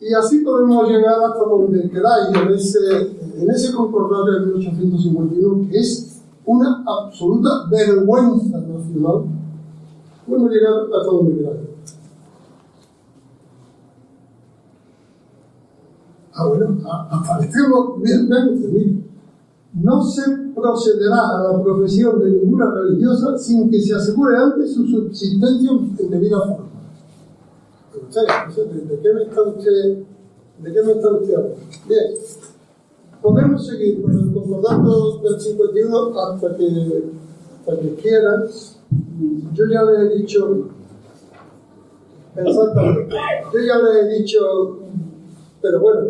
Y 0.00 0.12
así 0.12 0.40
podemos 0.40 0.88
llegar 0.88 1.14
hasta 1.24 1.44
donde 1.44 1.90
queráis, 1.90 2.28
en 2.34 2.48
ese, 2.52 3.40
en 3.42 3.50
ese 3.50 3.72
concordante 3.72 4.32
de 4.32 4.46
1851, 4.46 5.68
que 5.70 5.78
es 5.78 6.22
una 6.44 6.84
absoluta 6.86 7.66
vergüenza 7.70 8.58
nacional. 8.58 9.24
Podemos 10.26 10.50
llegar 10.50 10.72
hasta 10.84 11.10
donde 11.10 11.36
queráis. 11.36 11.60
Ah, 16.34 16.46
bueno, 16.48 16.76
el 17.38 17.44
extremo, 17.44 17.96
vean 17.98 18.48
ustedes, 18.52 18.96
no 19.72 20.02
se 20.02 20.45
procederá 20.56 21.20
a 21.36 21.52
la 21.52 21.62
profesión 21.62 22.18
de 22.18 22.30
ninguna 22.30 22.72
religiosa 22.72 23.36
sin 23.36 23.70
que 23.70 23.80
se 23.80 23.94
asegure 23.94 24.38
antes 24.38 24.72
su 24.74 24.86
subsistencia 24.86 25.70
en 25.70 26.10
debida 26.10 26.40
forma. 26.40 26.66
¿De 27.92 29.00
qué 29.02 29.12
me 29.12 29.22
está 29.24 29.42
usted, 29.42 29.98
de 30.62 30.72
qué 30.72 30.82
me 30.82 30.92
está 30.92 31.10
usted 31.10 31.34
hablando? 31.34 31.56
Bien, 31.86 32.04
podemos 33.20 33.66
seguir 33.66 34.02
con 34.02 34.12
el 34.12 34.32
concordando 34.32 35.18
del 35.18 35.40
51 35.40 36.20
hasta 36.20 36.56
que, 36.56 37.04
hasta 37.60 37.80
que 37.80 37.94
quieran. 37.96 38.44
Yo 39.52 39.64
ya 39.70 39.82
le 39.82 40.06
he 40.06 40.18
dicho, 40.18 40.68
exactamente, 42.34 43.14
yo 43.52 43.60
ya 43.60 43.78
le 43.78 44.00
he 44.00 44.18
dicho, 44.18 44.78
pero 45.60 45.80
bueno, 45.80 46.00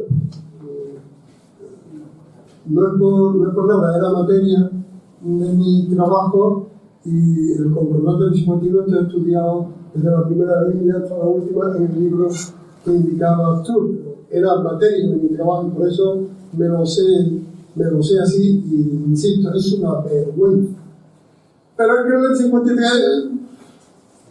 no 2.68 2.86
es 2.86 2.98
por, 2.98 3.36
no 3.36 3.48
es 3.48 3.54
por 3.54 3.66
nada, 3.68 3.96
era 3.96 4.10
materia 4.10 4.70
de 5.20 5.52
mi 5.52 5.88
trabajo 5.94 6.68
y 7.04 7.52
el 7.52 7.72
del 7.72 8.34
51 8.34 8.80
está 8.82 9.00
estudiado 9.02 9.68
desde 9.94 10.10
la 10.10 10.26
primera 10.26 10.68
línea 10.68 10.96
hasta 10.96 11.16
la 11.16 11.24
última 11.24 11.76
en 11.76 11.84
el 11.84 12.00
libro 12.00 12.28
que 12.84 12.90
indicaba 12.90 13.62
tú. 13.62 13.94
Era 14.28 14.56
materia 14.56 15.08
de 15.08 15.16
mi 15.16 15.28
trabajo 15.28 15.68
y 15.68 15.70
por 15.70 15.88
eso 15.88 16.22
me 16.56 16.68
lo 16.68 16.84
sé, 16.84 17.42
me 17.76 17.84
lo 17.84 18.02
sé 18.02 18.18
así 18.20 18.64
y 18.68 19.08
insisto, 19.08 19.54
es 19.54 19.72
una 19.74 20.00
vergüenza. 20.00 20.74
Pero 21.76 22.06
en 22.06 22.24
el 22.24 22.36
53, 22.36 22.90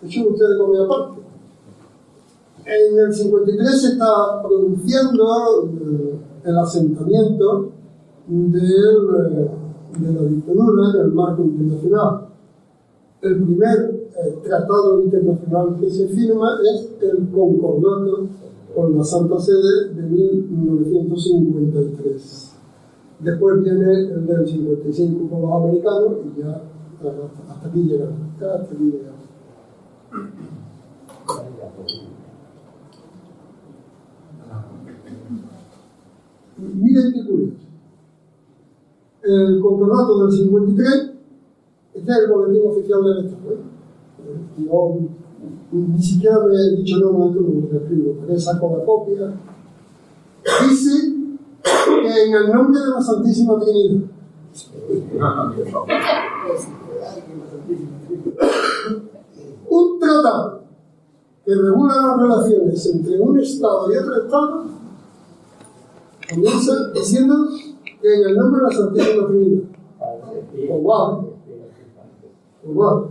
hecho 0.04 0.30
ustedes 0.30 0.58
con 0.58 0.72
mi 0.72 0.78
aparte. 0.78 1.22
En 2.66 3.00
el 3.00 3.14
53 3.14 3.82
se 3.82 3.88
está 3.94 4.42
produciendo 4.42 5.70
el 6.44 6.58
asentamiento 6.58 7.75
eh, 8.28 9.50
de 10.00 10.14
la 10.14 10.24
dictadura 10.24 10.90
en 10.94 11.02
el 11.02 11.12
marco 11.14 11.44
internacional. 11.44 12.28
El 13.22 13.44
primer 13.44 14.06
el 14.16 14.42
tratado 14.42 15.04
internacional 15.04 15.76
que 15.80 15.88
se 15.90 16.08
firma 16.08 16.58
es 16.64 16.90
el 17.02 17.28
Concordato 17.30 18.30
con 18.74 18.98
la 18.98 19.04
Santa 19.04 19.38
Sede 19.40 19.90
de 19.94 20.04
1953. 20.04 22.54
Después 23.20 23.62
viene 23.64 24.12
el 24.12 24.26
del 24.26 24.48
55 24.48 25.30
con 25.30 25.42
los 25.42 25.52
americanos 25.52 26.14
y 26.26 26.30
ya 26.42 26.64
hasta 27.50 27.68
aquí 27.68 27.84
llegamos. 27.84 28.16
Hasta 28.36 28.64
aquí. 28.64 28.94
Miren 36.58 37.14
qué 37.14 37.26
curioso. 37.26 37.65
El 39.26 39.60
concordato 39.60 40.26
del 40.26 40.32
53, 40.32 41.12
este 41.96 42.12
es 42.12 42.18
el 42.18 42.32
boletín 42.32 42.70
oficial 42.70 43.04
del 43.04 43.26
Estado 43.26 43.76
yo 44.58 45.00
ni 45.72 46.02
siquiera 46.02 46.40
me 46.40 46.56
he 46.56 46.76
dicho 46.78 46.98
no, 47.00 47.12
no, 47.12 47.32
tú 47.32 47.68
lo 47.72 47.80
escribo, 47.80 48.40
saco 48.40 48.78
la 48.78 48.86
copia. 48.86 49.34
Dice 50.70 51.14
que 51.64 52.24
en 52.24 52.34
el 52.34 52.52
nombre 52.52 52.80
de 52.80 52.90
la 52.90 53.02
Santísima 53.02 53.60
Trinidad. 53.60 54.06
Un 59.70 60.00
tratado 60.00 60.62
que 61.44 61.56
regula 61.56 61.96
las 61.96 62.18
relaciones 62.18 62.86
entre 62.86 63.20
un 63.20 63.40
Estado 63.40 63.94
y 63.94 63.98
otro 63.98 64.24
Estado 64.24 64.66
comienza 66.30 66.92
diciendo 66.94 67.36
que 68.02 68.14
en 68.14 68.30
el 68.30 68.38
nombre 68.38 68.62
de 68.62 68.68
la 68.68 68.72
Santísima 68.72 69.28
Trinidad. 69.28 69.64
O 70.70 70.82
wow. 70.82 71.34
O 72.68 72.74
wow. 72.74 73.08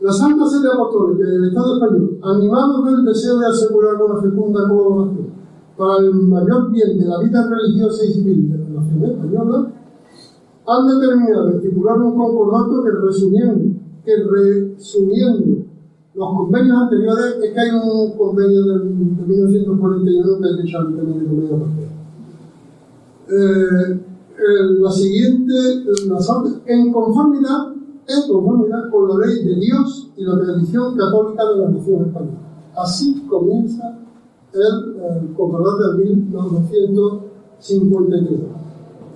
La 0.00 0.12
Santa 0.12 0.46
Sede 0.46 0.68
Apostólica 0.72 1.24
y 1.26 1.34
el 1.36 1.48
Estado 1.48 1.76
español, 1.76 2.18
animados 2.22 2.84
del 2.84 3.04
deseo 3.04 3.38
de 3.38 3.46
asegurar 3.46 3.94
una 4.02 4.20
fecunda 4.20 4.68
colaboración 4.68 5.28
para 5.76 5.98
el 5.98 6.14
mayor 6.14 6.70
bien 6.70 6.98
de 6.98 7.06
la 7.06 7.20
vida 7.20 7.48
religiosa 7.48 8.04
y 8.04 8.12
civil 8.12 8.52
de 8.52 8.58
la 8.58 8.80
nación 8.80 9.04
española, 9.04 9.72
han 10.66 10.86
determinado 10.86 11.48
estipular 11.50 11.98
un 12.00 12.16
concordato 12.16 12.82
que 12.82 12.90
resumiendo, 12.90 13.80
que 14.04 14.12
resumiendo 14.24 15.64
los 16.14 16.28
convenios 16.28 16.76
anteriores, 16.76 17.36
es 17.42 17.52
que 17.52 17.60
hay 17.60 17.70
un 17.70 18.16
convenio 18.16 18.62
de, 18.62 18.84
1941 18.84 20.38
que 20.40 20.48
antes 20.48 20.96
de 20.96 21.24
convenio 21.26 21.93
eh, 23.28 24.00
la 24.80 24.90
siguiente, 24.90 25.54
en 26.66 26.92
conformidad 26.92 27.74
en 28.06 28.28
conformidad 28.28 28.90
con 28.90 29.08
la 29.08 29.16
ley 29.26 29.42
de 29.44 29.54
Dios 29.56 30.10
y 30.16 30.24
la 30.24 30.38
tradición 30.38 30.96
católica 30.96 31.44
de 31.44 31.56
la 31.58 31.68
nación 31.70 32.06
española. 32.06 32.38
Así 32.76 33.26
comienza 33.28 33.98
el, 34.52 34.96
el 34.96 35.34
concordante 35.34 35.96
de 35.96 36.04
1953. 36.04 38.30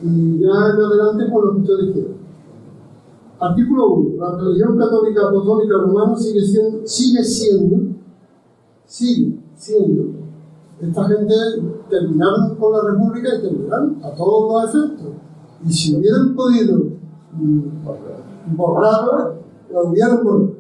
Y 0.01 0.39
ya 0.39 0.49
en 0.49 0.81
adelante 0.81 1.27
por 1.31 1.45
lo 1.45 1.53
que 1.55 1.61
ustedes 1.61 1.93
quieran. 1.93 2.17
Artículo 3.41 3.95
1. 3.95 4.17
La 4.17 4.37
religión 4.39 4.79
católica 4.79 5.29
apostólica 5.29 5.77
romana 5.79 6.17
sigue 6.17 6.41
siendo, 6.41 6.87
sigue 6.87 7.23
siendo, 7.23 7.95
sigue 8.85 9.39
siendo. 9.55 10.05
Esta 10.81 11.05
gente 11.09 11.35
terminaron 11.91 12.55
con 12.55 12.73
la 12.73 12.83
república 12.83 13.31
y 13.37 13.43
terminaron 13.43 13.97
a 14.03 14.11
todos 14.15 14.65
los 14.65 14.75
efectos. 14.75 15.09
Y 15.67 15.73
si 15.73 15.97
hubieran 15.97 16.37
podido 16.37 16.77
mm, 17.33 18.57
borrado, 18.57 19.35
la 19.73 19.83
hubieron 19.83 20.23
por 20.23 20.53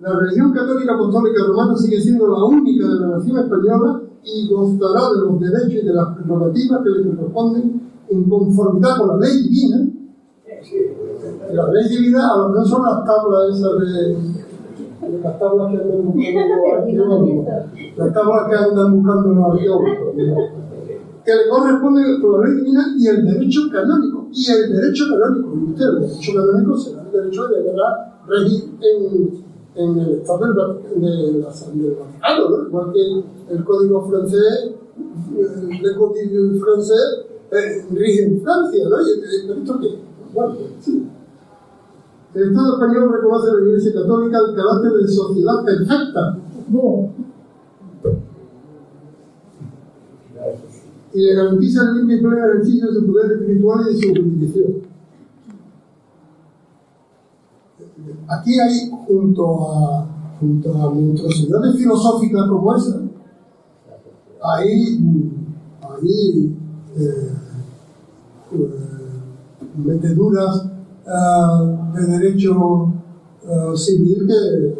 La 0.00 0.18
religión 0.18 0.52
católica 0.52 0.94
apostólica 0.94 1.44
romana 1.46 1.76
sigue 1.76 2.00
siendo 2.00 2.26
la 2.26 2.44
única 2.44 2.88
de 2.88 2.94
la 2.94 3.06
nación 3.18 3.38
española 3.38 4.02
y 4.24 4.48
gozará 4.48 5.10
de 5.10 5.20
los 5.20 5.40
derechos 5.40 5.84
y 5.84 5.86
de 5.86 5.94
las 5.94 6.16
prerrogativas 6.16 6.80
que 6.82 6.90
le 6.90 7.16
corresponden 7.16 7.80
en 8.08 8.24
conformidad 8.28 8.98
con 8.98 9.08
la 9.08 9.16
ley 9.18 9.42
divina. 9.42 9.88
la 11.52 11.72
ley 11.72 11.88
divina 11.88 12.28
no 12.52 12.64
son 12.64 12.82
las 12.82 13.04
tablas 13.04 13.56
esas 13.56 13.78
de 13.80 14.51
las 15.22 15.38
tablas 15.38 15.72
que 15.72 15.78
andan 15.78 16.04
buscando 16.04 16.54
las 17.96 18.12
tablas 18.12 18.48
que 18.48 18.56
andan 18.56 18.96
buscando 18.96 19.28
los 19.32 19.44
arqueólogos 19.52 20.62
que 21.24 21.32
le 21.34 21.48
corresponde 21.48 22.02
la 22.02 22.46
ley 22.46 22.56
divina 22.56 22.94
y 22.98 23.06
el 23.06 23.24
derecho 23.24 23.60
canónico. 23.70 24.28
Y 24.32 24.50
el 24.50 24.72
derecho 24.72 25.04
canónico, 25.10 25.52
usted, 25.70 25.84
el 25.84 26.00
derecho 26.00 26.32
canónico 26.34 26.76
será 26.76 27.02
el 27.02 27.12
derecho 27.12 27.48
de 27.48 27.62
deberá 27.62 28.20
regir 28.26 28.70
en, 28.80 29.44
en 29.74 29.98
el 29.98 30.08
Estado 30.14 30.46
del, 30.46 31.00
de 31.00 31.38
la, 31.38 31.50
del 31.50 31.96
Vaticano, 31.96 32.48
¿no? 32.48 32.66
igual 32.66 32.92
que 32.92 33.54
el 33.54 33.64
código 33.64 34.08
francés, 34.08 34.72
el 35.36 35.96
código 35.96 36.64
francés 36.64 37.26
eh, 37.52 37.86
rige 37.90 38.24
en 38.24 38.40
Francia, 38.40 38.84
¿no? 38.88 38.96
¿Y 39.00 39.60
esto 39.60 39.80
qué? 39.80 39.98
Bueno, 40.32 40.54
sí. 40.80 41.06
El 42.34 42.48
Estado 42.48 42.74
español 42.74 43.12
reconoce 43.12 43.50
a 43.50 43.54
la 43.54 43.68
Iglesia 43.68 43.92
Católica 43.92 44.38
el 44.38 44.54
carácter 44.54 44.92
de 44.92 45.08
sociedad 45.08 45.64
perfecta. 45.64 46.38
No 46.68 47.10
y 51.14 51.20
le 51.20 51.34
garantiza 51.34 51.82
el 51.82 51.98
libre 51.98 52.16
y 52.16 52.20
pleno 52.20 52.38
ejercicio 52.38 52.88
de 52.88 53.00
su 53.00 53.06
poder 53.06 53.32
espiritual 53.32 53.80
y 53.82 53.94
de 53.94 54.00
su 54.00 54.08
jurisdicción. 54.08 54.72
Aquí 58.28 58.58
hay, 58.58 58.90
junto 59.06 59.70
a, 59.70 60.06
junto 60.40 60.74
a 60.74 60.90
monstruosidades 60.90 61.76
filosóficas 61.76 62.48
como 62.48 62.74
esa, 62.74 63.00
hay, 64.42 64.98
hay, 65.82 66.56
eh, 66.96 67.32
meteduras 69.84 70.66
de 71.94 72.18
derecho 72.18 72.92
civil 73.74 74.26
que 74.26 74.74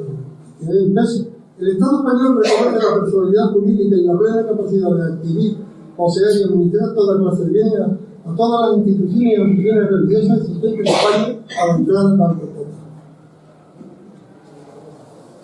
tienen 0.60 0.94
peso. 0.94 1.26
El 1.58 1.68
Estado 1.68 1.98
español 1.98 2.40
reconoce 2.42 2.86
la 2.86 3.00
personalidad 3.00 3.52
jurídica 3.52 3.96
y 3.96 4.04
la 4.04 4.18
plena 4.18 4.46
capacidad 4.46 4.90
de 4.96 5.02
adquirir, 5.12 5.56
poseer 5.96 6.40
y 6.40 6.44
administrar 6.44 6.94
toda 6.94 7.18
clase 7.18 7.44
de 7.50 7.62
a 8.24 8.36
todas 8.36 8.70
las 8.70 8.78
instituciones 8.78 9.38
y 9.38 9.42
instituciones 9.42 9.90
religiosas 9.90 10.38
existentes 10.38 10.72
en 10.74 10.86
España 10.86 11.38
a 11.60 11.66
la 11.66 11.76
entrada 11.76 12.10
de 12.10 12.18
tanto 12.18 12.62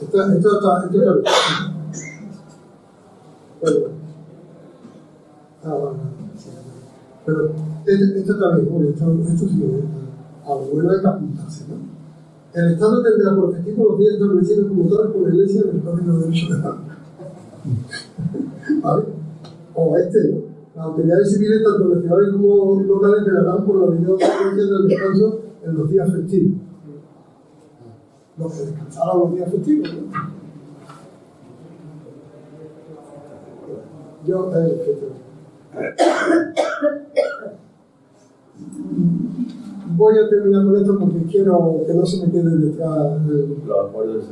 esto, 0.01 0.23
esto 0.23 0.59
está, 0.59 0.85
esto 0.87 0.99
está 0.99 1.33
Bueno. 3.61 3.87
Ah, 5.65 5.75
bueno. 5.75 5.97
Pero 7.27 7.51
esto, 7.85 8.33
está 8.33 8.57
bien, 8.57 8.89
esto, 8.95 9.05
esto 9.29 9.49
sí, 9.49 9.65
abuelo 10.53 10.91
hay 10.91 11.01
que 11.01 11.07
apuntarse, 11.07 11.65
¿no? 11.69 11.77
El 12.55 12.73
Estado 12.73 13.03
tendrá 13.03 13.37
por 13.37 13.45
objetivo 13.47 13.91
los 13.91 13.99
días 13.99 14.15
establecidos 14.15 14.69
como 14.69 14.89
tales 14.89 15.13
por 15.13 15.23
la 15.23 15.29
Iglesia 15.35 15.63
en 15.63 15.69
el 15.77 15.83
Código 15.83 16.13
de 16.13 16.19
Derecho 16.25 16.55
de 16.55 16.59
la 16.59 16.77
¿Vale? 18.83 19.05
O 19.75 19.97
este, 19.97 20.33
¿no? 20.33 20.41
Las 20.75 20.85
autoridades 20.87 21.33
civiles, 21.33 21.63
tanto 21.63 21.95
nacionales 21.95 22.33
como 22.33 22.83
locales, 22.83 23.25
velarán 23.27 23.65
por 23.67 23.77
la 23.77 23.85
obligación 23.87 24.57
del 24.57 24.89
descanso 24.89 25.41
en 25.65 25.75
los 25.75 25.89
días 25.91 26.13
festivos. 26.13 26.59
Los 28.39 28.53
que 28.53 28.65
descansaron 28.65 29.21
los 29.21 29.35
días 29.35 29.51
festivos, 29.51 29.89
¿no? 29.93 29.99
Yo, 34.27 34.51
eh, 34.55 34.99
voy 39.97 40.19
a 40.19 40.29
terminar 40.29 40.65
con 40.65 40.77
esto 40.77 40.99
porque 40.99 41.23
quiero 41.31 41.83
que 41.87 41.95
no 41.95 42.05
se 42.05 42.27
me 42.27 42.33
quede 42.33 42.57
detrás 42.57 43.27
de 43.27 43.57
los 43.67 43.89
acuerdos 43.89 44.25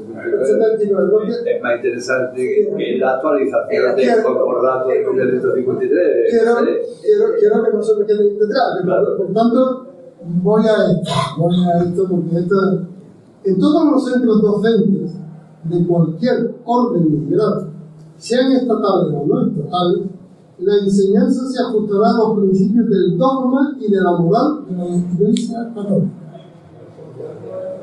Es 1.45 1.63
más 1.63 1.77
interesante 1.77 2.37
que 2.77 2.99
la 2.99 3.15
actualización 3.15 3.97
del 3.97 4.23
concordato 4.23 4.89
del 4.89 5.07
1953. 5.07 6.31
Quiero, 6.31 6.55
quiero, 7.03 7.25
quiero 7.39 7.65
que 7.65 7.73
no 7.73 7.83
se 7.83 7.97
me 7.97 8.07
quede 8.07 8.31
detrás. 8.31 8.83
Por 9.17 9.33
tanto, 9.33 9.87
voy 10.43 10.63
a 10.67 10.93
esto, 10.93 11.13
voy 11.39 11.57
a 11.65 11.85
esto 11.85 12.07
porque 12.09 12.39
esto, 12.39 12.57
en 13.45 13.59
todos 13.59 13.93
los 13.93 14.05
centros 14.11 14.43
docentes 14.43 15.13
de 15.65 15.87
cualquier 15.87 16.55
orden 16.65 17.29
de 17.29 17.37
grado, 17.37 17.69
sean 18.19 18.53
estatales 18.53 19.15
o 19.15 19.27
no 19.27 19.47
estatales, 19.47 20.03
la 20.59 20.79
enseñanza 20.79 21.47
se 21.47 21.63
ajustará 21.63 22.11
a 22.11 22.19
los 22.19 22.39
principios 22.39 22.89
del 22.89 23.19
dogma 23.19 23.77
y 23.79 23.91
de 23.91 24.01
la 24.01 24.13
moral 24.13 24.65
de 24.67 24.77
la 24.77 24.87
Iglesia 24.87 25.71
católica. 25.75 26.11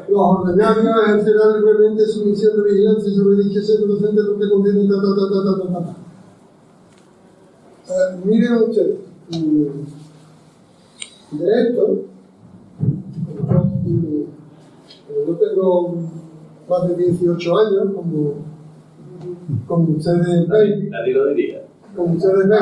Los 0.10 0.20
ordinarios 0.20 0.86
ejercerán 1.06 1.60
libremente 1.60 2.06
su 2.06 2.26
misión 2.26 2.58
de 2.58 2.72
vigilancia 2.72 3.14
sobre 3.14 3.44
dicho 3.44 3.62
centro 3.62 3.88
docente 3.88 4.22
lo 4.24 4.40
que 4.40 4.50
contiene 4.50 4.88
ta 4.88 4.96
ta 4.96 5.16
ta 5.16 5.26
ta 5.30 5.44
ta 5.44 5.54
ta 5.62 5.86
ta. 5.86 5.96
Eh, 7.86 8.22
miren 8.26 8.54
ustedes, 8.54 9.00
mm, 9.30 9.68
de 11.38 11.62
esto, 11.62 11.84
yo 15.28 15.34
tengo 15.36 15.96
más 16.70 16.88
de 16.88 16.96
18 16.96 17.58
años, 17.58 17.94
como, 17.94 18.34
como 19.68 19.98
ustedes. 19.98 20.48
Nadie 20.48 21.14
lo 21.14 21.28
diría 21.28 21.63
como 21.96 22.14
ustedes 22.14 22.48
ven, 22.48 22.60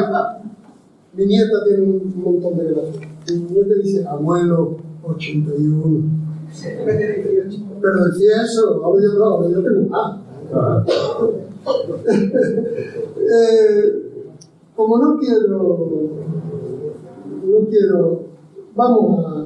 mi 1.14 1.26
nieta 1.26 1.64
tiene 1.66 1.84
un 1.84 2.22
montón 2.24 2.58
de 2.58 2.72
gracias. 2.72 2.98
Mi 3.30 3.38
nieta 3.38 3.76
dice 3.76 4.08
abuelo 4.08 4.78
81. 5.04 6.04
Pero 7.82 8.06
decía 8.06 8.44
eso, 8.44 8.82
ahora 8.84 9.02
yo 9.02 9.14
no, 9.14 9.26
ahora 9.26 9.50
yo 9.50 9.64
tengo 9.64 9.90
más. 9.90 10.18
eh, 13.18 14.12
como 14.76 14.98
no 14.98 15.18
quiero, 15.20 15.78
no 17.46 17.68
quiero, 17.70 18.24
vamos 18.76 19.26
a, 19.26 19.46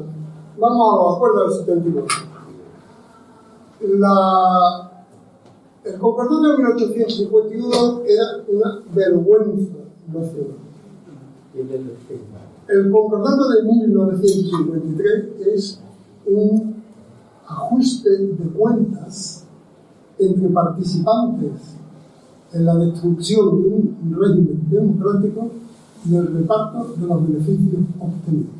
vamos 0.58 0.94
a 0.94 1.04
los 1.04 1.16
acuerdos 1.16 1.66
del 1.66 1.66
79. 1.66 2.08
La, 4.00 4.92
el 5.86 6.00
concordato 6.00 6.42
de 6.42 6.58
1851 6.58 8.02
era 8.08 8.24
una 8.48 8.82
vergüenza 8.94 9.72
nacional. 10.08 10.58
El 12.68 12.92
concordato 12.92 13.50
de 13.50 13.64
1953 13.64 15.26
es 15.54 15.80
un 16.26 16.76
ajuste 17.48 18.10
de 18.10 18.50
cuentas 18.58 19.46
entre 20.18 20.50
participantes 20.50 21.76
en 22.54 22.66
la 22.66 22.76
destrucción 22.76 23.62
de 23.62 23.70
un 23.70 24.18
régimen 24.18 24.68
democrático 24.70 25.52
y 26.10 26.16
el 26.16 26.28
reparto 26.34 26.96
de 26.98 27.08
los 27.08 27.28
beneficios 27.28 27.82
obtenidos. 28.00 28.56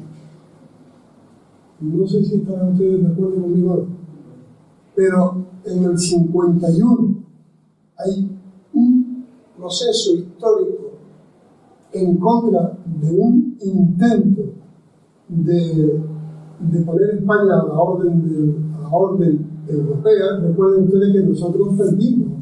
No 1.82 2.08
sé 2.08 2.24
si 2.24 2.36
están 2.36 2.74
ustedes 2.74 3.02
de 3.02 3.08
acuerdo 3.08 3.42
conmigo, 3.42 3.88
pero 4.96 5.46
en 5.66 5.84
el 5.84 5.98
51 5.98 7.15
hay 7.98 8.38
un 8.74 9.26
proceso 9.58 10.16
histórico 10.16 10.92
en 11.94 12.18
contra 12.18 12.78
de 12.86 13.12
un 13.12 13.58
intento 13.62 14.42
de, 15.30 16.02
poner 16.86 17.10
España 17.12 17.62
a 17.62 17.68
la 17.68 17.74
orden, 17.74 18.22
de, 18.28 18.56
a 18.78 18.82
la 18.82 18.90
orden 18.90 19.48
europea. 19.68 20.40
Recuerden 20.42 20.84
ustedes 20.86 21.14
que 21.14 21.24
nosotros 21.24 21.78
perdimos 21.78 22.34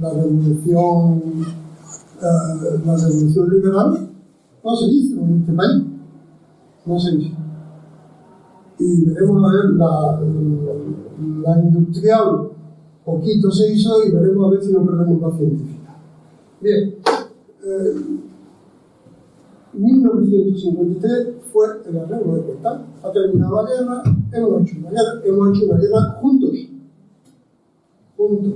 la 0.00 0.10
revolución, 0.10 1.22
uh, 1.22 2.86
la 2.86 2.96
revolución 2.96 3.50
liberal, 3.50 4.10
no 4.64 4.76
se 4.76 4.86
hizo 4.86 5.20
en 5.20 5.40
este 5.40 5.52
país, 5.52 5.84
no 6.86 6.98
se 6.98 7.14
hizo. 7.14 7.36
Y 8.80 9.04
veremos 9.06 9.44
a 9.44 9.56
ver 9.56 9.70
la, 9.74 10.20
la 11.42 11.60
industrial 11.60 12.57
poquito 13.08 13.50
se 13.50 13.72
hizo 13.72 14.04
y 14.04 14.10
veremos 14.10 14.46
a 14.46 14.50
ver 14.50 14.62
si 14.62 14.72
no 14.72 14.84
perdemos 14.84 15.20
la 15.20 15.38
científica. 15.38 15.96
Bien, 16.60 16.94
eh, 17.64 17.94
1953 19.72 21.28
fue 21.50 21.66
el 21.88 21.98
arreglo 21.98 22.34
de 22.36 22.42
cuentas. 22.42 22.80
Ha 23.02 23.12
terminado 23.12 23.62
la 23.62 23.70
guerra, 23.70 24.02
hemos 24.32 24.62
hecho 24.62 24.76
una 24.80 24.90
guerra, 24.90 25.22
hemos 25.24 25.56
hecho 25.56 25.66
una 25.66 25.80
guerra 25.80 26.18
juntos. 26.20 26.50
Juntos. 28.16 28.52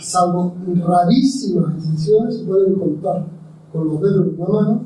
Salvo 0.00 0.54
rarísimas 0.86 1.74
excepciones, 1.76 2.38
se 2.38 2.44
pueden 2.44 2.74
contar 2.76 3.26
con 3.72 3.88
los 3.88 4.00
dedos 4.00 4.26
de 4.26 4.42
una 4.42 4.48
mano, 4.48 4.82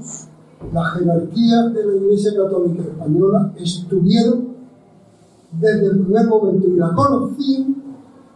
la 0.72 0.84
jerarquía 0.86 1.68
de 1.68 1.86
la 1.86 1.96
Iglesia 1.96 2.32
Católica 2.34 2.82
Española 2.82 3.52
estuvieron 3.56 4.48
desde 5.52 5.86
el 5.86 6.00
primer 6.00 6.26
momento 6.26 6.66
y 6.66 6.76
la 6.76 6.94
conocían 6.94 7.79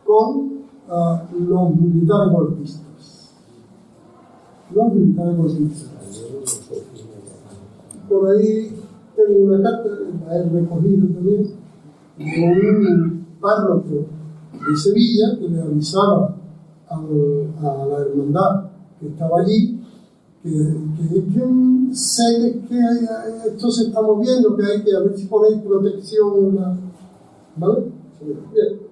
con 0.05 0.65
uh, 0.89 1.41
los 1.49 1.75
militares 1.77 2.33
golpistas. 2.33 3.31
Los 4.75 4.93
militares 4.93 5.37
golpistas. 5.37 5.91
Por 8.09 8.31
ahí 8.31 8.77
tengo 9.17 9.45
una 9.45 9.63
carta, 9.63 9.89
la 10.27 10.37
he 10.37 10.49
recogido 10.49 11.07
también, 11.09 11.51
de 12.19 12.85
un 12.87 13.27
párroco 13.41 14.07
de 14.53 14.77
Sevilla 14.77 15.39
que 15.39 15.49
le 15.49 15.61
avisaba 15.61 16.37
a, 16.89 16.97
a 16.97 17.87
la 17.87 17.99
hermandad 17.99 18.71
que 19.01 19.09
estaba 19.09 19.41
allí 19.41 19.81
que, 20.45 20.51
que, 20.51 21.25
que 21.25 21.95
sé 21.95 22.61
que, 22.69 22.79
esto 23.49 23.71
se 23.71 23.85
está 23.85 24.03
moviendo, 24.03 24.55
que 24.55 24.63
hay 24.67 24.85
que 24.85 24.95
a 24.95 25.01
ver 25.01 25.17
si 25.17 25.27
ponéis 25.27 25.63
protección. 25.63 26.59
¿Vale? 27.57 27.85
Bien. 28.53 28.84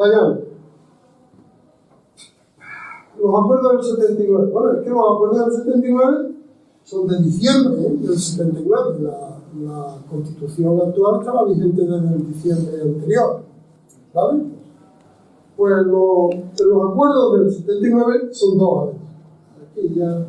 Vayamos. 0.00 0.38
Los 3.20 3.44
acuerdos 3.44 3.72
del 3.72 3.96
79. 3.96 4.50
Bueno, 4.50 4.72
es 4.72 4.82
que 4.82 4.88
los 4.88 5.14
acuerdos 5.14 5.46
del 5.46 5.52
79 5.52 6.34
son 6.84 7.06
de 7.06 7.18
diciembre 7.18 7.82
¿eh? 7.82 7.96
del 8.00 8.18
79. 8.18 9.00
La, 9.02 9.96
constitución 10.08 10.80
actual 10.80 11.20
estaba 11.20 11.44
vigente 11.44 11.82
desde 11.82 12.14
el 12.14 12.26
diciembre 12.32 12.80
anterior. 12.80 13.42
¿Vale? 14.14 14.44
Pues 15.54 15.86
los 15.86 16.90
acuerdos 16.90 17.40
del 17.40 17.52
79 17.52 18.28
son 18.32 18.58
dos. 18.58 18.90
Aquí 19.62 19.92
ya 19.94 20.26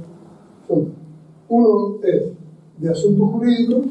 son. 0.67 0.93
Uno 1.47 1.97
es 2.03 2.23
de 2.77 2.89
asuntos 2.89 3.29
jurídicos 3.29 3.85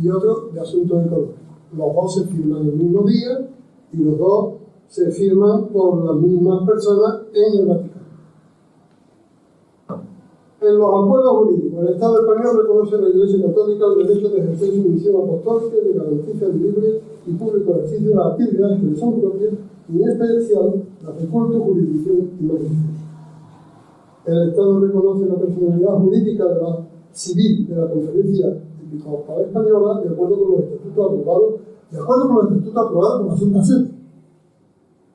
y 0.00 0.08
otro 0.10 0.50
de 0.52 0.60
asuntos 0.60 1.06
económicos. 1.06 1.34
Los 1.76 1.94
dos 1.94 2.14
se 2.14 2.24
firman 2.26 2.66
el 2.66 2.74
mismo 2.74 3.02
día 3.02 3.48
y 3.92 3.96
los 3.96 4.16
dos 4.16 4.57
se 4.88 5.10
firman 5.10 5.68
por 5.68 6.04
las 6.04 6.16
mismas 6.16 6.66
personas 6.66 7.20
en 7.34 7.60
el 7.60 7.66
Vaticano. 7.66 7.98
en 10.60 10.78
los 10.78 10.88
acuerdos 10.88 11.36
jurídicos, 11.36 11.80
el 11.82 11.94
Estado 11.94 12.20
español 12.20 12.62
reconoce 12.62 12.94
a 12.96 12.98
la 12.98 13.08
Iglesia 13.10 13.46
Católica 13.46 13.84
el 13.86 14.06
derecho 14.06 14.28
de 14.30 14.38
ejercer 14.40 14.70
su 14.70 14.88
misión 14.88 15.16
apostólica 15.16 15.76
y 15.76 15.88
de 15.88 15.98
garantizar 15.98 16.50
el 16.50 16.62
libre 16.62 17.00
y 17.26 17.32
público 17.34 17.70
ejercicio 17.72 18.08
de 18.08 18.14
las 18.16 18.26
actividades 18.32 18.80
que 18.80 18.86
le 18.86 18.96
son 18.96 19.20
propias, 19.20 19.52
y 19.88 20.02
en 20.02 20.08
especial 20.08 20.82
las 21.04 21.20
de 21.20 21.28
culto, 21.28 21.60
jurisdicción 21.60 22.30
y 22.40 22.44
magisterio. 22.44 22.98
El 24.26 24.48
Estado 24.48 24.80
reconoce 24.80 25.26
la 25.26 25.36
personalidad 25.36 25.98
jurídica 26.00 26.44
de 26.44 26.60
la 26.60 26.86
civil 27.12 27.66
de 27.68 27.76
la 27.76 27.90
Conferencia 27.90 28.62
Episcopal 28.82 29.42
Española 29.42 30.00
de 30.00 30.08
acuerdo 30.08 30.38
con 30.38 30.50
los 30.52 30.60
estatutos 30.60 31.06
aprobados, 31.06 31.54
de 31.90 31.98
acuerdo 31.98 32.26
con 32.26 32.36
los 32.36 32.44
estatutos 32.44 32.86
aprobados 32.86 33.20
por 33.20 33.30
la 33.30 33.36
Santa 33.36 33.64
Sede, 33.64 33.97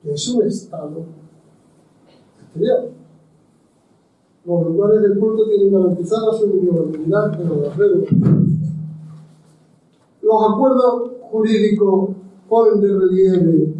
es 0.06 0.28
un 0.28 0.46
Estado 0.46 1.04
exterior. 2.40 2.90
Los 4.44 4.66
lugares 4.66 5.00
del 5.02 5.18
culto 5.18 5.46
tienen 5.48 5.72
garantizada 5.72 6.32
su 6.34 6.46
inviolabilidad 6.46 7.38
de 7.38 7.44
los 7.44 7.72
arreglos. 7.72 8.08
Los 10.20 10.50
acuerdos 10.50 11.12
jurídicos 11.30 12.10
ponen 12.48 12.80
de 12.80 12.98
relieve 12.98 13.74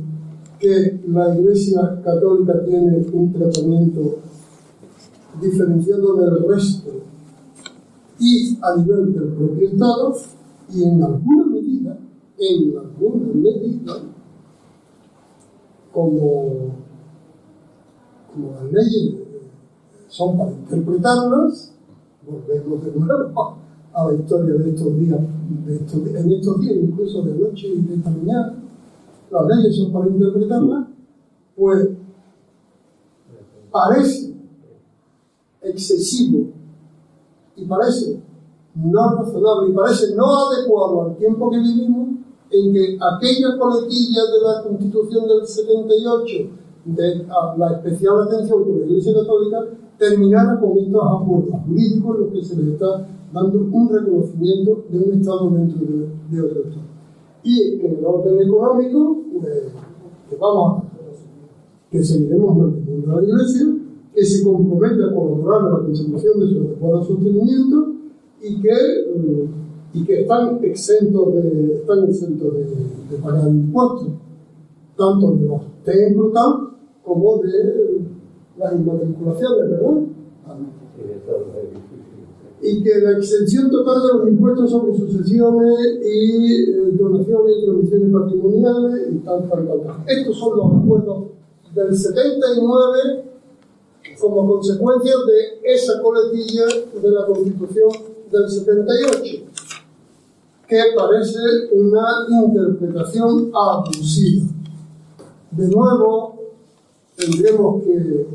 que 0.59 1.01
la 1.09 1.37
Iglesia 1.37 2.01
Católica 2.03 2.65
tiene 2.65 3.05
un 3.13 3.33
tratamiento 3.33 4.19
diferenciado 5.41 6.17
del 6.17 6.49
resto 6.49 6.91
y 8.19 8.59
a 8.63 8.77
nivel 8.77 9.13
del 9.13 9.29
propio 9.35 9.69
Estado 9.69 10.15
y 10.73 10.85
en 10.85 11.03
alguna 11.03 11.47
medida, 11.47 11.99
en 12.39 12.79
alguna 12.79 13.35
medida, 13.35 14.14
como, 15.95 16.75
como 18.33 18.53
las 18.53 18.73
leyes 18.73 19.15
son 20.09 20.37
para 20.37 20.51
interpretarlas, 20.51 21.73
volvemos 22.27 22.85
de 22.85 22.93
nuevo 22.99 23.57
a 23.93 24.07
la 24.07 24.15
historia 24.15 24.55
de 24.55 24.71
estos 24.71 24.99
días, 24.99 25.21
de 25.65 26.19
en 26.19 26.33
estos 26.33 26.61
días, 26.61 26.77
incluso 26.83 27.23
de 27.23 27.35
noche 27.39 27.69
y 27.69 27.83
de 27.83 27.95
esta 27.95 28.11
mañana, 28.11 28.57
las 29.31 29.47
leyes 29.47 29.77
son 29.77 29.93
para 29.93 30.09
interpretarlas, 30.09 30.89
pues 31.57 31.89
parece 33.71 34.35
excesivo 35.63 36.49
y 37.57 37.65
parece 37.67 38.21
no 38.75 39.15
razonable 39.15 39.71
y 39.71 39.75
parece 39.75 40.17
no 40.17 40.49
adecuado 40.49 41.03
al 41.03 41.17
tiempo 41.17 41.51
que 41.51 41.59
vivimos 41.59 42.04
en 42.55 42.73
que 42.73 42.99
aquella 43.01 43.59
coletilla 43.59 44.23
de 44.25 44.41
la 44.43 44.63
Constitución 44.63 45.29
del 45.29 45.47
78 45.47 46.35
de 46.85 47.27
la 47.57 47.73
especial 47.77 48.23
atención 48.23 48.65
con 48.65 48.81
la 48.81 48.87
Iglesia 48.87 49.15
Católica 49.15 49.67
terminara 49.99 50.61
con 50.61 50.79
estos 50.79 51.03
acuerdos 51.03 51.61
jurídicos 51.67 52.17
en 52.17 52.23
los 52.23 52.33
que 52.33 52.45
se 52.45 52.57
les 52.57 52.75
está 52.75 53.07
dando 53.33 53.59
un 53.59 53.89
reconocimiento 53.89 54.85
de 54.89 54.99
un 54.99 55.13
Estado 55.21 55.51
dentro 55.51 55.81
de, 56.31 56.41
otro 56.41 56.61
Estado. 56.61 56.87
Y 57.43 57.81
en 57.81 57.99
el 57.99 58.05
orden 58.05 58.41
económico, 58.41 59.23
pues, 59.33 59.73
que 60.31 60.37
vamos 60.37 60.83
a, 60.83 60.95
que 61.91 62.03
seguiremos 62.03 62.57
manteniendo 62.57 63.13
a 63.13 63.21
la 63.21 63.29
Iglesia, 63.29 63.67
que 64.15 64.25
se 64.25 64.45
compromete 64.45 65.05
a 65.05 65.15
colaborar 65.15 65.67
en 65.67 65.73
la 65.73 65.79
consecución 65.81 66.41
de 66.41 66.49
su 66.49 66.61
adecuado 66.61 67.05
sostenimiento 67.05 67.95
y 68.43 68.61
que, 68.61 68.71
y 69.95 70.05
que 70.05 70.23
están 70.23 70.59
exentos 70.63 71.35
de, 71.35 71.75
están 71.75 72.05
exentos 72.05 72.53
de, 72.53 73.17
pagar 73.23 73.49
impuestos, 73.49 74.09
tanto 74.97 75.33
de 75.33 75.47
los 75.47 75.61
templos 75.85 76.33
como 77.05 77.39
de 77.39 78.03
las 78.59 78.73
inmatriculaciones, 78.75 79.71
¿verdad? 79.71 80.03
Y 82.61 82.83
que 82.83 82.99
la 83.01 83.19
exención 83.19 83.71
total 83.71 84.03
de 84.03 84.19
los 84.19 84.29
impuestos 84.29 84.71
sobre 84.71 84.97
sucesiones 84.97 85.79
y 86.03 86.71
eh, 86.71 86.93
donaciones 86.93 87.57
y 87.59 87.65
transmisiones 87.67 88.13
patrimoniales 88.13 89.13
y 89.13 89.19
tal, 89.19 89.49
tal, 89.49 89.67
tal. 89.67 89.81
Estos 90.07 90.39
son 90.39 90.57
los 90.57 90.83
acuerdos 90.83 91.25
del 91.75 91.95
79 91.95 93.25
como 94.21 94.47
consecuencia 94.47 95.13
de 95.27 95.73
esa 95.75 96.01
coletilla 96.03 96.65
de 97.01 97.11
la 97.11 97.27
Constitución 97.27 97.91
del 98.31 98.49
78, 98.49 99.45
que 100.69 100.81
parece 100.97 101.39
una 101.73 102.27
interpretación 102.31 103.51
abusiva. 103.55 104.47
De 105.51 105.69
nuevo, 105.69 106.37
tendremos 107.17 107.83
que 107.83 108.27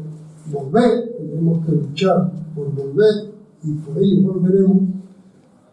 volver, 0.51 1.15
tendremos 1.17 1.65
que 1.65 1.71
luchar 1.71 2.31
por 2.55 2.73
volver, 2.73 3.31
y 3.63 3.73
por 3.73 4.01
ello 4.01 4.33
volveremos, 4.33 4.81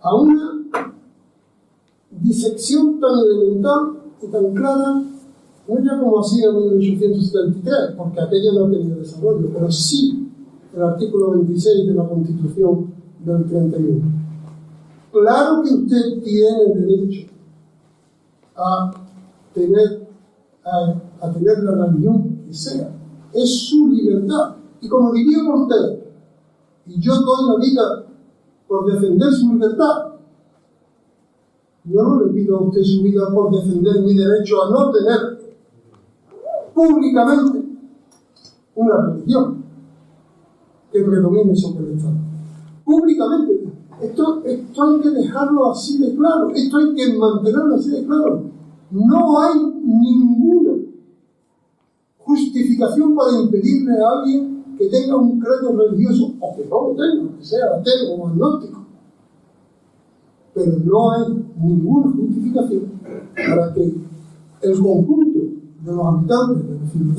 a 0.00 0.14
una 0.14 0.64
disección 2.10 2.98
tan 3.00 3.10
elemental 3.18 4.02
y 4.22 4.26
tan 4.26 4.54
clara 4.54 5.02
no 5.68 5.82
ya 5.82 5.98
como 5.98 6.20
hacía 6.20 6.48
en 6.48 6.78
1873, 6.78 7.74
porque 7.96 8.20
aquella 8.20 8.52
no 8.52 8.70
tenía 8.70 8.94
desarrollo, 8.94 9.50
pero 9.52 9.70
sí 9.70 10.28
el 10.74 10.82
artículo 10.82 11.32
26 11.32 11.88
de 11.88 11.94
la 11.94 12.08
Constitución 12.08 12.86
del 13.24 13.44
31. 13.46 14.25
Claro 15.18 15.62
que 15.62 15.72
usted 15.72 16.22
tiene 16.22 16.74
derecho 16.74 17.32
a 18.54 18.92
tener, 19.54 20.08
a, 20.62 21.32
tener 21.32 21.58
la 21.62 21.86
religión 21.86 22.42
que 22.46 22.52
sea. 22.52 22.90
Es 23.32 23.66
su 23.66 23.88
libertad. 23.88 24.56
Y 24.78 24.88
como 24.90 25.14
diría 25.14 25.38
usted, 25.54 26.00
y 26.86 27.00
yo 27.00 27.14
doy 27.14 27.48
la 27.48 27.56
vida 27.56 28.06
por 28.68 28.92
defender 28.92 29.32
su 29.32 29.54
libertad, 29.54 30.16
yo 31.84 32.02
no 32.02 32.20
le 32.20 32.32
pido 32.34 32.58
a 32.58 32.62
usted 32.64 32.82
su 32.82 33.02
vida 33.02 33.22
por 33.32 33.50
defender 33.52 34.02
mi 34.02 34.12
derecho 34.12 34.64
a 34.64 34.70
no 34.70 34.90
tener 34.90 35.54
públicamente 36.74 37.64
una 38.74 39.06
religión 39.06 39.64
que 40.92 41.02
predomine 41.02 41.56
sobre 41.56 41.86
el 41.86 41.96
Estado. 41.96 42.16
Públicamente. 42.84 43.75
Esto, 44.00 44.42
esto 44.44 44.82
hay 44.82 45.00
que 45.00 45.10
dejarlo 45.10 45.70
así 45.70 45.98
de 45.98 46.14
claro, 46.14 46.50
esto 46.50 46.76
hay 46.76 46.94
que 46.94 47.16
mantenerlo 47.16 47.76
así 47.76 47.90
de 47.90 48.04
claro. 48.04 48.42
No 48.90 49.40
hay 49.40 49.58
ninguna 49.82 50.72
justificación 52.18 53.14
para 53.14 53.40
impedirle 53.40 53.92
a 53.92 54.18
alguien 54.18 54.64
que 54.76 54.88
tenga 54.88 55.16
un 55.16 55.40
credo 55.40 55.76
religioso 55.76 56.34
o 56.40 56.56
que 56.56 56.66
no 56.66 56.88
lo 56.88 56.94
tenga, 56.94 57.38
que 57.38 57.44
sea 57.44 57.66
ateo 57.78 58.14
o 58.16 58.28
agnóstico. 58.28 58.84
Pero 60.54 60.78
no 60.84 61.10
hay 61.12 61.44
ninguna 61.58 62.12
justificación 62.12 62.82
para 63.34 63.72
que 63.72 63.94
el 64.62 64.80
conjunto 64.80 65.38
de 65.84 65.92
los 65.92 66.06
habitantes, 66.06 66.66
de 66.66 67.00
un 67.00 67.10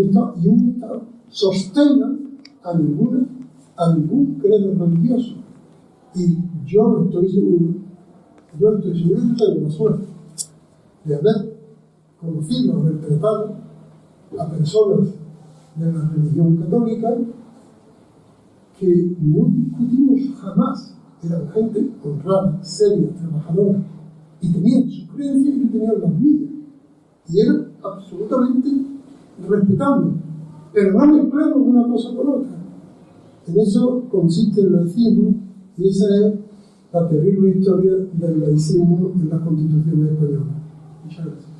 Estado 0.00 0.34
y 0.42 0.48
un 0.48 0.70
Estado 0.70 1.02
sostengan 1.28 2.18
a, 2.62 2.74
ninguna, 2.74 3.26
a 3.76 3.94
ningún 3.94 4.38
credo 4.40 4.74
religioso. 4.74 5.43
Y 6.14 6.38
yo 6.64 7.04
estoy 7.04 7.28
seguro, 7.28 7.74
yo 8.58 8.76
estoy 8.76 9.02
seguro, 9.02 9.20
yo 9.20 9.36
tengo 9.36 9.60
la 9.62 9.70
suerte 9.70 10.06
de 11.04 11.14
haber 11.16 11.58
conocido, 12.20 12.80
haber 12.80 13.00
tratado 13.00 13.56
a 14.38 14.50
personas 14.50 15.08
de 15.74 15.92
la 15.92 16.08
religión 16.10 16.56
católica 16.56 17.16
que 18.78 19.16
no 19.20 19.46
discutimos 19.46 20.38
jamás, 20.40 20.96
eran 21.24 21.48
gente 21.48 21.90
honrada, 22.04 22.62
seria, 22.62 23.08
trabajadora, 23.16 23.82
y 24.40 24.52
tenían 24.52 24.90
sus 24.90 25.10
creencias 25.10 25.56
y 25.56 25.66
tenían 25.66 26.00
las 26.00 26.14
mías, 26.14 26.50
y 27.28 27.40
eran 27.40 27.72
absolutamente 27.82 28.68
respetable, 29.48 30.12
pero 30.72 30.92
no 30.92 31.06
mezclamos 31.06 31.58
una 31.58 31.88
cosa 31.88 32.14
con 32.14 32.28
otra. 32.28 32.50
En 33.46 33.58
eso 33.58 34.04
consiste 34.10 34.60
el 34.60 34.72
laicismo 34.72 35.43
y 35.76 35.88
esa 35.88 36.04
es 36.04 36.34
la 36.92 37.08
terrible 37.08 37.50
historia 37.50 37.92
del 38.12 38.40
laicismo 38.40 39.12
en 39.16 39.28
la 39.28 39.40
Constitución 39.40 40.06
española. 40.06 40.44
Muchas 41.04 41.26
gracias. 41.26 41.54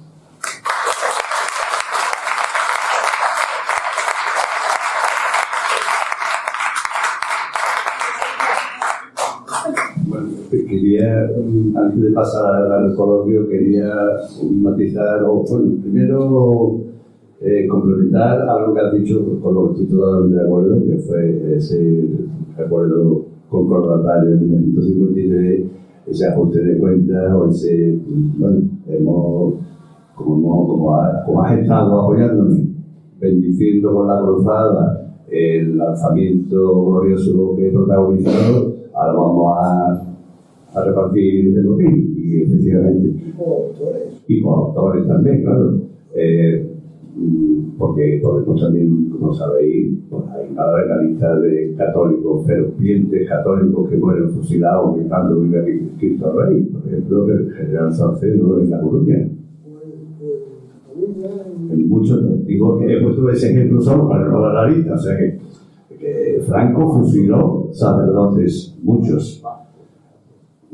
quería, 10.50 11.28
antes 11.74 12.00
de 12.00 12.10
pasar 12.12 12.70
al 12.70 12.94
coloquio, 12.94 13.48
quería 13.48 13.92
matizar, 14.52 15.24
o 15.24 15.42
bueno, 15.42 15.82
primero 15.82 16.80
eh, 17.40 17.66
complementar 17.66 18.48
algo 18.48 18.72
que 18.72 18.80
has 18.80 18.94
dicho 18.94 19.40
con 19.42 19.54
lo 19.54 19.74
que 19.74 19.82
de 19.82 20.42
acuerdo, 20.42 20.80
que 20.86 20.96
fue 20.98 21.56
ese 21.56 22.08
acuerdo 22.56 23.33
concordatario 23.54 24.30
de 24.30 24.36
1953, 24.36 25.66
ese 26.06 26.26
ajuste 26.26 26.64
de 26.64 26.78
cuentas 26.78 27.32
o 27.32 27.48
ese, 27.48 27.98
bueno, 28.38 28.60
hemos, 28.88 29.54
como, 30.14 30.66
como, 30.66 31.24
como 31.24 31.42
has 31.42 31.58
estado 31.58 32.00
apoyándome, 32.00 32.66
bendiciendo 33.20 33.94
con 33.94 34.08
la 34.08 34.20
cruzada 34.20 35.00
el 35.30 35.78
lanzamiento 35.78 36.84
glorioso 36.84 37.56
que 37.56 37.68
he 37.68 37.72
protagonizado, 37.72 38.74
ahora 38.94 39.12
vamos 39.12 39.56
a, 39.56 40.04
a 40.74 40.84
repartir 40.84 41.56
el 41.56 41.66
botín. 41.66 42.14
Y 42.16 42.42
efectivamente. 42.42 43.08
Y 43.26 43.32
con 43.32 43.46
autores. 43.46 44.22
Y 44.26 44.42
con 44.42 44.54
autores 44.54 45.06
también, 45.06 45.42
claro. 45.42 45.80
Eh, 46.14 46.70
porque 47.78 48.20
Podemos 48.22 48.60
también, 48.60 49.08
como 49.10 49.32
sabéis, 49.32 49.93
hay 50.32 50.52
una 50.52 50.66
larga 50.66 51.02
lista 51.02 51.38
de 51.40 51.74
católicos, 51.76 52.46
fervientes 52.46 53.28
católicos 53.28 53.88
que 53.88 53.96
mueren 53.96 54.30
fusilados 54.30 54.96
gritando 54.96 55.40
viva 55.40 55.62
Cristo 55.98 56.32
Rey. 56.32 56.64
Por 56.64 56.86
ejemplo, 56.86 57.32
el 57.32 57.52
general 57.52 57.92
Salcedo 57.92 58.60
en 58.60 58.70
La 58.70 58.80
Coruña. 58.80 59.28
En 61.70 61.88
muchos, 61.88 62.46
digo 62.46 62.80
he 62.82 63.02
puesto 63.02 63.30
ese 63.30 63.50
ejemplo 63.50 63.80
solo 63.80 64.08
para 64.08 64.28
no 64.28 64.40
dar 64.40 64.54
la 64.54 64.68
lista, 64.68 64.94
o 64.94 64.98
sea 64.98 65.16
que, 65.18 65.38
que 65.98 66.40
Franco 66.46 66.92
fusiló 66.92 67.68
sacerdotes, 67.72 68.78
muchos. 68.82 69.42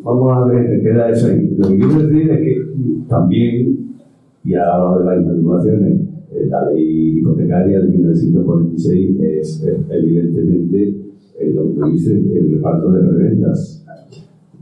Vamos 0.03 0.37
a 0.37 0.45
ver, 0.47 0.83
queda 0.83 1.11
eso 1.11 1.29
ahí. 1.29 1.55
Lo 1.59 1.69
que 1.69 1.77
quiero 1.77 2.07
decir 2.07 2.31
es 2.31 2.39
que 2.39 2.67
también, 3.09 3.97
y 4.45 4.55
ahora 4.55 4.99
de 4.99 5.05
las 5.05 5.23
inmatriculaciones, 5.23 6.01
eh, 6.01 6.10
la 6.49 6.71
ley 6.71 7.19
hipotecaria 7.19 7.81
de 7.81 7.89
1946 7.89 9.21
es, 9.21 9.67
evidentemente 9.91 10.95
eh, 11.39 11.53
lo 11.55 11.75
que 11.75 11.93
dice 11.93 12.15
el 12.15 12.53
reparto 12.53 12.93
de 12.93 13.03
reventas. 13.03 13.85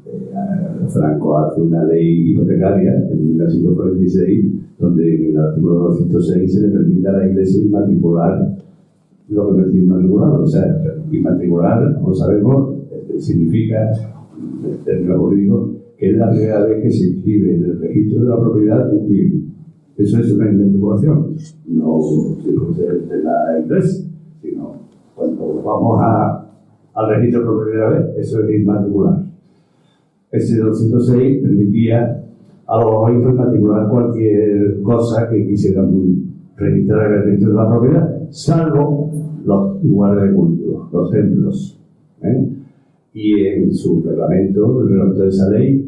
Eh, 0.07 0.89
Franco 0.89 1.39
hace 1.39 1.61
una 1.61 1.85
ley 1.85 2.31
hipotecaria 2.31 3.09
en 3.11 3.29
1946 3.29 4.47
donde 4.79 5.15
en 5.15 5.31
el 5.31 5.39
artículo 5.39 5.75
206 5.91 6.55
se 6.55 6.61
le 6.61 6.69
permite 6.69 7.09
a 7.09 7.13
la 7.13 7.27
iglesia 7.27 7.63
inmatricular 7.63 8.57
lo 9.29 9.57
que 9.57 9.63
es 9.63 9.75
inmatriculado. 9.75 10.43
O 10.43 10.47
sea, 10.47 10.83
inmatricular, 11.11 11.95
como 11.95 12.15
sabemos, 12.15 12.77
significa, 13.19 13.91
en 14.65 14.85
términos 14.85 15.19
jurídicos, 15.19 15.71
que 15.99 16.11
es 16.11 16.17
la 16.17 16.31
primera 16.31 16.65
vez 16.65 16.83
que 16.83 16.91
se 16.91 17.09
inscribe 17.09 17.55
en 17.55 17.65
el 17.65 17.81
registro 17.81 18.23
de 18.23 18.29
la 18.29 18.41
propiedad 18.41 18.93
un 18.93 19.09
bien. 19.09 19.58
Eso 19.99 20.21
es 20.21 20.33
una 20.33 20.49
inmatriculación, 20.49 21.35
no 21.67 22.01
de 22.77 23.23
la 23.25 23.59
iglesia, 23.59 24.05
sino 24.41 24.77
cuando 25.17 25.61
vamos 25.65 26.01
a, 26.01 26.47
al 26.95 27.09
registro 27.17 27.45
por 27.45 27.65
primera 27.65 27.91
vez, 27.91 28.07
eso 28.19 28.45
es 28.45 28.61
inmatricular. 28.61 29.25
Ese 30.31 30.59
206 30.59 31.43
permitía 31.43 32.25
a 32.69 32.77
los 32.77 32.87
obispos 32.87 33.35
matricular 33.35 33.89
cualquier 33.89 34.81
cosa 34.83 35.29
que 35.29 35.45
quisieran 35.49 35.91
registrar 36.57 37.07
en 37.07 37.19
el 37.19 37.25
registro 37.25 37.51
de 37.51 37.57
la 37.57 37.69
propiedad, 37.69 38.29
salvo 38.31 39.11
los 39.45 39.83
lugares 39.83 40.31
de 40.31 40.37
culto, 40.37 40.89
los 40.93 41.11
templos. 41.11 41.81
¿eh? 42.23 42.49
Y 43.15 43.47
en 43.47 43.75
su 43.75 44.01
reglamento, 44.01 44.83
el 44.83 44.91
reglamento 44.91 45.23
de 45.23 45.29
esa 45.29 45.51
ley, 45.51 45.88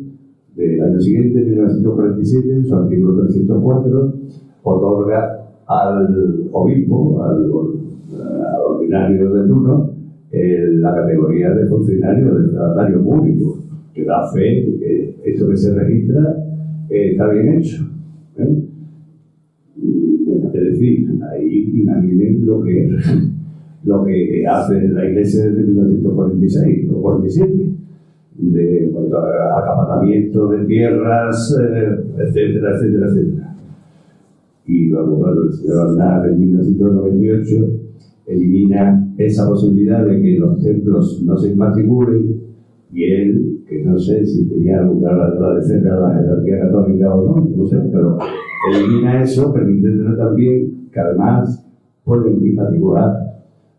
del 0.61 0.83
año 0.83 1.01
siguiente, 1.01 1.43
1947, 1.43 2.53
en 2.53 2.67
su 2.67 2.75
artículo 2.75 3.23
304, 3.23 4.15
otorga 4.63 5.47
al 5.67 6.49
obispo, 6.53 7.23
al, 7.23 7.51
ordinario 8.67 9.33
de 9.35 9.49
turno, 9.49 9.91
la 10.33 10.95
categoría 10.95 11.51
de 11.55 11.67
funcionario 11.67 12.35
del 12.35 12.51
tratatario 12.51 13.03
público, 13.03 13.59
que 13.95 14.05
da 14.05 14.31
fe 14.33 14.79
que 14.79 15.17
esto 15.25 15.49
que 15.49 15.57
se 15.57 15.75
registra 15.75 16.37
eh, 16.89 17.13
está 17.13 17.29
bien 17.31 17.49
hecho. 17.59 17.89
¿eh? 18.37 18.65
Es 20.53 20.65
decir, 20.65 21.09
ahí 21.31 21.71
imaginen 21.75 22.45
lo 22.45 22.63
que, 22.63 22.91
lo 23.85 24.05
que 24.05 24.47
hace 24.47 24.89
la 24.89 25.09
iglesia 25.09 25.45
desde 25.47 25.63
1946 25.63 26.91
o 26.93 27.03
47 27.03 27.70
de 28.41 28.91
cuanto 28.93 29.19
a 29.19 29.59
acaparamiento 29.59 30.49
de 30.49 30.65
tierras, 30.65 31.57
eh, 31.61 32.05
etcétera, 32.19 32.77
etcétera, 32.77 33.07
etcétera. 33.09 33.57
Y 34.67 34.89
luego, 34.89 35.17
bueno, 35.17 35.43
el 35.43 35.53
señor 35.53 35.89
Aznar 35.89 36.29
en 36.29 36.41
1998 36.41 37.55
elimina 38.27 39.13
esa 39.19 39.49
posibilidad 39.49 40.07
de 40.07 40.23
que 40.23 40.39
los 40.39 40.63
templos 40.63 41.23
no 41.25 41.37
se 41.37 41.53
inmatriculen 41.53 42.41
y 42.93 43.05
él, 43.05 43.63
que 43.69 43.85
no 43.85 43.99
sé 43.99 44.25
si 44.27 44.49
tenía 44.49 44.83
lugar 44.83 45.21
a 45.21 45.27
agradecerle 45.27 45.91
a 45.91 45.97
la 45.97 46.15
jerarquía 46.15 46.61
católica 46.61 47.15
o 47.15 47.27
no, 47.27 47.49
no 47.57 47.67
sé, 47.67 47.79
pero 47.93 48.19
elimina 48.75 49.23
eso, 49.23 49.53
permitiendo 49.53 50.17
también 50.17 50.89
que 50.93 51.01
además 51.01 51.67
pueden 52.05 52.45
inmatricular 52.45 53.17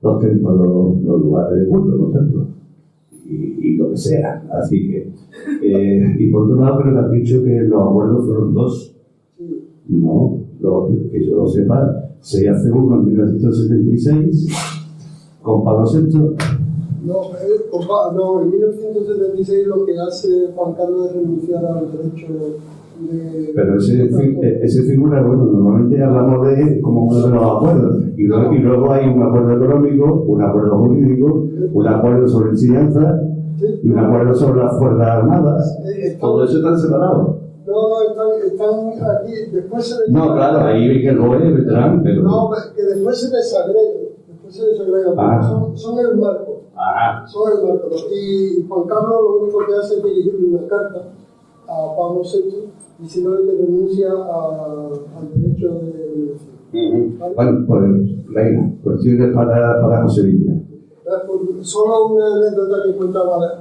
los 0.01 0.19
templos, 0.19 0.57
los, 0.57 1.03
los 1.03 1.21
lugares 1.21 1.59
de 1.59 1.65
culto, 1.67 1.95
los 1.95 2.13
templos 2.13 2.50
y, 3.31 3.77
lo 3.77 3.89
que 3.89 3.97
sea. 3.97 4.43
Así 4.51 4.87
que, 4.87 5.11
eh, 5.63 6.15
y 6.19 6.31
por 6.31 6.43
otro 6.43 6.63
lado, 6.63 6.79
pero 6.79 6.91
me 6.91 6.99
has 6.99 7.11
dicho 7.11 7.43
que 7.43 7.61
los 7.61 7.81
acuerdos 7.81 8.25
fueron 8.25 8.53
dos. 8.53 8.95
No, 9.87 10.39
que 11.11 11.25
yo 11.25 11.37
lo 11.37 11.47
sepa, 11.47 12.11
se 12.19 12.47
hace 12.47 12.71
uno 12.71 12.99
en 12.99 13.05
1976 13.05 14.47
con 15.41 15.63
Pablo 15.63 15.85
VI. 15.91 16.35
No, 17.03 17.23
eh, 17.33 18.13
no, 18.13 18.41
en 18.43 18.51
1976 18.51 19.67
lo 19.67 19.85
que 19.85 19.97
hace 19.97 20.51
Juan 20.55 20.73
Carlos 20.75 21.07
es 21.07 21.15
renunciar 21.15 21.65
al 21.65 21.91
derecho 21.91 22.27
pero 23.55 23.77
ese, 23.77 24.09
ese 24.61 24.83
figura, 24.83 25.21
bueno, 25.21 25.45
normalmente 25.45 26.03
hablamos 26.03 26.47
de 26.47 26.81
como 26.81 27.05
uno 27.05 27.27
de 27.27 27.33
los 27.33 27.43
acuerdos. 27.43 28.03
Y 28.15 28.23
luego, 28.23 28.53
y 28.53 28.59
luego 28.59 28.91
hay 28.91 29.07
un 29.07 29.23
acuerdo 29.23 29.53
económico, 29.53 30.23
un 30.27 30.41
acuerdo 30.41 30.77
jurídico, 30.77 31.47
un 31.73 31.87
acuerdo 31.87 32.27
sobre 32.27 32.51
enseñanza 32.51 33.21
y 33.83 33.89
un 33.89 33.99
acuerdo 33.99 34.33
sobre 34.33 34.63
las 34.63 34.77
Fuerzas 34.77 35.07
Armadas. 35.07 35.79
Todo 36.19 36.43
eso 36.43 36.57
está 36.57 36.77
separado. 36.77 37.39
No, 37.65 38.01
están, 38.09 38.27
están 38.45 39.17
aquí. 39.17 39.51
Después 39.51 39.85
se 39.85 40.11
No, 40.11 40.33
claro, 40.33 40.59
ahí 40.65 40.87
vi 40.87 41.01
que 41.01 41.09
el 41.09 41.19
GOE, 41.19 41.51
veterán, 41.51 42.01
pero. 42.03 42.23
No, 42.23 42.49
que 42.75 42.83
después 42.83 43.19
se 43.19 43.35
desagrega. 43.35 44.09
Después 44.27 44.55
se 44.55 44.65
desagrega. 44.65 45.13
Ah. 45.17 45.41
Son, 45.41 45.77
son 45.77 45.99
el 45.99 46.17
marco. 46.17 46.63
Ajá. 46.75 47.25
Son 47.27 47.51
el 47.51 47.67
marco. 47.67 47.89
Y 48.13 48.65
Juan 48.67 48.87
Carlos 48.87 49.19
lo 49.21 49.43
único 49.43 49.59
que 49.67 49.75
hace 49.75 49.95
es 49.95 50.03
dirigirle 50.03 50.57
una 50.57 50.67
carta 50.67 51.11
a 51.72 51.95
Pablo 51.95 52.22
VI 52.22 52.69
diciendo 52.99 53.38
que 53.45 53.52
renuncia 53.52 54.10
al 54.11 55.30
derecho 55.34 55.80
de 55.80 56.35
Bueno, 57.35 57.65
pues 57.68 57.81
venga, 58.27 58.73
cuestiones 58.84 59.34
para, 59.34 59.81
para 59.81 60.03
José 60.03 60.23
Villa. 60.23 60.61
Solo 61.61 62.07
una 62.07 62.35
anécdota 62.35 62.77
que 62.85 62.98
contaba, 62.98 63.60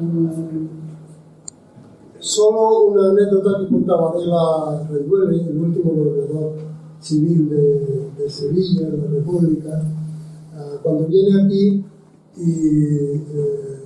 solo 2.19 2.85
una 2.87 3.11
anécdota 3.11 3.51
que 3.61 3.69
contaba 3.69 4.13
de 4.17 4.27
la 4.27 4.89
Reduele, 4.89 5.51
el 5.51 5.59
último 5.59 5.93
gobernador 5.93 6.53
civil 7.01 7.49
de, 7.49 8.11
de 8.19 8.31
Sevilla, 8.31 8.91
de 8.91 8.99
la 8.99 9.07
República, 9.11 9.83
ah, 10.55 10.77
cuando 10.83 11.07
viene 11.07 11.43
aquí 11.43 11.85
y 12.37 12.51
eh, 13.17 13.81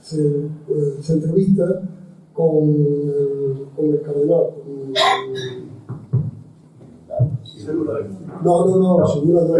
se, 0.00 0.26
eh, 0.28 0.96
se 1.00 1.12
entrevista 1.14 1.82
con 2.32 2.68
el, 2.68 3.29
con 3.80 3.90
el 3.90 4.02
cardenal. 4.02 4.46
no, 8.44 8.66
no, 8.66 8.98
no, 8.98 9.06
seguro 9.06 9.48
no. 9.48 9.56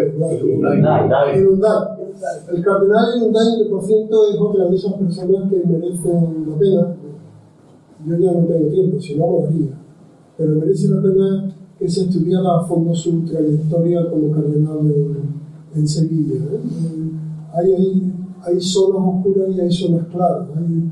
El 2.53 2.63
cardenal 2.63 3.17
Inunday, 3.17 3.59
que 3.59 3.71
por 3.71 3.83
cierto 3.83 4.31
es 4.31 4.39
otra 4.39 4.65
de 4.67 4.77
esas 4.77 4.93
personas 4.95 5.51
que 5.51 5.63
merecen 5.67 6.47
la 6.49 6.57
pena. 6.59 6.97
Yo 8.07 8.17
ya 8.17 8.33
no 8.33 8.47
tengo 8.47 8.69
tiempo, 8.69 9.01
si 9.01 9.17
no 9.17 9.27
lo 9.27 9.47
haría. 9.47 9.79
Pero 10.37 10.55
merece 10.57 10.89
la 10.89 11.03
pena 11.03 11.55
que 11.79 11.89
se 11.89 12.03
estudiara 12.03 12.59
a 12.59 12.65
fondo 12.65 12.95
su 12.95 13.25
trayectoria 13.25 14.11
como 14.11 14.31
cardenal 14.33 14.81
en, 15.75 15.89
Sevilla. 15.89 16.35
¿eh? 16.35 16.61
Hay, 17.55 17.73
hay, 17.73 18.13
hay 18.43 18.61
zonas 18.61 19.03
oscuras 19.03 19.49
y 19.55 19.61
hay 19.61 19.73
zonas 19.73 20.07
claras. 20.09 20.49
Hay, 20.57 20.91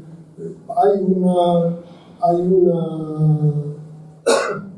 hay 0.77 1.03
una, 1.03 1.77
hay 2.21 2.41
una, 2.41 3.75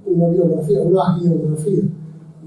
una 0.07 0.29
biografía, 0.29 0.83
una 0.83 1.19
geografía 1.19 1.83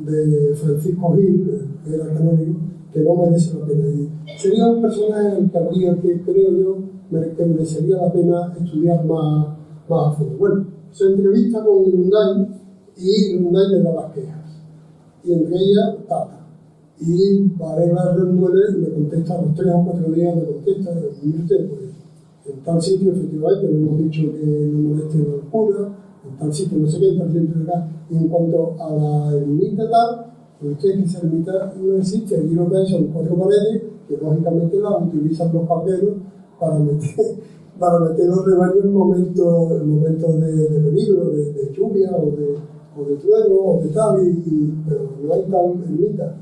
de 0.05 0.55
Francisco 0.55 1.15
Gil, 1.15 1.69
que 1.83 1.95
era 1.95 2.07
canónigo, 2.13 2.55
que 2.91 2.99
no 3.01 3.15
merece 3.15 3.57
la 3.57 3.65
pena. 3.65 3.87
Y 3.87 4.09
sería 4.37 4.67
un 4.67 4.81
personaje 4.81 5.49
que 5.51 5.57
habría 5.57 6.01
que, 6.01 6.21
creo 6.21 6.51
yo, 6.51 6.77
que 7.37 7.45
merecería 7.45 7.97
la 7.97 8.11
pena 8.11 8.53
estudiar 8.59 9.05
más, 9.05 9.47
más 9.89 10.07
a 10.07 10.11
fondo. 10.11 10.37
Bueno, 10.37 10.65
se 10.91 11.05
entrevista 11.05 11.63
con 11.63 11.83
Lunday 11.89 12.47
y 12.97 13.33
Lunday 13.33 13.69
le 13.69 13.83
da 13.83 13.93
las 13.93 14.11
quejas. 14.13 14.43
Y 15.23 15.33
entre 15.33 15.55
ellas, 15.55 15.95
Tata. 16.07 16.39
Y 16.99 17.49
Varela 17.57 18.15
Renduele 18.15 18.79
le 18.79 18.93
contesta 18.93 19.41
los 19.41 19.55
tres 19.55 19.73
o 19.73 19.83
cuatro 19.83 20.11
días, 20.11 20.35
le 20.35 20.45
contesta, 20.45 20.91
y 21.23 21.29
usted, 21.29 21.69
pues, 21.69 21.81
en 22.45 22.59
tal 22.63 22.81
sitio 22.81 23.13
efectivamente 23.13 23.67
le 23.67 23.77
hemos 23.77 23.97
dicho 23.99 24.21
que 24.33 24.69
no 24.71 24.89
moleste 24.89 25.17
la 25.19 25.49
cura, 25.49 25.89
en 26.27 26.37
tal 26.37 26.53
sitio 26.53 26.77
no 26.77 26.87
sé 26.89 26.99
qué, 26.99 27.09
en 27.09 27.19
tal 27.19 27.31
sitio 27.31 27.55
de 27.55 27.63
acá. 27.63 27.89
Y 28.09 28.17
en 28.17 28.27
cuanto 28.27 28.75
a 28.79 28.93
la 28.93 29.37
ermita 29.37 29.89
tal, 29.89 30.25
pues 30.59 30.73
usted 30.73 30.95
que 30.95 31.03
esa 31.05 31.19
ermita 31.19 31.73
no 31.81 31.95
existe, 31.95 32.37
aquí 32.37 32.53
lo 32.53 32.69
que 32.69 32.77
hay 32.77 32.87
son 32.87 33.07
cuatro 33.07 33.35
paredes 33.35 33.83
que 34.07 34.17
lógicamente 34.17 34.79
las 34.79 35.01
utilizan 35.01 35.53
los 35.53 35.67
paperos 35.67 36.15
para 36.59 36.79
meter, 36.79 37.25
para 37.79 37.99
meter 37.99 38.27
los 38.27 38.45
rebaños 38.45 38.83
en 38.83 38.93
momentos, 38.93 39.71
en 39.71 39.89
momentos 39.89 40.41
de, 40.41 40.51
de 40.51 40.79
peligro, 40.79 41.29
de, 41.29 41.71
lluvia 41.73 42.11
o 42.11 42.25
de, 42.31 42.57
o 42.97 43.09
de 43.09 43.15
trueno 43.15 43.55
o 43.55 43.81
de 43.81 43.89
tal, 43.89 44.27
y, 44.27 44.73
pero 44.87 45.09
no 45.23 45.33
hay 45.33 45.43
tal 45.43 45.83
ermita. 45.83 46.35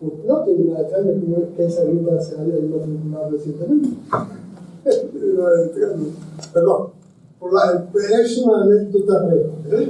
Pues 0.00 0.12
no 0.26 0.42
tiene 0.42 0.64
nada 0.64 0.80
extraño 0.80 1.12
que 1.56 1.64
esa 1.64 1.82
ermita 1.82 2.20
se 2.20 2.40
haya 2.40 2.58
inmatriculado 2.58 3.30
recientemente. 3.30 3.90
Perdón, 6.52 6.86
por 7.38 7.52
la, 7.54 7.88
es 8.22 8.38
una 8.38 8.62
anécdota 8.62 9.28
real. 9.28 9.50
¿eh? 9.70 9.88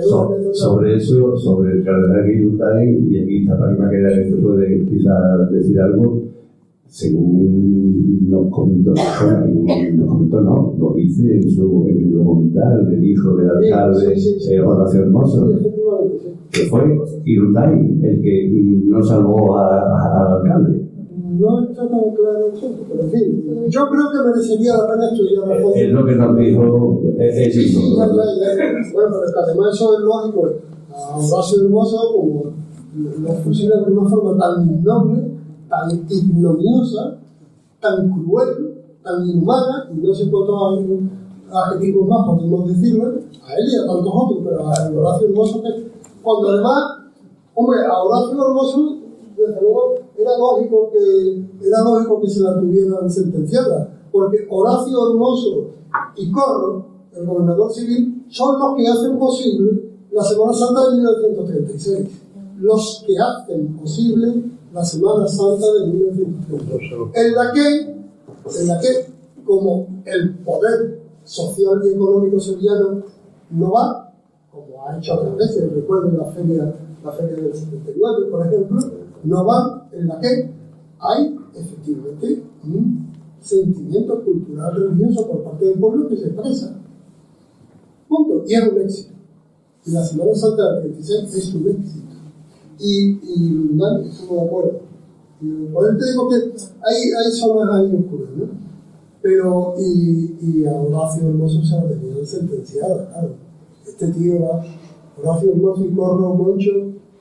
So, 0.00 0.34
sobre 0.54 0.96
eso, 0.96 1.36
sobre 1.36 1.72
el 1.72 1.84
cardenal 1.84 2.26
Guilutay, 2.26 3.08
y 3.10 3.22
aquí 3.22 3.42
está 3.42 3.58
para 3.58 3.90
que 3.90 4.30
se 4.30 4.36
puede 4.36 4.86
quizás 4.86 5.50
decir 5.50 5.78
algo, 5.80 6.22
según 6.86 8.30
nos 8.30 8.48
comentó, 8.50 8.92
nos 8.92 10.08
comentó, 10.08 10.40
no, 10.40 10.74
lo 10.78 10.94
dice 10.94 11.36
en, 11.36 11.50
su, 11.50 11.86
en 11.88 12.04
el 12.04 12.14
documental 12.14 12.88
del 12.88 13.04
hijo 13.04 13.36
del 13.36 13.50
alcalde 13.50 14.14
sí, 14.14 14.20
sí, 14.20 14.40
sí, 14.40 14.54
eh, 14.54 14.60
Hermoso, 14.94 15.50
que 16.50 16.60
fue 16.70 16.98
Guilutay 17.24 17.98
el 18.02 18.22
que 18.22 18.50
no 18.88 19.02
salvó 19.02 19.58
al 19.58 20.36
alcalde 20.36 20.91
no 21.42 21.62
está 21.62 21.82
tan 21.88 22.14
claro 22.14 22.46
el 22.46 22.52
asunto, 22.52 22.84
pero 22.88 23.02
en 23.02 23.10
fin, 23.10 23.68
yo 23.68 23.88
creo 23.88 24.10
que 24.12 24.30
merecería 24.30 24.76
la 24.76 24.86
pena 24.86 25.10
estudiar 25.10 25.44
a 25.44 25.62
fondo. 25.62 25.74
Es 25.74 25.90
lo 25.90 26.06
que 26.06 26.14
nos 26.14 26.36
dijo 26.36 27.00
el 27.18 27.52
sí, 27.52 27.68
sí, 27.68 27.96
ya, 27.96 28.06
ya, 28.06 28.14
ya. 28.14 28.92
Bueno, 28.94 29.16
pero 29.24 29.40
además 29.44 29.74
eso 29.74 29.94
es 29.94 30.00
lógico. 30.00 30.50
A 30.94 31.16
Horacio 31.16 31.64
Hermoso, 31.64 31.98
como 32.12 32.44
lo 32.94 33.32
fusilan 33.42 33.84
de 33.84 33.92
una 33.92 34.08
forma 34.08 34.38
tan 34.38 34.68
innoble, 34.68 35.32
tan 35.68 35.90
ignominiosa, 36.08 37.18
tan 37.80 38.10
cruel, 38.10 38.84
tan 39.02 39.26
inhumana, 39.26 39.88
y 39.92 40.06
no 40.06 40.14
sé 40.14 40.30
cuántos 40.30 40.78
adjetivos 41.50 42.08
más 42.08 42.26
podemos 42.26 42.68
decirle, 42.68 43.04
a 43.04 43.54
él 43.54 43.66
y 43.72 43.76
a 43.76 43.86
tantos 43.86 44.12
otros, 44.14 44.40
pero 44.44 44.60
a 44.60 44.70
Horacio 44.70 45.28
Hermoso, 45.28 45.62
que 45.62 45.90
cuando 46.22 46.50
además, 46.50 46.82
hombre, 47.54 47.78
a 47.86 48.02
Horacio 48.02 48.46
Hermoso, 48.46 48.98
desde 49.36 49.60
luego, 49.60 49.94
era 50.22 50.38
lógico 50.38 50.90
que, 50.92 51.66
era 51.66 51.82
lógico 51.82 52.20
que 52.20 52.30
se 52.30 52.40
la 52.40 52.58
tuvieran 52.58 53.10
sentenciada, 53.10 54.00
porque 54.10 54.46
Horacio 54.48 55.10
Hermoso 55.10 55.70
y 56.16 56.30
Corro, 56.30 56.86
el 57.14 57.26
gobernador 57.26 57.72
civil, 57.72 58.24
son 58.28 58.58
los 58.58 58.76
que 58.76 58.88
hacen 58.88 59.18
posible 59.18 59.92
la 60.10 60.22
Semana 60.22 60.52
Santa 60.52 60.90
de 60.90 60.96
1936, 60.96 62.08
los 62.60 63.04
que 63.06 63.18
hacen 63.18 63.76
posible 63.76 64.44
la 64.72 64.84
Semana 64.84 65.26
Santa 65.26 65.66
de 65.72 65.86
1936, 65.86 67.10
en 67.14 67.34
la 67.34 67.52
que, 67.52 68.60
en 68.60 68.68
la 68.68 68.80
que 68.80 69.12
como 69.44 69.86
el 70.04 70.38
poder 70.38 71.02
social 71.24 71.80
y 71.84 71.94
económico 71.94 72.38
sevillano 72.40 73.02
no 73.50 73.72
va, 73.72 74.12
como 74.50 74.86
ha 74.86 74.96
hecho 74.98 75.14
otras 75.14 75.36
veces, 75.36 75.72
recuerden 75.72 76.18
la 76.18 76.24
feria, 76.26 76.74
la 77.04 77.12
feria 77.12 77.36
del 77.36 77.54
79, 77.54 78.26
por 78.30 78.46
ejemplo, 78.46 78.80
no 79.24 79.46
va 79.46 79.81
en 79.92 80.08
la 80.08 80.20
que 80.20 80.50
hay 80.98 81.36
efectivamente 81.54 82.42
un 82.64 83.12
sentimiento 83.40 84.24
cultural 84.24 84.74
religioso 84.74 85.26
por 85.28 85.42
parte 85.42 85.66
del 85.66 85.78
pueblo 85.78 86.08
que 86.08 86.16
se 86.16 86.28
expresa. 86.28 86.76
Punto. 88.08 88.44
Y 88.46 88.54
es 88.54 88.68
un 88.68 88.80
éxito. 88.80 89.12
Y 89.84 89.90
la 89.90 90.04
Semana 90.04 90.34
Santa 90.34 90.74
del 90.74 90.82
36 90.94 91.34
es 91.34 91.54
un 91.54 91.68
éxito. 91.68 92.06
Y, 92.78 93.10
y 93.10 93.70
no, 93.74 93.98
estamos 93.98 94.36
de 94.36 94.46
acuerdo. 94.46 94.80
Y 95.40 95.66
por 95.72 95.84
eso 95.88 95.98
te 95.98 96.10
digo 96.10 96.28
que 96.28 96.36
hay, 96.36 97.02
hay 97.10 97.32
zonas 97.32 97.74
ahí 97.74 97.96
oscuras, 97.96 98.30
¿no? 98.36 98.46
Pero, 99.20 99.74
y, 99.78 100.36
y 100.40 100.66
a 100.66 100.72
Horacio 100.72 101.28
Hermoso 101.28 101.62
se 101.64 101.76
la 101.76 101.88
tenían 101.88 102.24
sentenciada, 102.24 103.08
claro. 103.08 103.34
Este 103.86 104.08
tío 104.08 104.40
va, 104.42 104.64
Horacio 105.18 105.52
Hermoso 105.52 105.84
y 105.84 105.94
Corro 105.94 106.34
Moncho, 106.34 106.70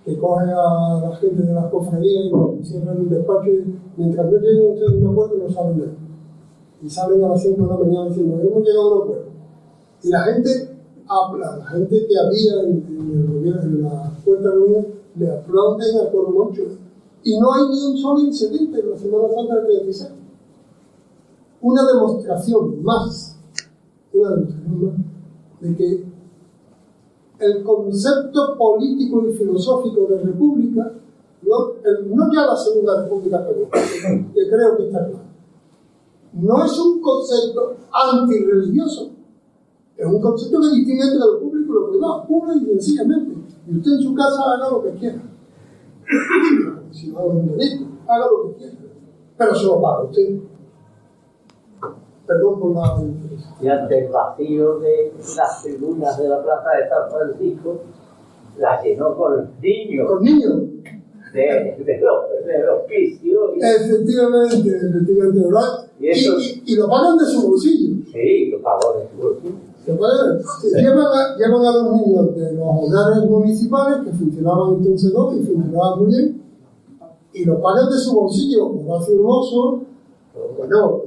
que 0.06 0.18
coge 0.18 0.52
a 0.52 0.99
la 1.02 1.15
gente 1.18 1.44
de 1.44 1.53
las 1.53 1.65
cofradías 1.65 2.26
y 2.26 2.76
en 2.76 2.90
un 2.90 3.10
despacho 3.10 3.49
y 3.49 3.76
mientras 3.98 4.32
no 4.32 4.38
lleguen 4.40 4.72
ustedes 4.73 4.91
a 4.91 4.95
un 4.95 5.11
acuerdo 5.11 5.38
no 5.38 5.49
saben 5.49 5.80
nada. 5.80 5.91
Y 6.82 6.90
salen 6.90 7.23
a 7.23 7.30
las 7.30 7.44
5 7.44 7.61
de 7.61 7.68
la 7.68 7.78
mañana 7.78 8.10
diciendo, 8.10 8.40
hemos 8.41 8.64
llegado 8.64 8.82
a 8.82 8.95
un 8.95 9.02
acuerdo. 9.03 9.26
Y 10.03 10.10
la 10.10 10.19
gente 10.23 10.49
habla, 11.07 11.57
la 11.57 11.65
gente 11.65 12.07
que 12.07 12.18
había 12.18 12.64
en, 12.64 12.86
en 12.88 13.48
el 13.48 13.60
en 13.64 13.84
la 13.84 14.11
puerta 14.26 14.49
de 14.49 14.57
gobierno, 14.57 14.88
le 15.15 15.32
aplauden 15.32 15.98
a 15.98 16.11
por 16.11 16.32
mucho. 16.32 16.64
Y 17.23 17.40
no 17.40 17.53
hay 17.53 17.61
ni 17.69 17.86
un 17.86 17.98
solo 17.98 18.19
incidente 18.22 18.80
en 18.80 18.90
la 18.90 18.98
Semana 18.98 19.26
Santa 19.36 19.56
del 19.57 19.65
36. 19.65 20.11
Una 21.61 21.82
demostración 21.86 22.84
más, 22.84 23.38
una 24.14 24.30
demostración 24.32 24.84
más, 24.84 24.95
de 25.60 25.76
que 25.76 26.10
el 27.41 27.63
concepto 27.63 28.57
político 28.57 29.27
y 29.27 29.34
filosófico 29.34 30.05
de 30.07 30.19
república, 30.19 30.93
no, 31.41 31.73
no 32.15 32.34
ya 32.34 32.45
la 32.45 32.55
segunda 32.55 33.03
república, 33.03 33.45
pero 33.47 33.68
que 34.34 34.49
creo 34.49 34.77
que 34.77 34.84
está 34.88 35.07
claro, 35.07 35.31
no 36.34 36.63
es 36.63 36.80
un 36.80 37.01
concepto 37.01 37.76
antirreligioso, 37.91 39.09
es 39.97 40.05
un 40.05 40.22
concepto 40.22 40.61
que 40.61 40.76
distingue 40.76 41.03
entre 41.03 41.19
lo 41.19 41.39
público 41.39 41.73
y 41.73 41.76
lo 41.76 41.89
privado, 41.89 42.27
pura 42.27 42.55
y 42.55 42.65
sencillamente. 42.65 43.35
Y 43.68 43.77
usted 43.77 43.91
en 43.91 44.01
su 44.01 44.15
casa 44.15 44.41
haga 44.55 44.72
lo 44.72 44.84
que 44.84 44.91
quiera. 44.91 45.22
si 46.91 47.11
va 47.11 47.22
a 47.22 47.26
un 47.26 47.55
delito, 47.55 47.85
haga 48.07 48.26
lo 48.27 48.47
que 48.47 48.57
quiera. 48.57 48.77
Pero 49.38 49.55
se 49.55 49.65
lo 49.65 49.81
paga 49.81 50.03
usted. 50.03 50.39
Perdón 52.31 52.59
por 52.61 52.75
la 52.75 53.03
y 53.61 53.67
ante 53.67 54.05
el 54.05 54.11
vacío 54.11 54.79
de 54.79 55.13
las 55.35 55.63
tribunas 55.63 56.17
de 56.17 56.29
la 56.29 56.41
plaza 56.41 56.69
de 56.77 56.89
San 56.89 57.11
Francisco, 57.11 57.81
la 58.57 58.81
llenó 58.81 59.15
con 59.17 59.51
niños. 59.61 60.07
¿Con 60.07 60.23
niños? 60.23 60.61
De, 61.33 61.41
de, 61.85 61.99
los, 61.99 62.45
de 62.45 62.63
los 62.65 62.81
picios. 62.87 63.51
Efectivamente, 63.57 64.69
efectivamente, 64.69 65.39
¿verdad? 65.45 65.89
Y, 65.99 66.07
eso, 66.07 66.39
y, 66.39 66.63
y, 66.65 66.75
lo 66.75 66.89
pagan 66.89 67.17
de 67.17 67.25
su 67.25 67.47
bolsillo. 67.49 68.03
Sí, 68.11 68.49
lo 68.49 68.61
pagó 68.61 68.99
de 68.99 69.07
su 69.09 69.27
bolsillo. 69.27 69.55
Se 69.85 69.93
puede, 69.93 70.81
llevan, 70.81 71.05
a, 71.05 71.37
llevan 71.37 71.65
a 71.65 71.71
los 71.71 71.91
niños 71.93 72.35
de 72.35 72.53
los 72.53 72.65
hogares 72.65 73.29
municipales 73.29 73.99
que 74.05 74.11
funcionaban 74.11 74.75
entonces 74.75 75.13
no 75.13 75.33
y 75.33 75.43
funcionaban 75.43 75.99
muy 75.99 76.07
bien 76.07 76.41
y 77.33 77.45
lo 77.45 77.61
pagan 77.61 77.89
de 77.89 77.97
su 77.97 78.13
bolsillo, 78.13 78.67
Horacio 78.67 79.15
Hermoso, 79.15 79.81
bueno, 80.57 81.01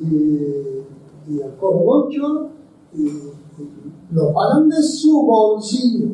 y, 0.00 1.32
y 1.32 1.40
y, 2.94 3.02
y, 3.02 3.08
lo 4.12 4.32
pagan 4.32 4.68
de 4.68 4.82
su 4.82 5.22
bolsillo. 5.22 6.08